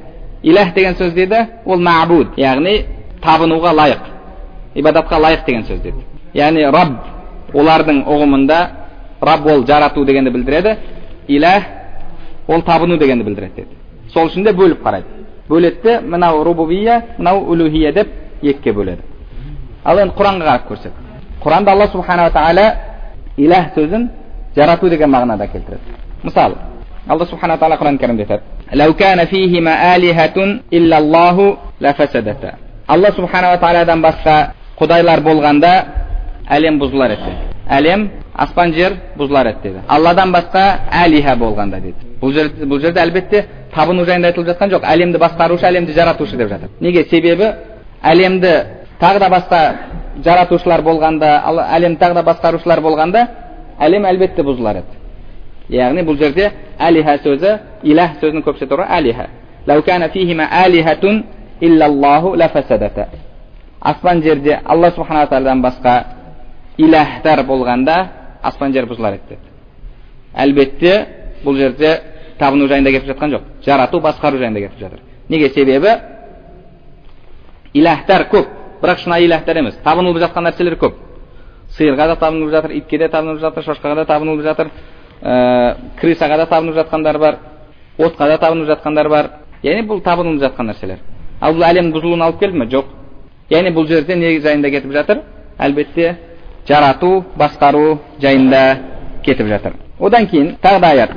Иләһ 0.43 0.73
деген 0.73 0.95
сөз 0.95 1.13
деді 1.13 1.45
ол 1.65 1.77
мәбуд 1.77 2.37
яғни 2.37 2.85
табынуға 3.23 3.73
лайық. 3.73 4.03
Ибадатқа 4.75 5.19
лайық 5.19 5.45
деген 5.45 5.63
сөз 5.63 5.81
деді 5.81 6.05
яғни 6.33 6.65
раб 6.71 6.93
олардың 7.53 8.03
ұғымында 8.05 8.59
раб 9.21 9.47
ол 9.47 9.65
жарату 9.65 10.05
дегенді 10.05 10.31
білдіреді 10.31 10.75
иләх 11.27 11.63
ол 12.47 12.61
табыну 12.61 12.97
дегенді 12.97 13.23
білдіреді 13.23 13.55
деді 13.55 13.79
сол 14.13 14.27
үшін 14.29 14.43
де 14.43 14.53
бөліп 14.53 14.83
қарайды. 14.83 15.05
Бөледі 15.49 15.81
де 15.83 15.99
мынау 16.01 16.43
рубубия 16.43 17.03
мынау 17.17 17.43
улухия 17.51 17.93
деп 17.93 18.07
екіге 18.41 18.73
бөледі. 18.73 19.01
Ал 19.83 19.99
енді 19.99 20.15
құранға 20.15 20.45
қарап 20.45 20.67
көрсек. 20.69 20.93
Құранда 21.43 21.71
алла 21.71 21.87
субханала 21.87 22.29
тағала 22.29 22.75
иләх 23.37 23.73
сөзін 23.75 24.09
жарату 24.55 24.89
деген 24.89 25.09
мағынада 25.09 25.47
келтіреді. 25.51 25.81
Мысалы 26.23 26.55
алла 27.07 27.25
субхана 27.25 27.57
тағала 27.57 27.79
құран 27.79 27.99
кәрімде 27.99 28.23
айтады. 28.23 28.43
Алла 32.89 33.11
субханала 33.15 33.57
тағаладан 33.61 34.01
басқа 34.01 34.35
құдайлар 34.79 35.21
болғанда 35.21 35.71
әлем 36.49 36.79
бұзылар 36.81 37.13
еді 37.13 37.33
әлем 37.69 38.09
аспан 38.33 38.73
жер 38.73 38.95
бұзылар 39.17 39.51
еді 39.51 39.59
деді 39.63 39.79
алладан 39.87 40.31
басқа 40.33 40.63
әлиха 41.03 41.35
болғанда 41.37 41.79
деді 41.79 41.95
бұл 42.21 42.33
жерде, 42.33 42.65
бұл 42.65 42.81
жерде 42.81 42.99
әлбетте 43.03 43.45
табыну 43.75 44.05
жайында 44.05 44.27
айтылып 44.31 44.49
жатқан 44.49 44.69
жоқ 44.73 44.83
әлемді 44.89 45.17
басқарушы 45.21 45.65
әлемді 45.69 45.93
жаратушы 45.93 46.37
деп 46.37 46.49
жатыр 46.49 46.69
неге 46.79 47.03
себебі 47.09 47.51
әлемді 48.03 48.53
тағы 48.99 49.19
да 49.19 49.29
басқа 49.29 49.59
жаратушылар 50.23 50.81
болғанда 50.81 51.43
әлемді 51.77 51.99
тағы 52.01 52.13
да 52.13 52.23
басқарушылар 52.23 52.81
болғанда 52.81 53.27
әлем 53.79 54.05
әлбетте 54.09 54.41
бұзылар 54.43 54.81
еді 54.81 55.77
яғни 55.77 56.01
бұл 56.07 56.17
жерде 56.17 56.51
әлиха 56.79 57.17
сөзі 57.23 57.59
иләх 57.83 58.17
сөзінің 58.21 58.43
көпше 58.43 58.67
торы 58.67 58.83
әлиха 58.89 59.27
illallahu. 61.61 62.35
Аспан 63.81 64.21
жерде 64.21 64.59
Алла 64.65 64.91
субхана 64.91 65.27
тағаладан 65.27 65.61
басқа 65.63 66.03
иләһтар 66.77 67.45
болғанда 67.47 67.95
аспан 68.43 68.73
жер 68.73 68.87
бұзылар 68.89 69.15
еді 69.15 69.23
деді. 69.29 69.45
Әлбетте 70.35 70.93
бұл 71.45 71.57
жерде 71.57 71.93
табыну 72.39 72.67
жайында 72.67 72.91
кетіп 72.91 73.13
жатқан 73.13 73.31
жоқ. 73.35 73.41
Жарату, 73.65 73.99
басқару 73.99 74.37
жайында 74.37 74.59
кетіп 74.59 74.79
жатыр. 74.79 74.99
Неге 75.29 75.49
себебі 75.49 75.95
иләһтар 77.73 78.27
көп, 78.31 78.47
бірақ 78.81 79.03
шынайы 79.03 79.27
иләхтар 79.27 79.57
емес. 79.57 79.77
Табынылып 79.83 80.23
жатқан 80.25 80.49
нәрселер 80.49 80.75
көп. 80.79 80.95
Сиырға 81.77 82.07
да 82.07 82.15
табынылып 82.15 82.51
жатыр, 82.51 82.71
итке 82.71 82.97
де 82.97 83.07
табынылып 83.07 83.39
жатыр, 83.39 83.63
шошқаға 83.63 83.95
да 83.95 84.05
табынылып 84.05 84.43
жатыр, 84.43 84.71
ә, 85.21 85.75
крысаға 86.01 86.37
да 86.37 86.45
табынып 86.49 86.75
жатқандар 86.75 87.19
бар, 87.19 87.37
отқа 87.97 88.27
да 88.27 88.37
табынып 88.37 88.67
жатқандар 88.73 89.09
бар. 89.09 89.31
Яғни 89.63 89.85
бұл 89.87 90.01
табынылып 90.01 90.41
жатқан 90.41 90.71
нәрселер 90.71 90.99
ал 91.41 91.53
бұл 91.55 91.63
әлемнің 91.69 91.93
бұзылуына 91.95 92.23
алып 92.29 92.39
келді 92.39 92.57
ме? 92.57 92.65
Жоқ. 92.65 92.85
Яғни 93.49 93.71
бұл 93.75 93.87
жерде 93.87 94.15
не 94.15 94.39
жайында 94.39 94.69
кетіп 94.69 94.91
жатыр? 94.91 95.21
Әлбетте 95.59 96.15
жарату 96.67 97.23
басқару 97.37 97.99
жайында 98.21 98.77
кетіп 99.23 99.47
жатыр. 99.47 99.73
Одан 99.99 100.27
кейін 100.27 100.55
тағы 100.61 100.79
да 100.79 100.87
аят. 100.87 101.11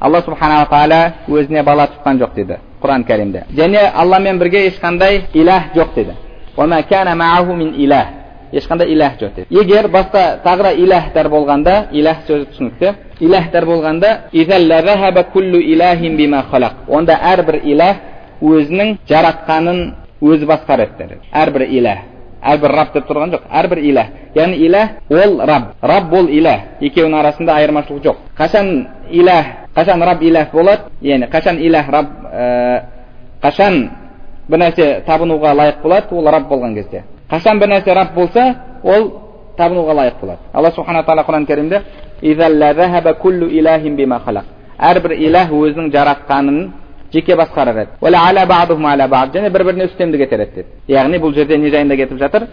Алла 0.00 0.20
субханала 0.22 0.66
тағала 0.68 1.12
өзіне 1.28 1.62
бала 1.62 1.86
тұтқан 1.88 2.18
жоқ 2.20 2.34
деді 2.34 2.58
құран 2.82 3.04
кәрімде. 3.08 3.44
Және 3.56 3.90
алламен 3.94 4.38
бірге 4.38 4.66
ешқандай 4.68 5.22
иләх 5.32 5.72
жоқ 5.74 5.94
деді. 5.94 6.12
Ешқандай 8.58 8.88
иләх 8.94 9.18
жоқ 9.20 9.34
деді 9.36 9.46
егер 9.50 9.88
басқа 9.88 10.22
тағы 10.44 10.62
да 10.62 10.72
иләхтар 10.72 11.28
болғанда 11.28 11.74
иләх 11.92 12.24
сөзі 12.28 12.46
түсінікті 12.52 12.94
иләхтар 13.20 13.64
болғанда 13.66 14.08
онда 16.88 17.14
әрбір 17.32 17.60
иләх 17.64 17.96
өзінің 18.42 18.96
жаратқанын 19.08 19.78
өзі 20.22 20.46
басқарады 20.46 20.98
деді 20.98 21.20
әрбір 21.32 21.62
иләх 21.68 21.98
әрбір 22.44 22.74
раб 22.76 22.92
деп 22.94 23.08
тұрған 23.08 23.32
жоқ 23.34 23.46
әрбір 23.50 23.80
иләх 23.88 24.08
яғни 24.36 24.56
иләх 24.66 24.88
ол 25.10 25.38
раб 25.48 25.70
раб 25.82 26.12
ол 26.12 26.28
иләх 26.28 26.60
екеуінің 26.80 27.18
арасында 27.20 27.56
айырмашылық 27.60 28.02
жоқ 28.04 28.16
қашан 28.38 28.86
иләх 29.10 29.46
қашан 29.76 30.04
раб 30.04 30.22
иләх 30.22 30.52
болады 30.52 30.90
яғни 31.00 31.30
қашан 31.32 31.58
иләх 31.58 31.88
раб 31.88 32.06
ә, 32.32 32.82
қашан 33.42 33.88
бір 34.48 34.58
нәрсе 34.58 35.02
табынуға 35.06 35.54
лайық 35.54 35.82
болады 35.82 36.14
ол 36.14 36.28
раб 36.30 36.48
болған 36.50 36.74
кезде 36.74 37.04
қашан 37.34 37.58
бір 37.58 37.68
нәрсе 37.74 37.94
раб 37.94 38.14
болса 38.14 38.54
ол 38.82 39.02
табынуға 39.58 39.92
лайық 40.00 40.20
болады 40.20 40.40
алла 40.52 40.70
субхана 40.70 41.02
тағала 41.02 41.24
құран 41.26 41.46
кәрімде 41.46 41.82
әрбір 44.78 45.12
иләх 45.14 45.52
өзінің 45.54 45.90
жаратқанын 45.94 46.70
жеке 47.12 47.36
басқарар 47.38 47.76
еді 47.84 47.90
және 49.38 49.50
бір 49.50 49.64
біріне 49.64 49.84
үстемдік 49.86 50.20
етер 50.20 50.40
еді 50.40 50.54
деді 50.54 50.68
яғни 50.88 51.20
бұл 51.22 51.34
жерде 51.34 51.58
не 51.58 51.70
жайында 51.70 51.96
кетіп 51.96 52.18
жатыр 52.18 52.46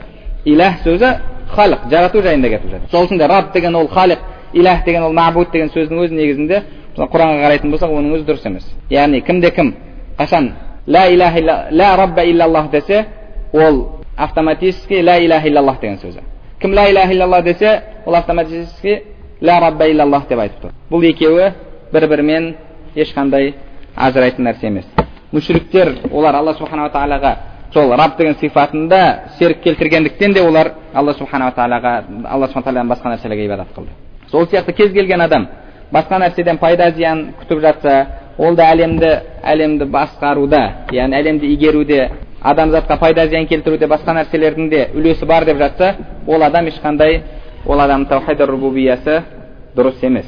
иләх 0.46 0.84
сөзі 0.86 1.10
халық 1.56 1.90
жарату 1.90 2.22
жайында 2.22 2.50
кетіп 2.50 2.70
жатыр 2.72 2.90
сол 2.92 3.06
үшін 3.06 3.18
де 3.18 3.28
раб 3.28 3.52
деген 3.54 3.76
ол 3.76 3.88
халық 3.88 4.20
иләх 4.54 4.86
деген 4.86 5.04
ол 5.04 5.14
мабуд 5.14 5.52
деген 5.52 5.70
сөздің 5.70 6.04
өзі 6.06 6.14
негізінде 6.14 6.62
құранға 6.98 7.42
қарайтын 7.46 7.72
болсақ 7.72 7.90
оның 7.90 8.16
өзі 8.20 8.28
дұрыс 8.30 8.46
емес 8.46 8.70
яғни 8.90 9.22
кімде 9.26 9.52
кім 9.52 9.74
қашан 10.20 10.52
ля 10.88 11.08
иляха 11.08 11.42
ля 11.72 11.96
рабба 11.98 12.24
иллаллах 12.24 12.70
десе 12.72 13.06
ол 13.54 14.01
автоматически 14.18 15.01
ля 15.01 15.20
иляха 15.20 15.47
иллаллах 15.47 15.80
деген 15.80 15.97
сөзі 15.97 16.22
кім 16.62 16.74
ля 16.74 16.89
иляха 16.89 17.14
иллаллах 17.14 17.43
десе 17.43 17.82
ол 18.05 18.16
автоматически 18.16 19.01
ля 19.41 19.59
рабба 19.59 19.88
иллаллах 19.88 20.28
деп 20.28 20.39
айтып 20.39 20.64
тұр 20.64 20.72
бұл 20.91 21.05
екеуі 21.09 21.51
бір 21.93 22.07
бірімен 22.07 22.55
ешқандай 22.95 23.53
ажырайтын 23.95 24.45
нәрсе 24.45 24.68
емес 24.68 24.86
мүшриктер 25.32 25.95
олар 26.12 26.36
алла 26.36 26.53
субханала 26.53 26.89
тағалаға 26.91 27.36
сол 27.74 27.91
раб 27.95 28.18
деген 28.18 28.36
сипатында 28.36 29.01
серік 29.39 29.62
келтіргендіктен 29.64 30.34
де 30.34 30.41
олар 30.41 30.74
алла 30.93 31.14
субханала 31.14 31.51
тағалаға 31.55 32.03
алла 32.28 32.47
субхан 32.47 32.64
тағаладан 32.64 32.89
басқа 32.91 33.16
нәрселерге 33.16 33.45
ибадат 33.45 33.68
қылды 33.76 33.91
сол 34.32 34.45
сияқты 34.45 34.74
кез 34.74 34.91
келген 34.93 35.22
адам 35.22 35.47
басқа 35.91 36.20
нәрседен 36.20 36.57
пайда 36.59 36.91
зиян 36.91 37.34
күтіп 37.41 37.62
жатса 37.62 38.07
ол 38.42 38.56
да 38.58 38.66
әлемді 38.74 39.12
әлемді 39.46 39.86
басқаруда 39.94 40.62
яғни 40.92 41.16
әлемді 41.20 41.50
игеруде 41.54 42.10
адамзатқа 42.42 42.98
пайда 42.98 43.28
зиян 43.30 43.46
келтіруде 43.48 43.86
басқа 43.86 44.16
нәрселердің 44.18 44.70
де 44.70 44.88
үлесі 44.96 45.26
бар 45.30 45.46
деп 45.46 45.58
жатса 45.58 45.96
ол 46.28 46.42
адам 46.42 46.66
ешқандай 46.68 47.22
ол 47.66 47.80
адамның 47.80 48.08
таухид 48.10 48.42
рубубиясы 48.50 49.22
дұрыс 49.78 50.02
емес 50.02 50.26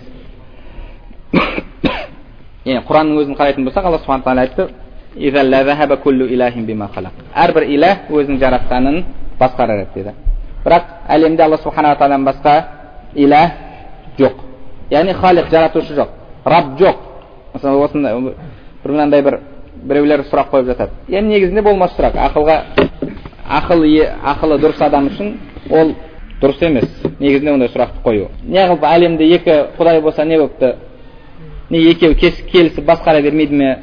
яғни 2.65 2.83
құранның 2.87 3.17
өзін 3.23 3.37
қарайтын 3.39 3.65
болсақ 3.65 3.85
алла 3.85 3.97
субхан 3.97 4.21
тағала 4.21 4.41
айтты 4.45 4.69
әрбір 7.35 7.63
иләх 7.63 7.97
өзінің 8.09 8.39
жаратқанын 8.39 9.03
басқарар 9.39 9.83
еді 9.83 9.89
деді 9.95 10.13
бірақ 10.65 10.83
әлемде 11.09 11.43
алла 11.43 11.57
субханала 11.57 11.95
тағаладан 11.95 12.25
басқа 12.25 12.53
иләх 13.15 13.51
жоқ 14.19 14.33
яғни 14.91 15.13
халық 15.13 15.49
жаратушы 15.51 15.93
жоқ 15.95 16.09
раб 16.45 16.77
жоқ 16.79 17.12
мысалы 17.53 17.83
осындай 17.85 18.19
бір 18.83 18.91
мынандай 18.91 19.21
бір 19.21 19.39
біреулер 19.83 20.23
сұрақ 20.29 20.49
қойып 20.51 20.71
жатады. 20.71 20.91
Енді 21.09 21.35
негізінде 21.35 21.61
болмас 21.61 21.93
сұрақ. 21.97 22.17
Ақылға 22.29 22.57
ақыл 23.49 23.85
ақылы 24.23 24.59
дұрыс 24.61 24.81
адам 24.85 25.07
үшін 25.11 25.33
ол 25.71 25.93
дұрыс 26.41 26.63
емес. 26.65 26.89
Негізінде 27.19 27.53
ондай 27.53 27.69
сұрақты 27.73 28.03
қою. 28.03 28.29
Неғып 28.47 28.83
әлемде 28.87 29.27
екі 29.35 29.57
құдай 29.77 30.01
болса 30.01 30.25
не 30.25 30.37
болыпты? 30.37 30.75
Не 31.69 31.79
екеуі 31.91 32.15
келісіп 32.15 32.85
басқара 32.85 33.21
бермейді 33.21 33.55
ме? 33.55 33.77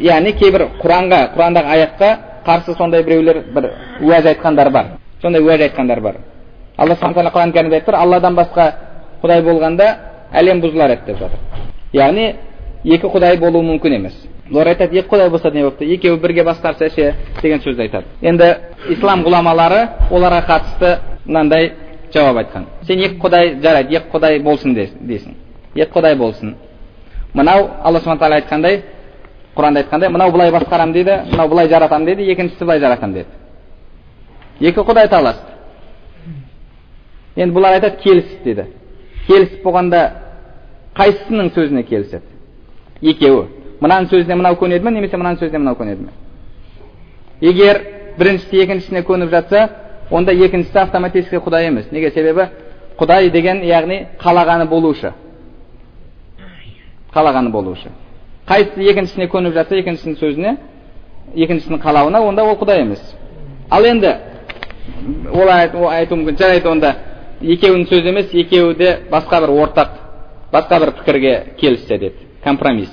Яғни 0.00 0.34
кейбір 0.38 0.66
құранға 0.82 1.20
құрандағы 1.34 1.74
аятқа 1.76 2.10
қарсы 2.46 2.76
сондай 2.76 3.02
біреулер 3.04 3.44
бір 3.54 3.70
уәж 4.02 4.26
айтқандар 4.34 4.70
бар. 4.70 4.86
Сондай 5.22 5.42
уәж 5.42 5.66
айтқандар 5.68 6.00
бар. 6.00 6.16
Алла 6.76 6.94
субхан 6.94 7.14
тағала 7.14 7.32
құран 7.34 7.52
кәрімде 7.52 7.80
айтып 7.80 7.90
тұр 7.90 7.98
алладан 7.98 8.36
басқа 8.36 8.70
құдай 9.22 9.42
болғанда 9.44 9.88
әлем 10.32 10.62
бұзылар 10.62 10.94
еді 10.94 11.06
деп 11.06 11.18
жатыр. 11.18 11.38
Яғни 11.92 12.34
екі 12.84 13.10
құдай 13.12 13.38
болуы 13.40 13.62
мүмкін 13.66 13.96
емес. 13.98 14.14
Олар 14.50 14.72
айтады 14.72 14.98
екі 14.98 15.08
құдай 15.08 15.30
болса 15.30 15.50
не 15.50 15.62
болыпты 15.62 15.84
екеуі 15.94 16.20
бірге 16.20 16.44
басқарса 16.44 16.88
ше? 16.94 17.14
Деген 17.42 17.60
сөзді 17.60 17.82
айтады. 17.82 18.06
Енді 18.20 18.56
ислам 18.90 19.24
ғұламалары 19.26 20.10
оларға 20.10 20.40
қатысты 20.48 20.98
мынандай 21.26 21.72
жауап 22.14 22.40
айтқан. 22.44 22.66
Сен 22.86 22.98
екі 22.98 23.20
құдай 23.20 23.60
жарайды 23.62 23.96
екі 23.96 24.10
құдай 24.12 24.40
болсын 24.42 24.74
дейсің 24.74 25.36
екі 25.74 25.92
құдай 25.92 26.16
болсын. 26.16 26.56
Мынау 27.34 27.68
алла 27.84 28.00
субхан 28.00 28.18
тағала 28.18 28.40
айтқандай 28.40 28.82
құранда 29.54 29.84
айтқандай 29.84 30.08
мынау 30.10 30.32
былай 30.32 30.50
басқарамын 30.50 30.92
дейді 30.92 31.20
мынау 31.30 31.48
былай 31.48 31.68
жаратамын 31.68 32.06
дейді 32.06 32.26
екіншісі 32.32 32.64
былай 32.64 32.80
жаратамын 32.80 33.14
деді. 33.14 33.28
Екі 34.60 34.80
құдай 34.80 35.08
таласты 35.08 35.50
енді 37.36 37.54
бұлар 37.54 37.78
айтады 37.78 38.02
келісті 38.02 38.42
дейді. 38.44 38.66
Келісіп 39.28 39.62
болғанда 39.62 40.00
қайсысының 40.96 41.52
сөзіне 41.54 41.84
келіседі? 41.86 42.29
Екеуі 43.02 43.46
мынаның 43.80 44.08
сөзіне 44.10 44.36
мынау 44.36 44.56
көнеді 44.60 44.84
ме 44.84 44.90
немесе 44.96 45.16
мынаның 45.16 45.40
сөзіне 45.40 45.58
мынау 45.58 45.76
көнеді 45.78 46.08
ме 46.08 46.12
егер 47.40 47.80
біріншісі 48.18 48.62
екіншісіне 48.64 49.02
көніп 49.08 49.30
жатса 49.30 49.68
онда 50.10 50.32
екіншісі 50.32 50.78
автоматически 50.78 51.40
құдай 51.40 51.68
емес 51.70 51.90
неге 51.92 52.10
себебі 52.10 52.48
құдай 52.98 53.30
деген 53.30 53.62
яғни 53.64 54.06
қалағаны 54.20 54.68
болушы 54.68 55.12
қалағаны 57.14 57.50
болушы 57.50 57.88
қайсысы 58.46 58.84
екіншісіне 58.92 59.28
көніп 59.32 59.54
жатса 59.56 59.78
екіншісінің 59.80 60.18
сөзіне 60.20 60.56
екіншісінің 61.36 61.80
қалауына 61.80 62.20
онда 62.26 62.44
ол 62.44 62.58
құдай 62.60 62.82
емес 62.84 63.00
ал 63.70 63.86
енді 63.86 64.16
олай 65.32 65.70
айту 65.96 66.16
мүмкін 66.18 66.38
жарайды 66.38 66.68
онда 66.68 66.94
екеуінің 67.40 67.86
сөзі 67.88 68.12
емес 68.12 68.34
екеуі 68.34 68.74
де 68.76 68.96
басқа 69.10 69.40
бір 69.46 69.54
ортақ 69.64 69.94
басқа 70.52 70.80
бір 70.80 70.92
пікірге 70.98 71.34
келіссе 71.60 71.98
деді 71.98 72.29
компромисс. 72.44 72.90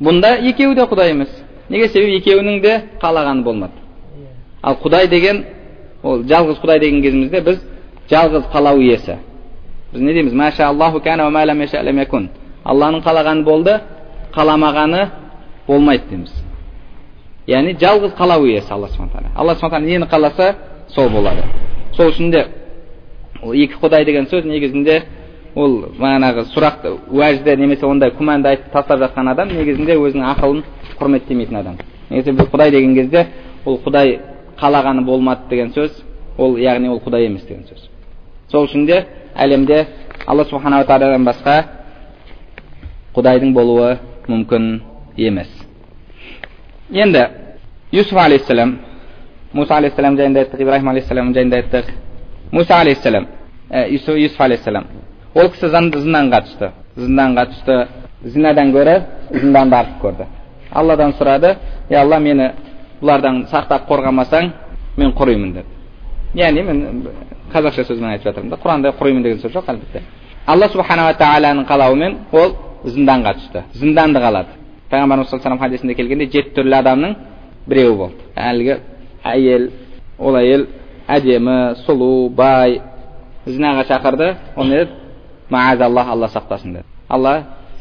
Бұнда 0.00 0.36
екеуі 0.48 0.74
де 0.74 0.84
құдай 0.84 1.10
емес. 1.10 1.28
Неге 1.68 1.88
себебі 1.88 2.18
екеуінің 2.20 2.60
де 2.62 2.74
қалағаны 3.02 3.42
болмады. 3.42 3.72
Ал 4.62 4.76
құдай 4.82 5.08
деген 5.08 5.44
ол 6.02 6.22
жалғыз 6.22 6.60
құдай 6.60 6.80
деген 6.80 7.02
кезімізде 7.02 7.40
біз 7.40 7.62
жалғыз 8.10 8.50
қалау 8.52 8.80
иесі. 8.80 9.16
Біз 9.92 10.02
не 10.02 10.12
дейміз? 10.12 10.32
Алланың 12.66 13.02
қалағаны 13.06 13.44
болды 13.46 13.80
қаламағаны 14.34 15.08
болмайды 15.68 16.08
дейміз. 16.10 16.32
Яғни 17.46 17.76
жалғыз 17.78 18.16
қалау 18.18 18.46
иесі 18.46 18.72
алла 18.74 18.88
субхан 18.88 19.10
тағала. 19.12 19.30
Алла 19.36 19.54
субхан 19.54 19.84
тағала 19.84 19.86
нені 19.86 20.08
қаласа 20.10 20.54
сол 20.88 21.08
болады. 21.10 21.44
Сол 21.94 22.10
үшін 22.10 22.30
де 22.30 22.46
екі 23.42 23.78
құдай 23.80 24.04
деген 24.04 24.26
сөз 24.26 24.44
негізінде 24.44 25.02
ол 25.56 25.76
бағанағы 25.96 26.44
сұрақты 26.52 26.92
уәжді 27.08 27.56
немесе 27.56 27.86
ондай 27.88 28.12
күмәнді 28.12 28.50
айтып 28.50 28.72
тастап 28.74 29.00
жатқан 29.00 29.30
адам 29.32 29.48
негізінде 29.56 29.96
өзінің 29.96 30.26
ақылын 30.34 30.62
құрметтемейтін 30.98 31.60
адам. 31.62 31.78
Негізі 32.10 32.34
біз 32.36 32.50
құдай 32.52 32.70
деген 32.70 32.94
кезде 32.94 33.26
ол 33.64 33.80
құдай 33.84 34.18
қалағаны 34.60 35.04
болмады 35.04 35.48
деген 35.48 35.72
сөз 35.72 36.02
ол 36.36 36.58
яғни 36.60 36.90
ол 36.92 37.00
құдай 37.00 37.26
емес 37.26 37.46
деген 37.48 37.64
сөз. 37.64 37.88
Сол 38.50 38.68
үшін 38.68 38.84
де 38.86 39.06
әлемде 39.34 39.86
алла 40.26 40.44
субханала 40.44 40.84
тағаладан 40.84 41.24
басқа 41.24 41.56
құдайдың 43.16 43.54
болуы 43.56 43.96
мүмкін 44.28 44.80
емес. 45.16 45.48
Енді 46.92 47.24
юсуф 47.92 48.18
алейхисалам 48.18 48.76
мұса 49.54 49.80
алейхисалам 49.80 50.18
жайында 50.20 50.44
айттық 50.44 50.60
ибраһим 50.60 50.92
алейхисалам 50.92 51.32
жайында 51.34 51.62
айттық. 51.62 51.90
Мұса 52.52 52.80
алейхисалам 52.82 53.26
юсуф 53.88 54.40
алейхисалам 54.40 54.84
ол 55.36 55.50
кісі 55.52 55.70
зынданға 55.70 56.42
түсті 56.48 56.72
зынданға 56.96 57.46
түсті 57.52 57.78
зінадан 58.24 58.72
гөрі 58.72 58.96
зынданды 59.30 59.76
артық 59.76 60.00
көрді. 60.02 60.26
Алладан 60.72 61.12
сұрады 61.18 61.56
е 61.90 61.96
алла 62.00 62.18
мені 62.18 62.50
бұлардан 63.00 63.44
сақтап 63.52 63.86
қорғамасаң 63.90 64.50
мен 64.96 65.12
құримын 65.12 65.52
деді 65.58 65.76
яғни 66.36 66.62
мен 66.62 67.08
қазақша 67.52 67.84
сөзбен 67.86 68.10
айтып 68.10 68.30
жатырмын 68.30 68.50
да 68.50 68.58
құранда 68.62 68.92
құримын 68.98 69.22
деген 69.22 69.38
сөз 69.40 69.52
жоқ 69.52 69.70
әлбетте. 69.72 70.02
Алла 70.46 70.68
субханала 70.68 71.14
тағаланың 71.20 71.66
қалауымен 71.68 72.16
ол 72.32 72.56
зынданға 72.84 73.34
түсті 73.38 73.62
зынданды 73.74 74.20
қалады 74.20 74.56
пайғамбарымыз 74.90 75.30
саллаллаху 75.30 75.64
алейhi 75.64 75.64
хадисінде 75.64 75.94
келгенде 75.94 76.26
жеті 76.32 76.54
түрлі 76.56 76.76
адамның 76.80 77.16
біреуі 77.66 77.96
болды. 77.96 78.28
Әлгі 78.36 78.76
әйел 79.24 79.70
ол 80.18 80.36
әйел 80.36 80.66
әдемі 81.08 81.56
сұлу 81.86 82.28
бай. 82.30 82.80
Зінаға 83.46 83.86
шақырды 83.86 84.34
ол 84.56 84.66
не 84.66 84.86
маазаллах 85.50 86.08
алла 86.08 86.28
сақтасын 86.28 86.72
деді 86.72 86.84
алла 87.08 87.34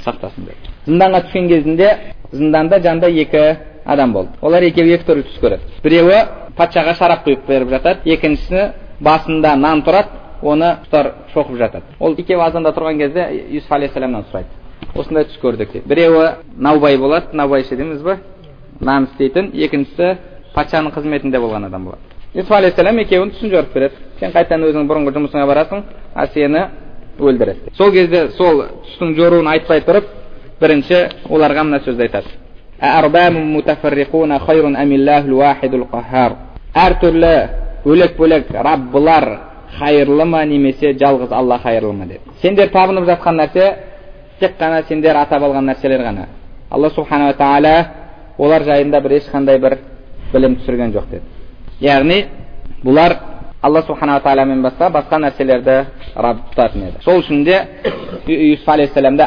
сақтасын 0.06 0.46
деді 0.50 0.74
зынданға 0.86 1.22
түскен 1.26 1.48
кезінде 1.50 1.90
зынданда 2.32 2.80
жанында 2.80 3.10
екі 3.10 3.46
адам 3.86 4.14
болды 4.14 4.30
олар 4.42 4.64
екеуі 4.64 4.96
екі 4.98 5.08
түрлі 5.08 5.26
түс 5.30 5.40
көреді 5.42 5.82
біреуі 5.84 6.20
патшаға 6.58 6.96
шарап 7.00 7.26
құйып 7.28 7.48
беріп 7.48 7.70
жатады 7.70 8.14
екіншісі 8.16 8.70
басында 9.00 9.56
нан 9.56 9.84
тұрады 9.86 10.22
оны 10.42 10.76
ұстар 10.86 11.12
шоқып 11.34 11.58
жатады 11.60 11.98
ол 12.00 12.16
екеуі 12.18 12.46
азанда 12.48 12.74
тұрған 12.76 13.00
кезде 13.00 13.28
юсуф 13.50 13.72
алейхисаламнан 13.72 14.26
сұрайды 14.32 14.50
осындай 14.96 15.26
түс 15.30 15.40
көрдік 15.42 15.72
дейді 15.74 15.90
біреуі 15.90 16.30
наубай 16.58 16.98
болады 16.98 17.36
наубайшы 17.38 17.76
дейміз 17.76 18.02
ба 18.02 18.18
нан 18.80 19.10
істейтін 19.12 19.52
екіншісі 19.54 20.18
патшаның 20.56 20.94
қызметінде 20.96 21.40
болған 21.40 21.68
адам 21.68 21.90
болады 21.90 22.16
юсуф 22.34 22.58
алейхисалам 22.58 23.00
екеуінің 23.04 23.36
түсін 23.36 23.52
жорып 23.54 23.74
береді 23.74 23.96
сен 24.20 24.34
қайтадан 24.36 24.66
өзің 24.70 24.90
бұрынғы 24.90 25.16
жұмысыңа 25.16 25.48
барасың 25.48 25.84
а 26.14 26.28
сені 26.28 26.66
өлтіреді. 27.20 27.74
Сол 27.78 27.92
кезде 27.92 28.30
сол 28.38 28.64
түстің 28.86 29.16
жоруын 29.18 29.48
айтпай 29.48 29.82
тұрып 29.86 30.06
бірінші 30.62 31.02
оларға 31.30 31.64
мына 31.68 31.80
сөзді 31.86 32.08
айтады. 32.08 32.28
Әртүрлі 36.76 37.36
бөлек 37.86 38.18
бөлек 38.18 38.50
раббылар 38.52 39.26
қайырлы 39.80 40.26
ма 40.28 40.44
немесе 40.46 40.94
жалғыз 40.94 41.32
алла 41.32 41.60
қайырлы 41.64 41.94
ма? 41.94 42.06
деп. 42.06 42.22
Сендер 42.42 42.70
табынып 42.74 43.06
жатқан 43.08 43.40
нәрсе 43.40 43.74
тек 44.40 44.58
қана 44.60 44.84
сендер 44.88 45.16
атап 45.16 45.44
алған 45.44 45.70
нәрселер 45.72 46.04
ғана. 46.04 46.28
Алла 46.70 46.90
субханала 46.90 47.34
тағала 47.34 47.86
олар 48.38 48.64
жайында 48.64 49.02
бір 49.02 49.20
ешқандай 49.20 49.60
бір 49.60 49.78
білім 50.34 50.58
түсірген 50.60 50.92
жоқ 50.96 51.10
деді. 51.12 51.24
Яғни 51.82 52.26
бұлар 52.84 53.18
алла 53.62 53.82
субханала 53.88 54.20
тағаламен 54.24 54.64
басқа 54.66 54.90
басқа 54.92 55.20
нәрселерді 55.24 55.86
раб 56.16 56.44
тұтатын 56.52 56.88
еді 56.90 57.04
сол 57.06 57.22
үшін 57.24 57.44
де 57.48 57.60
юсуф 58.28 58.70
алейхисаламда 58.70 59.26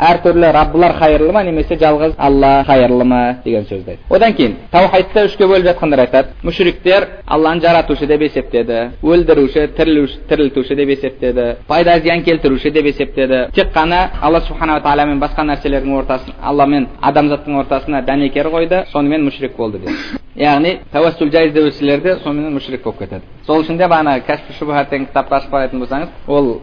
әртүрлі 0.00 0.50
раббылар 0.54 0.94
қайырлы 0.98 1.32
ма 1.32 1.42
немесе 1.44 1.76
жалғыз 1.78 2.14
алла 2.18 2.52
қайырлы 2.68 3.04
ма 3.04 3.20
деген 3.44 3.64
сөзді 3.68 3.94
айтты 3.94 4.14
одан 4.14 4.34
кейін 4.34 4.54
таухидты 4.72 5.24
үшке 5.28 5.46
бөліп 5.46 5.66
жатқандар 5.68 6.02
айтады 6.04 6.28
мүшриктер 6.42 7.06
алланы 7.26 7.60
жаратушы 7.60 8.06
деп 8.06 8.22
есептеді 8.22 8.80
өлтіруші 9.02 9.66
тірілтуші 9.76 10.76
деп 10.76 10.94
есептеді 10.96 11.46
пайда 11.68 11.98
зиян 12.00 12.24
келтіруші 12.24 12.70
деп 12.70 12.86
есептеді 12.92 13.46
тек 13.54 13.72
қана 13.74 14.08
алла 14.22 14.40
субханала 14.40 14.80
тағала 14.80 15.06
мен 15.06 15.20
басқа 15.20 15.44
нәрселердің 15.44 15.98
ортасын 16.00 16.34
алла 16.42 16.66
мен 16.66 16.88
адамзаттың 17.00 17.60
ортасына 17.60 18.02
дәнекер 18.02 18.50
қойды 18.50 18.84
сонымен 18.92 19.28
мүшрик 19.28 19.56
болды 19.56 19.78
деді 19.78 20.20
яғни 20.36 20.78
тәуәссүл 20.92 21.30
жайыз 21.32 21.52
деушілер 21.52 22.18
сонымен 22.24 22.54
мүшрик 22.54 22.84
болып 22.84 22.98
кетеді 23.02 23.22
сол 23.46 23.64
үшін 23.64 23.78
де 23.78 23.84
бағана 23.84 24.20
кәшфі 24.24 24.56
шубхат 24.58 24.90
деген 24.90 25.06
кітапты 25.10 25.34
ашып 25.34 25.52
қарайтын 25.52 25.82
болсаңыз 25.82 26.08
ол 26.28 26.60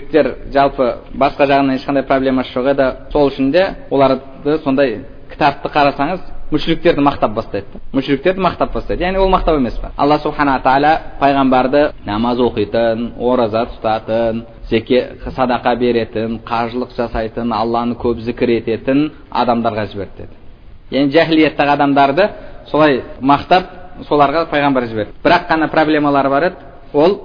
мүшриктер 0.00 0.52
жалпы 0.52 0.86
басқа 1.14 1.46
жағынан 1.46 1.76
ешқандай 1.76 2.04
проблемасы 2.06 2.52
жоқ 2.54 2.70
еді 2.72 2.86
сол 3.12 3.28
үшін 3.28 3.50
де 3.52 3.64
оларды 3.90 4.58
сондай 4.64 5.04
кітапты 5.30 5.68
қарасаңыз 5.68 6.20
мүшриктерді 6.50 7.00
мақтап 7.00 7.34
бастайды 7.34 7.80
мүшриктерді 7.92 8.40
мақтап 8.40 8.72
бастайды. 8.72 9.04
Яғни 9.04 9.18
ол 9.18 9.30
мақтау 9.30 9.56
емес 9.58 9.78
па 9.78 9.92
алла 9.96 10.18
субхана 10.18 10.60
тағала 10.64 10.98
пайғамбарды 11.20 11.92
намаз 12.06 12.38
оқитын 12.38 13.12
ораза 13.18 13.66
тұтатын 13.74 14.44
зеке 14.70 15.16
садақа 15.36 15.76
беретін 15.76 16.40
қажылық 16.46 16.96
жасайтын 16.96 17.52
алланы 17.52 17.94
көп 17.94 18.20
зікір 18.20 18.56
ететін 18.58 19.10
адамдарға 19.30 19.86
жіберді 19.92 20.26
деді 20.26 20.98
яғни 20.98 21.12
жахилияттағы 21.12 21.76
адамдарды 21.76 22.28
солай 22.70 23.02
мақтап 23.20 23.64
соларға 24.08 24.46
пайғамбар 24.50 24.88
жіберді 24.88 25.12
бірақ 25.24 25.48
қана 25.48 25.70
проблемалары 25.70 26.28
бар 26.28 26.42
еді. 26.50 26.56
Ол 26.92 27.20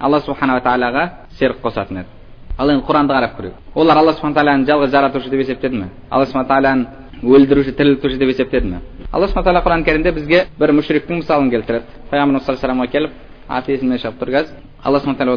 алла 0.00 0.20
субханала 0.20 0.60
тағалаға 0.60 1.08
серік 1.38 1.62
қосатын 1.62 2.02
еді. 2.02 2.13
Ал 2.58 2.70
енді 2.70 2.84
құранды 2.86 3.12
қарап 3.14 3.36
көрейік. 3.38 3.54
Олар 3.74 3.96
алла 3.98 4.12
субхан 4.12 4.34
тағаланы 4.34 4.66
жалғыз 4.66 4.90
жаратушы 4.90 5.30
деп 5.30 5.40
есептеді 5.40 5.76
ме 5.76 5.88
алла 6.10 6.26
субхан 6.26 6.46
тағаланы 6.46 6.86
өлтіруші 7.22 7.72
тірілтуші 7.74 8.18
деп 8.18 8.28
есептеді 8.28 8.66
ме 8.66 8.80
алла 9.12 9.26
субхан 9.28 9.44
тағала 9.44 9.62
құран 9.64 9.84
кәрімде 9.84 10.12
бізге 10.12 10.46
бір 10.58 10.72
мүшриктің 10.72 11.16
мысалын 11.22 11.50
келтіреді. 11.50 11.84
Пайғамбарымыз 12.10 12.44
саллаллаху 12.46 12.80
алейхи 12.80 12.92
келіп 12.92 13.10
аты 13.48 13.72
есімнен 13.72 13.98
шығып 13.98 14.18
тұр 14.22 14.28
қазір 14.34 14.50
алла 14.84 15.00
субхан 15.00 15.16
тағала 15.16 15.36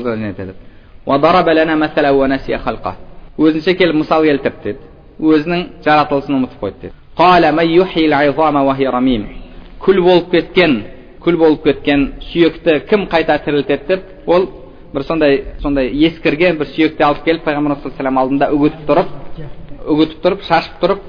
өзінше 3.37 3.73
келіп 3.77 3.95
мысал 3.95 4.23
келтірді 4.25 4.63
деді. 4.63 4.79
Өзінің 5.21 5.67
жаратылысын 5.85 6.35
ұмытып 6.37 6.59
қойды 6.61 6.77
деді. 6.81 6.93
Күл 9.77 10.01
болып 10.01 10.31
кеткен 10.31 10.83
күл 11.21 11.37
болып 11.37 11.63
кеткен 11.63 12.13
сүйекті 12.31 12.79
кім 12.89 13.05
қайта 13.11 13.37
тірілтеді? 13.45 13.83
деп 13.87 14.01
ол 14.25 14.49
бір 14.93 15.03
сондай 15.03 15.43
сондай 15.61 15.91
ескірген 16.07 16.57
бір 16.57 16.67
сүйекті 16.71 17.03
алып 17.03 17.23
келіп 17.25 17.43
пайғамбар 17.47 17.77
саллаллаху 17.83 18.19
алдында 18.23 18.51
үгітіп 18.55 18.87
тұрып 18.87 19.09
үгітіп 19.87 20.21
тұрып 20.23 20.45
шашып 20.47 20.79
тұрып 20.81 21.01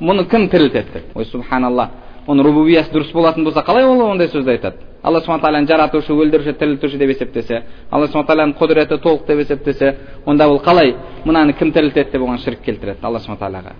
мұны 0.00 0.26
кім 0.28 0.48
тірілтеді? 0.52 0.92
Деп 0.92 1.16
ой 1.16 1.24
субханалла 1.24 1.90
оның 2.26 2.44
рубубиясы 2.44 2.92
дұрыс 2.92 3.12
болатын 3.14 3.44
болса 3.44 3.62
қалай 3.64 3.84
ол 3.86 4.00
ондай 4.10 4.28
сөзді 4.28 4.50
айтады? 4.56 4.76
Алла 5.02 5.20
субхан 5.20 5.40
тағаланы 5.40 5.68
жаратушы 5.68 6.12
өлтіруші 6.12 6.52
тірілтуші 6.58 6.98
деп 6.98 7.10
есептесе 7.14 7.62
алла 7.90 8.06
субхан 8.06 8.26
тағаланың 8.26 8.56
құдіреті 8.58 8.98
толық 9.02 9.26
деп 9.26 9.38
есептесе 9.44 9.94
онда 10.26 10.48
ол 10.48 10.58
қалай? 10.60 10.96
Мынаны 11.24 11.52
кім 11.56 11.72
тірілтеді 11.72 12.10
деп 12.12 12.22
оған 12.22 12.42
шірк 12.42 12.64
келтіреді 12.64 12.98
алла 13.02 13.20
субхан 13.20 13.38
тағалаға. 13.38 13.72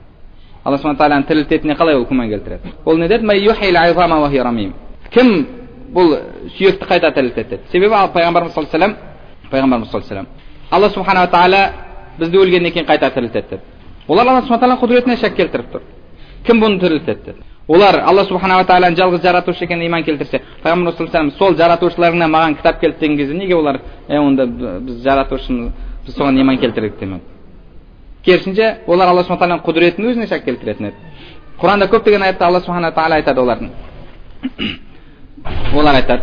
Алла 0.65 0.79
субхан 0.79 0.97
тағаланы 0.97 1.27
тірілтетініне 1.27 1.77
қалай 1.77 1.97
ол 1.97 2.07
күмән 2.07 2.31
келтіреді? 2.31 2.73
Ол 2.85 2.97
не 2.99 3.09
деді? 3.09 4.73
Кім 5.11 5.47
бұл 5.95 6.17
сүйекті 6.57 6.87
қайта 6.87 7.13
тірілтеді 7.15 7.49
деді? 7.51 7.63
Себебі 7.73 7.95
пайғамбарымыз 8.15 8.55
саллаллаху 8.55 8.77
алейhi 8.77 9.06
пайғамбарымыз 9.51 9.91
саллаллаху 9.91 10.15
алейhi 10.15 10.27
алла 10.71 10.91
субханала 10.91 11.31
тағала 11.31 11.61
бізді 12.19 12.39
өлгеннен 12.39 12.73
кейін 12.73 12.87
қайта 12.87 13.11
тірілтеді 13.15 13.47
деді 13.51 13.63
олар 14.09 14.27
алла 14.29 14.43
субхан 14.43 14.61
тағаланың 14.61 14.81
құдіретіне 14.83 15.17
шәк 15.21 15.37
келтіріп 15.37 15.73
тұр 15.73 15.83
кім 16.47 16.61
бұны 16.63 16.81
тірілтеді 16.81 17.21
деді 17.27 17.41
олар 17.69 18.01
алла 18.01 18.25
субханала 18.25 18.65
тағаланың 18.65 18.97
жалғыз 18.97 19.23
жаратушы 19.23 19.65
екеніне 19.65 19.87
иман 19.87 20.05
келтірсе 20.05 20.41
пайғамбарымыз 20.63 20.97
саллаллаху 20.97 21.39
сол 21.39 21.57
жаратушыларыңнан 21.59 22.31
маған 22.31 22.57
кітап 22.61 22.81
келді 22.81 23.01
деген 23.01 23.17
кезде 23.17 23.35
неге 23.35 23.55
олар 23.55 23.81
е 24.09 24.19
онда 24.19 24.47
біз 24.47 25.03
жаратушымыз 25.03 25.73
біз 26.07 26.17
соған 26.17 26.41
иман 26.41 26.59
келтірдік 26.59 26.99
демеді 27.01 27.23
керісінше 28.25 28.77
олар 28.87 29.09
алла 29.09 29.25
субхан 29.25 29.39
тағаланың 29.41 29.65
құдіретінің 29.67 30.11
өзіне 30.11 30.27
шәк 30.31 30.45
келтіретін 30.45 30.87
еді 30.87 30.97
құранда 31.61 31.89
көптеген 31.91 32.23
аятта 32.23 32.47
алла 32.47 32.61
субхана 32.61 32.93
тағала 32.93 33.21
айтады 33.21 33.41
олардың 33.41 33.71
олар 35.75 35.95
айтады 35.95 36.23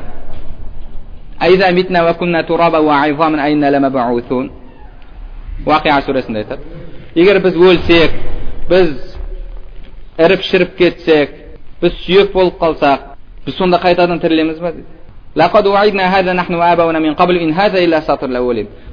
уақиа 5.65 6.01
сүресінде 6.05 6.43
айтады 6.43 6.61
егер 7.15 7.39
біз 7.43 7.55
өлсек 7.55 8.11
біз 8.69 8.89
іріп 10.17 10.41
шіріп 10.49 10.75
кетсек 10.77 11.29
біз 11.81 11.93
сүйек 12.05 12.31
болып 12.33 12.59
қалсақ 12.61 12.99
біз 13.45 13.55
сонда 13.57 13.77
қайтадан 13.83 14.21
тірілеміз 14.21 14.59
ба 14.59 14.71
дейді 14.71 14.87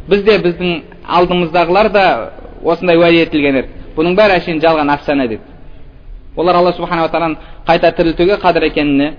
біз 0.08 0.22
де 0.24 0.38
біздің 0.38 0.82
алдымыздағылар 1.06 1.90
да 1.92 2.30
осындай 2.64 2.96
уәде 2.96 3.22
етілген 3.26 3.56
еді 3.60 3.68
бұның 3.96 4.16
бәрі 4.16 4.38
әшейін 4.40 4.60
жалған 4.64 4.92
әфсана 4.94 5.26
дейді 5.28 5.42
олар 6.36 6.56
алла 6.56 6.72
субханала 6.72 7.08
тағаланы 7.08 7.36
қайта 7.66 7.92
тірілтуге 7.96 8.38
қадір 8.42 8.66
екеніне 8.70 9.12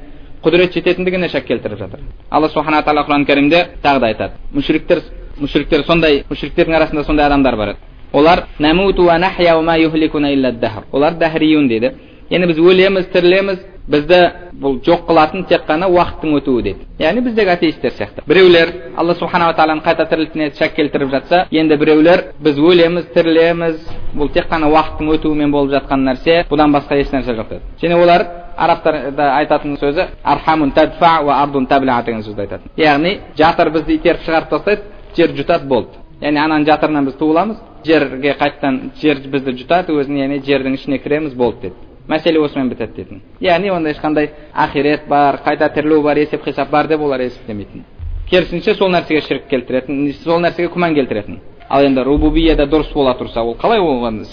құдірет 0.44 0.74
жететіндігіне 0.74 1.30
шәк 1.30 1.46
келтіріп 1.48 1.80
жатыр 1.80 2.00
алла 2.30 2.50
субхана 2.50 2.82
тағала 2.82 3.06
құран 3.08 3.26
кәрімде 3.30 3.66
тағы 3.84 4.00
да 4.00 4.08
айтады 4.08 4.34
мүшриктер 4.54 5.04
мүшриктер 5.40 5.84
сондай 5.86 6.24
мүшриктердің 6.30 6.76
арасында 6.78 7.04
сондай 7.04 7.26
адамдар 7.26 7.56
бар 7.56 7.76
олар 8.14 8.48
олар 10.92 11.14
дәхриюн 11.14 11.68
дейді 11.68 11.94
яғни 12.32 12.48
біз 12.48 12.58
өлеміз 12.58 13.12
тірілеміз 13.14 13.60
бізді 13.92 14.20
бұл 14.62 14.78
жоқ 14.86 15.08
қылатын 15.08 15.46
тек 15.50 15.64
қана 15.68 15.88
уақыттың 15.90 16.36
өтуі 16.38 16.64
деді 16.64 16.86
яғни 17.02 17.24
біздегі 17.26 17.52
атеисттер 17.56 17.94
сияқты 17.98 18.24
біреулер 18.28 18.72
алла 18.96 19.16
субханала 19.18 19.56
тағаланың 19.58 19.84
қайта 19.86 20.06
тірілтіне 20.10 20.52
шәк 20.60 20.76
келтіріп 20.78 21.12
жатса 21.12 21.46
енді 21.52 21.78
біреулер 21.82 22.24
біз 22.40 22.60
өлеміз 22.60 23.10
тірілеміз 23.16 23.80
бұл 24.16 24.32
тек 24.34 24.48
қана 24.52 24.70
уақыттың 24.70 25.12
өтуімен 25.16 25.52
болып 25.52 25.74
жатқан 25.76 26.06
нәрсе 26.08 26.44
бұдан 26.52 26.76
басқа 26.76 27.00
ешнәрсе 27.02 27.36
жоқ 27.36 27.50
деді 27.50 27.62
және 27.82 27.98
олар 28.04 28.28
арабтарда 28.66 29.28
айтатын 29.38 29.78
сөзі 29.82 30.08
архамун 30.24 30.72
тадфа 30.72 31.20
уа 31.26 31.42
ардун 31.44 31.66
табля 31.68 32.02
деген 32.06 32.24
сөзді 32.24 32.42
айтатын 32.46 32.72
яғни 32.78 33.18
жатыр 33.38 33.72
бізді 33.76 33.96
итеріп 34.00 34.26
шығарып 34.26 34.50
тастайды 34.50 34.82
жер 35.18 35.36
жұтады 35.38 35.68
болды 35.68 36.02
яғни 36.22 36.40
ананың 36.40 36.68
жатырынан 36.70 37.06
біз 37.10 37.16
туыламыз 37.22 37.62
жерге 37.86 38.36
қайтадан 38.40 38.92
жер 39.02 39.24
бізді 39.32 39.56
жұтады 39.64 39.96
өзін 39.98 40.22
яғни 40.22 40.42
жердің 40.46 40.78
ішіне 40.78 41.00
кіреміз 41.02 41.34
болды 41.34 41.70
деді 41.70 41.92
мәселе 42.08 42.42
осымен 42.42 42.70
бітеді 42.70 42.96
дейтін 42.96 43.22
яғни 43.42 43.72
онда 43.72 43.92
ешқандай 43.94 44.32
ақирет 44.54 45.08
бар 45.10 45.40
қайта 45.46 45.70
тірілу 45.74 46.02
бар 46.04 46.18
есеп 46.18 46.46
қисап 46.46 46.70
бар 46.70 46.88
деп 46.88 47.02
олар 47.02 47.22
есептемейтін 47.22 47.86
керісінше 48.30 48.76
сол 48.76 48.92
нәрсеге 48.92 49.22
шірк 49.28 49.48
келтіретін 49.50 50.14
сол 50.24 50.42
нәрсеге 50.42 50.72
күмән 50.74 50.96
келтіретін 50.96 51.40
ал 51.70 51.86
енді 51.86 52.04
рубубияда 52.04 52.66
дұрыс 52.68 52.94
бола 52.94 53.14
тұрса 53.20 53.44
ол 53.44 53.56
қалай 53.60 53.80
оған 53.80 54.24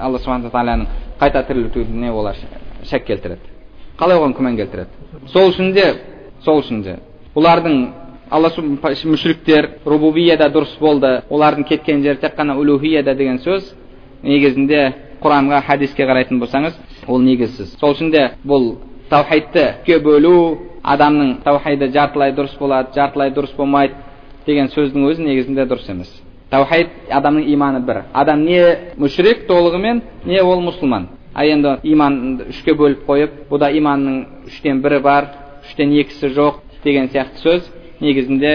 алла 0.00 0.18
субхана 0.18 0.48
тағаланың 0.48 0.86
қайта 1.20 1.42
тірілтуіне 1.48 2.12
олар 2.12 2.36
шәк 2.84 3.06
келтіреді 3.06 3.55
қалай 3.98 4.18
оған 4.18 4.34
күмән 4.36 4.56
келтіреді? 4.56 4.90
Сол 5.32 5.50
үшін 5.50 5.72
де 5.74 5.86
сол 6.44 6.60
үшін 6.60 6.82
де. 6.84 6.98
Олардың 7.34 7.78
алла 8.30 8.50
мүшриктер 8.56 9.70
рубубияда 9.84 10.48
дұрыс 10.52 10.76
болды. 10.80 11.22
Олардың 11.30 11.66
кеткен 11.68 12.02
жері 12.02 12.20
тек 12.20 12.36
қана 12.38 12.56
улухияда 12.58 13.14
деген 13.14 13.38
сөз. 13.38 13.74
Негізінде 14.22 14.92
құранға 15.22 15.62
хадиске 15.66 16.06
қарайтын 16.06 16.40
болсаңыз 16.40 16.76
ол 17.06 17.20
негізсіз. 17.22 17.76
Сол 17.80 17.94
үшін 17.94 18.10
де 18.10 18.30
бұл 18.44 18.76
таухидты 19.10 19.62
екіге 19.82 20.00
бөлу 20.02 20.58
адамның 20.82 21.40
таухиды 21.44 21.90
жартылай 21.94 22.34
дұрыс 22.34 22.56
болады 22.58 22.94
жартылай 22.94 23.32
дұрыс 23.34 23.54
болмайды 23.56 23.94
деген 24.46 24.68
сөздің 24.68 25.10
өзі 25.10 25.26
негізінде 25.26 25.66
дұрыс 25.66 25.90
емес. 25.90 26.10
Таухид 26.50 26.88
адамның 27.10 27.48
иманы 27.52 27.80
бір. 27.86 28.04
Адам 28.14 28.44
не 28.44 28.92
мүшрик 28.98 29.46
толығымен 29.48 30.02
не 30.24 30.40
ол 30.42 30.62
мұсылман. 30.62 31.08
Ал 31.36 31.44
енді 31.52 31.74
иманды 31.84 32.46
үшке 32.48 32.72
бөліп 32.72 33.04
қойып 33.06 33.34
бұда 33.50 33.68
иманның 33.76 34.20
үштен 34.48 34.80
бірі 34.84 35.02
бар 35.04 35.28
үштен 35.66 35.92
екісі 36.00 36.32
жоқ 36.32 36.62
деген 36.84 37.10
сияқты 37.12 37.42
сөз. 37.42 37.66
Негізінде 38.00 38.52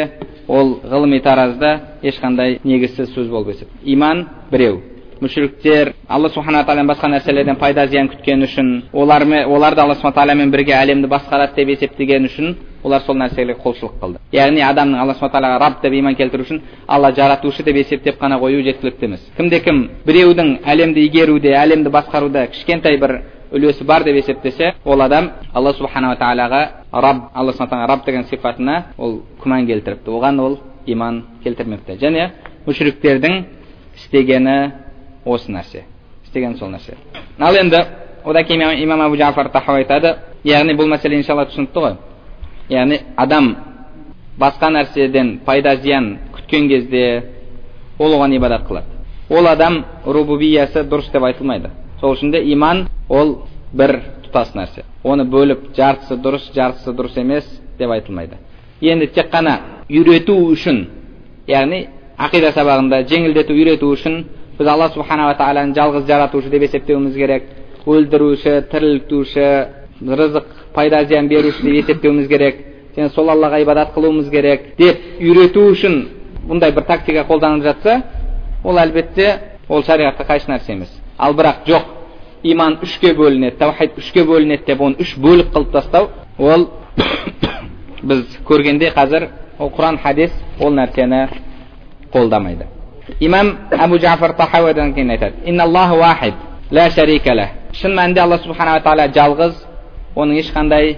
ол 0.47 0.79
ғылыми 0.85 1.21
таразда 1.21 1.97
ешқандай 2.03 2.59
негізсіз 2.63 3.13
сөз 3.13 3.29
болып 3.29 3.53
есептеледі 3.55 3.93
иман 3.93 4.25
біреу. 4.51 4.81
Мүшриктер 5.21 5.93
алла 6.09 6.29
субхана 6.29 6.63
тағаладан 6.65 6.87
басқа 6.89 7.09
нәрселерден 7.11 7.57
пайда 7.61 7.85
зиян 7.87 8.09
күткен 8.09 8.41
үшін 8.47 8.69
олар 8.93 9.23
оларды 9.45 9.81
алла 9.81 9.95
субхана 9.95 10.15
тағаламен 10.15 10.51
бірге 10.51 10.73
әлемді 10.73 11.07
басқарады 11.07 11.55
деп 11.55 11.69
есептеген 11.69 12.25
үшін 12.25 12.55
олар 12.83 13.01
сол 13.05 13.15
нәрселерге 13.15 13.59
құлшылық 13.61 13.99
қылды 14.01 14.19
яғни 14.33 14.63
адамның 14.65 14.99
алла 15.01 15.13
субхана 15.13 15.33
тағалаға 15.35 15.59
раб 15.61 15.81
деп 15.83 15.93
иман 15.93 16.15
келтіру 16.15 16.43
үшін 16.43 16.61
алла 16.87 17.11
жаратушы 17.11 17.63
деп 17.63 17.75
есептеп 17.75 18.17
қана 18.21 18.39
қою 18.41 18.63
жеткілікті 18.63 19.05
емес 19.05 19.29
кімде 19.37 19.59
кім 19.59 19.89
біреудің 20.07 20.57
әлемді 20.65 21.05
игеруде 21.05 21.53
әлемді 21.53 21.93
басқаруда 21.93 22.47
кішкентай 22.55 22.97
бір 22.97 23.21
үлесі 23.51 23.85
бар 23.85 24.03
деп 24.03 24.15
есептесе 24.15 24.73
ол 24.85 25.01
адам 25.01 25.29
алла 25.53 25.73
субханала 25.73 26.15
тағалаға 26.15 26.67
раб 26.91 27.29
алла 27.33 27.53
субхана 27.53 27.87
раб 27.87 28.05
деген 28.05 28.23
сипатына 28.23 28.85
ол 28.97 29.21
күмән 29.43 29.67
келтіріпті 29.67 30.09
оған 30.09 30.39
ол 30.41 30.59
иман 30.85 31.23
келтірмепті 31.43 31.97
және 32.01 32.29
мүшриктердің 32.65 33.43
істегені 33.97 34.71
осы 35.25 35.51
нәрсе 35.51 35.83
істеген 36.25 36.57
сол 36.57 36.69
нәрсе 36.69 36.95
ал 37.39 37.55
енді 37.55 37.85
одан 38.25 38.45
кейін 38.45 38.83
имам 38.83 39.01
абу 39.01 39.15
жафар 39.15 39.49
тахау 39.49 39.75
айтады 39.75 40.15
яғни 40.43 40.75
бұл 40.77 40.89
мәселе 40.89 41.17
иншалла 41.19 41.45
түсінікті 41.49 41.79
ғой 41.79 41.95
яғни 42.69 42.99
адам 43.17 43.55
басқа 44.39 44.71
нәрседен 44.71 45.39
пайда 45.45 45.75
зиян 45.75 46.17
күткен 46.33 46.67
кезде 46.69 47.23
ол 47.99 48.13
оған 48.13 48.35
ибадат 48.35 48.67
қылады 48.67 49.01
ол 49.29 49.47
адам 49.47 49.85
рубубиясы 50.05 50.83
дұрыс 50.83 51.11
деп 51.11 51.23
айтылмайды 51.23 51.69
сол 51.99 52.15
үшін 52.15 52.31
де 52.31 52.43
иман 52.53 52.87
ол 53.09 53.45
бір 53.73 53.99
тұтас 54.25 54.55
нәрсе 54.55 54.85
оны 55.03 55.25
бөліп 55.25 55.71
жартысы 55.75 56.17
дұрыс 56.17 56.51
жартысы 56.55 56.91
дұрыс 56.91 57.19
емес 57.19 57.47
деп 57.77 57.91
айтылмайды 57.91 58.37
енді 58.81 59.07
тек 59.07 59.31
қана 59.31 59.59
үйрету 59.89 60.35
үшін 60.51 60.85
яғни 61.47 61.87
ақида 62.17 62.53
сабағында 62.55 63.03
жеңілдету 63.09 63.53
үйрету 63.53 63.91
үшін 63.93 64.23
біз 64.61 64.67
алла 64.69 64.89
субханала 64.93 65.33
тағаланы 65.39 65.73
жалғыз 65.73 66.05
жаратушы 66.05 66.49
деп 66.53 66.67
есептеуіміз 66.67 67.15
керек 67.17 67.43
өлтіруші 67.89 68.59
тірілтуші 68.69 69.45
рызық 70.05 70.49
пайда 70.75 71.03
зиян 71.09 71.27
беруші 71.27 71.63
деп 71.65 71.77
есептеуіміз 71.81 72.27
керек 72.29 72.59
және 72.95 73.09
сол 73.15 73.31
аллаға 73.33 73.61
ибадат 73.63 73.95
қылуымыз 73.95 74.29
керек 74.29 74.75
деп 74.77 74.99
үйрету 75.19 75.63
үшін 75.71 75.95
бұндай 76.47 76.75
бір 76.75 76.85
тактика 76.85 77.23
қолданып 77.29 77.63
жатса 77.63 78.01
ол 78.63 78.77
әлбетте 78.77 79.31
ол 79.69 79.81
шариғатқа 79.81 80.27
қайшы 80.29 80.51
нәрсе 80.51 80.75
емес 80.75 80.91
ал 81.17 81.33
бірақ 81.33 81.63
жоқ 81.65 81.87
иман 82.43 82.77
үшке 82.83 83.15
бөлінеді 83.17 83.57
таухид 83.57 83.97
үшке 83.97 84.25
бөлінеді 84.25 84.67
деп 84.67 84.81
оны 84.81 85.01
үш 85.01 85.15
бөлік 85.17 85.49
қылып 85.55 85.71
тастау 85.71 86.09
ол 86.37 86.67
біз 88.03 88.37
көргенде 88.45 88.93
қазір 88.93 89.29
ол 89.59 89.73
құран 89.73 89.97
хадис 90.03 90.31
ол 90.59 90.73
нәрсені 90.73 91.27
қолдамайды 92.13 92.80
имам 93.19 93.57
әбу 93.71 93.99
жафар 93.99 94.33
тахауидан 94.33 94.93
кейін 94.93 95.09
айтады 95.09 95.33
ла 96.71 96.89
шарика 96.89 97.33
ла 97.35 97.47
шын 97.73 97.91
мәнінде 97.95 98.21
алла 98.23 98.37
субханала 98.39 98.79
тағала 98.79 99.07
жалғыз 99.11 99.55
оның 100.15 100.39
ешқандай 100.39 100.95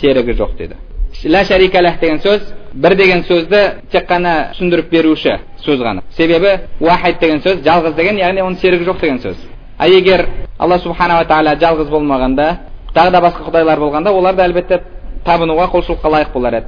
серігі 0.00 0.36
жоқ 0.38 0.56
деді 0.58 0.76
ла 1.24 1.44
шарика 1.44 1.82
лах 1.82 1.98
деген 2.00 2.20
сөз 2.22 2.42
бір 2.74 2.94
деген 2.94 3.24
сөзді 3.26 3.62
тек 3.90 4.06
қана 4.08 4.52
түсіндіріп 4.54 4.90
беруші 4.90 5.38
сөз 5.64 5.82
ғана 5.82 6.04
себебі 6.16 6.52
уахид 6.80 7.18
деген 7.20 7.42
сөз 7.42 7.64
жалғыз 7.66 7.96
деген 7.96 8.20
яғни 8.22 8.44
оның 8.44 8.60
серігі 8.60 8.86
жоқ 8.86 9.00
деген 9.00 9.18
сөз 9.18 9.36
ал 9.78 9.90
егер 9.90 10.26
алла 10.58 10.78
субханала 10.78 11.24
тағала 11.24 11.56
жалғыз 11.58 11.90
болмағанда 11.90 12.46
тағы 12.94 13.10
да 13.10 13.20
басқа 13.20 13.48
құдайлар 13.50 13.80
болғанда 13.80 14.12
олар 14.12 14.36
да 14.36 14.46
әлбетте 14.46 14.80
табынуға 15.24 15.66
құлшылыққа 15.74 16.12
лайық 16.14 16.32
болар 16.32 16.60
еді 16.60 16.66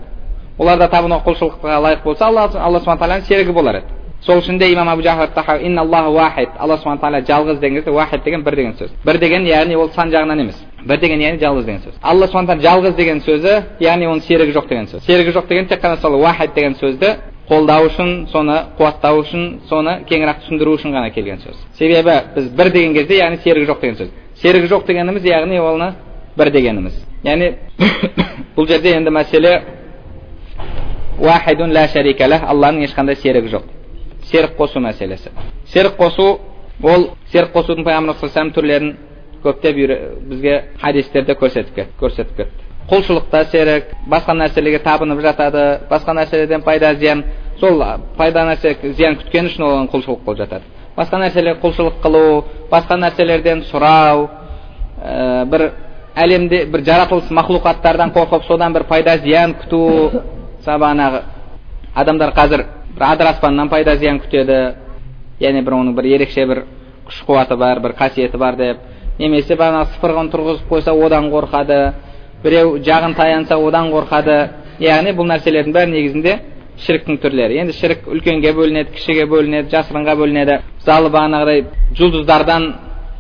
олар 0.58 0.78
да 0.78 0.88
табынуға 0.88 1.22
құлшылыққа 1.28 1.78
лайық 1.86 2.02
болса 2.04 2.26
алла 2.26 2.50
алла 2.58 2.80
субхан 2.80 2.98
тағаланың 2.98 3.28
серігі 3.28 3.52
болар 3.52 3.82
еді 3.82 3.97
сол 4.20 4.40
үшін 4.40 4.58
де 4.58 4.72
имам 4.72 4.88
абу 4.88 5.02
жафар 5.02 5.28
тахау 5.28 5.60
инналлаху 5.62 6.12
уахид 6.12 6.48
алла 6.58 6.76
субхан 6.76 6.98
тағала 6.98 7.22
жалғыз 7.22 7.58
деген 7.60 7.76
кезде 7.76 7.90
уахид 7.90 8.24
деген 8.24 8.42
бір 8.42 8.56
деген 8.56 8.72
сөз. 8.74 8.90
Бір 9.04 9.18
деген 9.18 9.44
яғни 9.46 9.76
ол 9.76 9.88
сан 9.90 10.10
жағынан 10.10 10.40
емес. 10.40 10.56
Бір 10.84 10.98
деген 10.98 11.20
яғни 11.20 11.38
жалғыз 11.38 11.64
деген 11.64 11.80
сөз. 11.80 11.94
Алла 12.02 12.26
субхан 12.26 12.46
тағала 12.46 12.62
жалғыз 12.62 12.96
деген 12.96 13.20
сөзі 13.20 13.62
яғни 13.80 14.06
оның 14.06 14.20
серігі 14.20 14.52
жоқ 14.52 14.68
деген 14.68 14.86
сөз. 14.86 15.04
Серігі 15.06 15.32
жоқ 15.32 15.48
деген 15.48 15.66
тек 15.66 15.82
қана 15.82 16.00
сол 16.00 16.14
уахид 16.20 16.54
деген 16.54 16.74
сөзді 16.74 17.14
қолдау 17.48 17.86
үшін 17.88 18.26
соны 18.28 18.58
қуаттау 18.78 19.22
үшін 19.22 19.60
соны 19.68 20.02
кеңірек 20.08 20.42
түсіндіру 20.42 20.74
үшін 20.76 20.92
ғана 20.92 21.10
келген 21.10 21.38
сөз. 21.38 21.56
Себебі 21.78 22.20
біз 22.34 22.50
бір 22.50 22.72
деген 22.72 22.94
кезде 22.94 23.22
яғни 23.22 23.38
серігі 23.42 23.70
жоқ 23.70 23.80
деген 23.80 23.96
сөз. 23.96 24.10
Серігі 24.42 24.68
жоқ 24.68 24.86
дегеніміз 24.86 25.24
яғни 25.24 25.60
оны 25.62 25.92
бір 26.36 26.50
дегеніміз. 26.50 27.00
Яғни 27.24 27.54
бұл 28.56 28.68
жерде 28.68 28.92
енді 28.98 29.10
мәселе 29.10 29.62
уахидун 31.18 31.72
ла 31.72 31.88
шарика 31.88 32.28
алланың 32.28 32.84
ешқандай 32.84 33.16
серігі 33.16 33.56
жоқ. 33.56 33.77
Серік 34.30 34.56
қосу 34.58 34.80
мәселесі 34.84 35.32
серік 35.72 35.98
қосу 35.98 36.38
ол 36.82 37.10
серік 37.32 37.52
қосудың 37.54 37.84
пайғамбар 37.86 38.18
саллаллаху 38.20 38.54
түрлерін 38.56 38.94
көптеп 39.44 39.76
бізге 40.28 40.54
хадистерде 40.80 41.34
көрсетіп 41.38 41.74
кетті 41.74 42.00
көрсетіп 42.00 42.36
кетті 42.36 42.68
құлшылықта 42.88 43.44
серік 43.52 43.92
басқа 44.08 44.34
нәрселерге 44.38 44.80
табынып 44.82 45.20
жатады 45.22 45.64
басқа 45.90 46.14
нәрселерден 46.16 46.62
пайда 46.64 46.94
зиян 46.94 47.24
сол 47.60 47.82
пайда 48.16 48.46
нәрсе 48.48 48.76
зиян 48.94 49.18
күткен 49.20 49.50
үшін 49.50 49.66
оған 49.66 49.90
құлшылық 49.92 50.24
болып 50.24 50.38
жатады 50.38 50.64
басқа 50.96 51.20
нәрселерге 51.22 51.60
құлшылық 51.62 52.00
қылу 52.02 52.44
басқа 52.70 52.96
нәрселерден 52.96 53.64
сұрау 53.70 54.28
ә, 55.02 55.44
бір 55.50 55.70
әлемде 56.16 56.64
бір 56.72 56.84
жаратылыс 56.86 57.30
мақлұқаттардан 57.30 58.14
қорқып 58.14 58.46
содан 58.48 58.72
бір 58.72 58.88
пайда 58.88 59.18
зиян 59.18 59.54
күту 59.60 60.22
бағанағы 60.64 61.22
адамдар 61.94 62.32
қазір 62.36 62.64
бір 62.94 63.04
адыраспаннан 63.12 63.68
пайда 63.68 63.96
зиян 63.96 64.20
күтеді 64.20 64.58
яғни 65.40 65.62
бір 65.64 65.78
оның 65.78 65.94
бір 65.96 66.10
ерекше 66.16 66.46
бір 66.46 66.64
күш 67.08 67.22
қуаты 67.26 67.56
бар 67.56 67.80
бір 67.80 67.94
қасиеті 67.98 68.38
бар 68.38 68.56
деп 68.56 68.78
немесе 69.18 69.56
бағанағы 69.56 69.94
сыпырғын 69.96 70.30
тұрғызып 70.32 70.68
қойса 70.70 70.94
одан 70.94 71.30
қорқады 71.32 71.78
біреу 72.42 72.78
жағын 72.78 73.16
таянса 73.16 73.58
одан 73.58 73.90
қорқады 73.92 74.38
яғни 74.80 75.14
бұл 75.16 75.26
нәрселердің 75.32 75.74
бәрі 75.74 75.94
негізінде 75.94 76.34
шіріктің 76.84 77.18
түрлері 77.22 77.58
енді 77.62 77.74
шірік 77.74 78.06
үлкенге 78.06 78.52
бөлінеді 78.54 78.94
кішіге 78.94 79.24
бөлінеді 79.26 79.72
жасырынға 79.72 80.14
бөлінеді 80.20 80.58
мысалы 80.76 81.10
бағанағыдай 81.10 81.64
жұлдыздардан 81.98 82.68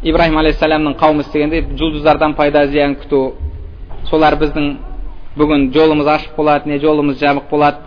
ибраһим 0.06 0.38
алейхисаламның 0.38 0.94
қауымы 1.00 1.24
істегендей 1.26 1.64
жұлдыздардан 1.80 2.36
пайда 2.38 2.66
зиян 2.70 2.94
күту 3.00 3.32
солар 4.10 4.38
біздің 4.38 4.68
бүгін 5.38 5.72
жолымыз 5.74 6.06
ашық 6.14 6.36
болады 6.36 6.70
не 6.70 6.78
жолымыз 6.78 7.18
жабық 7.18 7.50
болады 7.50 7.78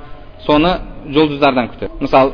соны 0.45 0.73
жұлдыздардан 1.09 1.69
күтеді 1.73 1.91
мысалы 2.01 2.33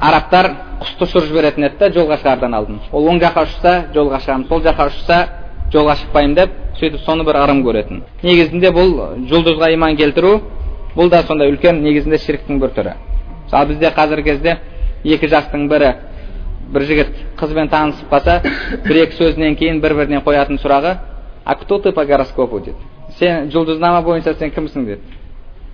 арабтар 0.00 0.50
құсты 0.82 1.06
ұшырып 1.08 1.28
жіберетін 1.28 1.66
еді 1.66 1.78
да 1.80 1.88
жолға 1.90 2.18
шығардан 2.22 2.54
алдын. 2.54 2.78
Ол 2.92 3.08
оң 3.10 3.18
жаққа 3.22 3.44
ұшса 3.48 3.72
жолға 3.94 4.20
шығамын 4.22 4.46
сол 4.48 4.62
жаққа 4.62 4.86
ұшса 4.92 5.18
жолға 5.72 5.96
шықпаймын 6.02 6.34
деп 6.38 6.52
сөйтіп 6.78 7.02
соны 7.02 7.24
бір 7.26 7.40
ырым 7.42 7.64
көретін. 7.66 8.02
Негізінде 8.22 8.70
бұл 8.70 8.92
жұлдызға 9.30 9.72
иман 9.74 9.96
келтіру 9.98 10.38
бұл 10.94 11.10
да 11.10 11.22
сондай 11.26 11.50
үлкен 11.50 11.82
негізінде 11.82 12.18
ширктің 12.22 12.60
бір 12.62 12.74
түрі. 12.76 12.94
Мысалы 13.44 13.72
бізде 13.72 13.90
қазіргі 13.96 14.30
кезде 14.30 14.56
екі 15.04 15.30
жақтың 15.34 15.66
бірі 15.68 15.92
бір 16.72 16.84
жігіт 16.84 17.12
қызбен 17.40 17.70
танысып 17.72 18.10
қалса 18.12 18.40
бір 18.86 19.02
екі 19.04 19.18
сөзінен 19.18 19.56
кейін 19.58 19.80
бір 19.82 19.94
біріне 19.98 20.22
қоятын 20.22 20.60
сұрағы 20.62 20.98
а 21.44 21.54
кто 21.54 21.78
ты 21.78 21.92
по 21.92 22.04
гороскопу? 22.04 22.60
дейді 22.60 22.76
сен 23.18 23.50
жұлдызнама 23.50 24.02
бойынша 24.02 24.34
сен 24.34 24.50
кімсің? 24.50 24.84
деді. 24.84 25.00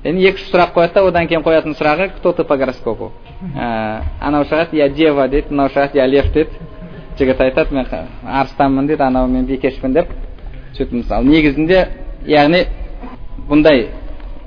Енді 0.04 0.28
екі 0.28 0.42
үш 0.42 0.50
сұрақ 0.52 0.74
қояды 0.76 0.94
да 0.94 1.04
одан 1.08 1.28
кейін 1.28 1.42
қоятын 1.44 1.74
сұрағы 1.78 2.10
кто 2.18 2.32
ты 2.32 2.44
по 2.44 2.56
гороскопу? 2.56 3.12
Ә, 3.56 4.02
анау 4.20 4.44
шығады 4.44 4.76
я 4.76 4.88
дева 4.88 5.28
дейді 5.28 5.50
мынау 5.50 5.72
шығады 5.72 5.96
я 5.98 6.06
лев 6.06 6.32
дейді 6.32 6.50
жігіт 7.18 7.40
айтады 7.40 7.74
мен 7.74 7.86
арыстанмын 8.22 8.86
дейді 8.86 9.02
анау 9.02 9.26
мен 9.26 9.46
бикешпін 9.46 9.92
деп 9.94 10.08
сөйтіп 10.76 10.92
мысалы. 10.92 11.24
Негізінде 11.24 11.88
яғни 12.26 12.64
бұндай 13.48 13.88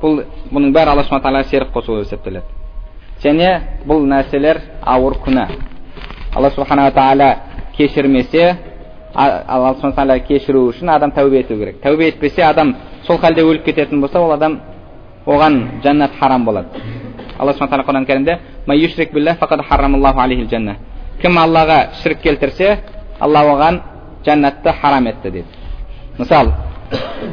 бұл 0.01 0.23
бұның 0.51 0.73
бәрі 0.75 0.93
алла 0.93 1.03
субхан 1.07 1.23
тағала 1.23 1.43
серік 1.49 1.73
қосу 1.73 2.01
есептеледі. 2.01 2.45
Және 3.23 3.49
бұл 3.87 4.05
нәрселер 4.05 4.61
ауыр 4.83 5.17
күнә. 5.25 5.47
Алла 6.35 6.51
субханала 6.51 6.91
тағала 6.91 7.33
кешірмесе 7.77 8.57
алла 9.15 9.73
субхан 9.75 9.95
тағала 9.95 10.19
кешіру 10.27 10.67
үшін 10.69 10.91
адам 10.93 11.11
тәубе 11.11 11.39
ету 11.41 11.57
керек. 11.57 11.81
Тәубе 11.81 12.11
етпесе 12.11 12.43
адам 12.43 12.75
сол 13.07 13.17
халде 13.17 13.41
өліп 13.41 13.65
кететін 13.65 14.01
болса 14.01 14.19
ол 14.19 14.31
адам 14.31 14.59
оған 15.27 15.81
жәннат 15.83 16.11
харам 16.19 16.45
болады 16.45 16.67
алла 17.39 17.53
субхан 17.53 17.69
тағала 17.69 17.87
құран 17.87 18.05
кәрімде 18.07 18.39
кім 21.21 21.37
аллаға 21.41 21.77
шірік 22.01 22.19
келтірсе 22.21 22.77
алла 23.19 23.41
оған 23.51 23.79
жәннатты 24.25 24.73
харам 24.81 25.07
етті 25.07 25.31
дейді 25.31 25.47
мысалы 26.19 26.51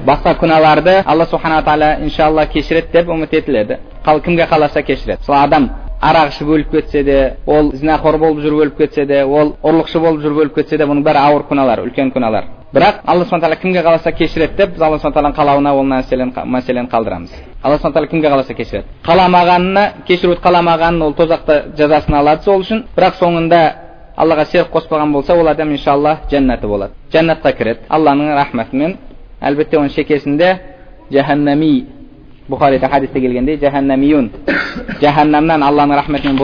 басқа 0.07 0.35
күнәларды 0.41 1.03
алла 1.05 1.27
субханала 1.27 1.63
тағала 1.63 1.91
иншалла 2.05 2.47
кешіреді 2.47 2.93
деп 2.93 3.09
үміт 3.09 3.35
етіледі 3.35 3.79
кімге 4.25 4.47
қаласа 4.49 4.83
кешіреді 4.83 5.23
сол 5.27 5.35
адам 5.37 5.69
арақ 6.05 6.33
ішіп 6.35 6.49
өліп 6.55 6.71
кетсе 6.71 7.03
де 7.05 7.37
ол 7.47 7.71
зінақор 7.73 8.19
болып 8.19 8.43
жүріп 8.45 8.61
өліп 8.65 8.77
кетсе 8.79 9.07
де 9.09 9.23
ол 9.25 9.55
ұрлықшы 9.65 10.01
болып 10.01 10.21
жүріп 10.21 10.43
өліп 10.43 10.55
кетсе 10.59 10.77
де 10.77 10.85
бұның 10.85 11.05
бәрі 11.07 11.21
ауыр 11.23 11.47
күнәлар 11.49 11.81
үлкен 11.85 12.13
күнәлар. 12.13 12.51
Бірақ 12.75 13.01
алла 13.07 13.25
субхан 13.25 13.41
тағала 13.41 13.57
кімге 13.63 13.83
қаласа 13.87 14.13
кешіреді 14.13 14.57
деп 14.59 14.75
біз 14.75 14.83
алла 14.83 14.99
субхан 14.99 15.15
тағаланың 15.15 15.37
қалауына 15.39 15.73
ол 15.79 15.85
мәселені 15.87 16.89
қалдырамыз. 16.91 17.31
Алла 17.63 17.77
субхан 17.77 17.93
тағала 17.93 18.11
кімге 18.11 18.29
қаласа 18.29 18.55
кешіреді? 18.55 18.87
Қаламағанына 19.07 19.85
кешіруді 20.09 20.43
қаламағанын 20.43 21.03
ол 21.07 21.15
тозақта 21.15 21.63
жазасын 21.79 22.19
алады 22.19 22.43
сол 22.43 22.61
үшін. 22.61 22.85
Бірақ 22.97 23.15
соңында 23.23 23.61
аллаға 24.17 24.45
серік 24.51 24.73
қоспаған 24.75 25.13
болса 25.13 25.39
ол 25.39 25.49
адам 25.49 25.71
иншалла 25.71 26.19
жәннаты 26.31 26.67
болады. 26.67 26.93
Жәннатқа 27.13 27.53
кіреді. 27.57 27.87
Алланың 27.89 28.35
рахметімен 28.35 28.97
әлбетте 29.41 29.79
оның 29.79 29.95
шекесінде 29.95 30.59
жаханнами 31.13 31.87
бұхарида 32.49 32.89
хадисте 32.91 33.21
келгендей 33.21 33.59
жаханнамиюн 33.59 34.31
жаһаннамнан 35.01 35.63
алланың 35.63 35.97
рахметімен 35.97 36.37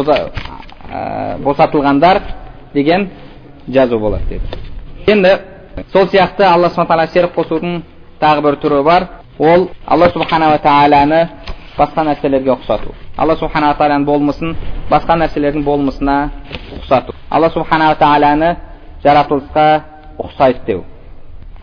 босатылғандар 1.44 2.22
деген 2.74 3.08
жазу 3.68 3.98
болады 3.98 4.24
деді 4.28 5.12
енді 5.12 5.38
сол 5.92 6.06
сияқты 6.08 6.42
алла 6.42 6.70
субхан 6.70 6.86
тағала 6.86 7.06
серік 7.12 7.34
қосудың 7.36 7.82
тағы 8.20 8.42
бір 8.42 8.56
түрі 8.62 8.82
бар 8.84 9.06
ол 9.38 9.68
алла 9.86 10.08
субханала 10.10 10.58
тағаланы 10.58 11.28
басқа 11.76 12.04
нәрселерге 12.08 12.54
ұқсату 12.56 12.94
алла 13.16 13.36
субханала 13.36 13.76
тағаланың 13.76 14.04
болмысын 14.04 14.56
басқа 14.90 15.18
нәрселердің 15.20 15.64
болмысына 15.64 16.16
ұқсату 16.80 17.14
алла 17.30 17.50
субханала 17.50 17.94
тағаланы 18.00 18.56
жаратылысқа 19.04 19.66
ұқсайды 20.18 20.64
деу 20.66 20.84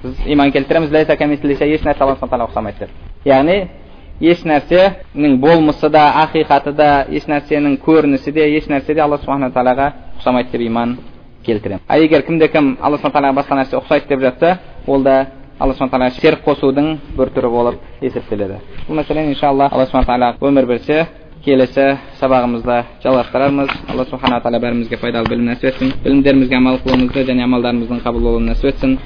біз 0.03 0.21
иман 0.25 0.51
келтіреміз 0.51 0.93
еш 0.93 1.81
нәрсе 1.81 2.03
алла 2.03 2.15
субхан 2.19 2.47
ұқсамайды 2.47 2.79
деп 2.79 2.89
яғни 3.25 3.67
еш 4.21 4.41
нәрсенің 4.45 5.37
болмысы 5.41 5.89
да 5.93 6.07
ақиқаты 6.23 6.73
да 6.73 7.05
еш 7.09 7.27
нәрсенің 7.29 7.77
көрінісі 7.85 8.31
де 8.33 8.47
еш 8.57 8.65
нәрсе 8.69 8.93
де 8.95 9.01
алла 9.01 9.17
субхана 9.21 9.51
тағалаға 9.53 9.91
ұқсамайды 10.17 10.51
деп 10.51 10.61
иман 10.65 10.97
келтіремін 11.45 11.81
а 11.87 11.97
егер 11.97 12.21
кімде 12.25 12.47
кім 12.47 12.77
алла 12.81 12.97
субхан 12.97 13.13
тағалаға 13.13 13.37
басқа 13.41 13.59
нәрсе 13.61 13.77
ұқсайды 13.77 14.07
деп 14.09 14.19
жатса 14.25 14.57
ол 14.87 15.03
да 15.03 15.27
алла 15.59 15.73
субхан 15.73 15.89
тағалаға 15.93 16.19
серік 16.21 16.43
қосудың 16.47 16.97
бір 17.17 17.27
түрі 17.35 17.49
болып 17.53 17.75
есептеледі 18.01 18.57
бұл 18.87 19.01
мәселені 19.01 19.35
иншалла 19.35 19.69
алла 19.71 19.85
субхан 19.85 20.05
тағала 20.09 20.35
өмір 20.41 20.65
берсе 20.65 21.05
келесі 21.45 21.97
сабағымызда 22.19 22.77
жалғастырармыз 23.03 23.69
алла 23.91 24.05
субхана 24.09 24.41
тағала 24.41 24.59
бәрімізге 24.65 24.97
пайдалы 24.99 25.29
білім 25.29 25.45
нәсіп 25.51 25.69
етсін 25.69 25.93
білімдерімізге 26.03 26.55
амал 26.57 26.79
қылуымызды 26.83 27.23
және 27.29 27.41
амалдарымыздың 27.45 27.99
қабыл 28.03 28.21
болуын 28.27 28.45
нәсіп 28.51 28.73
етсін 28.73 28.97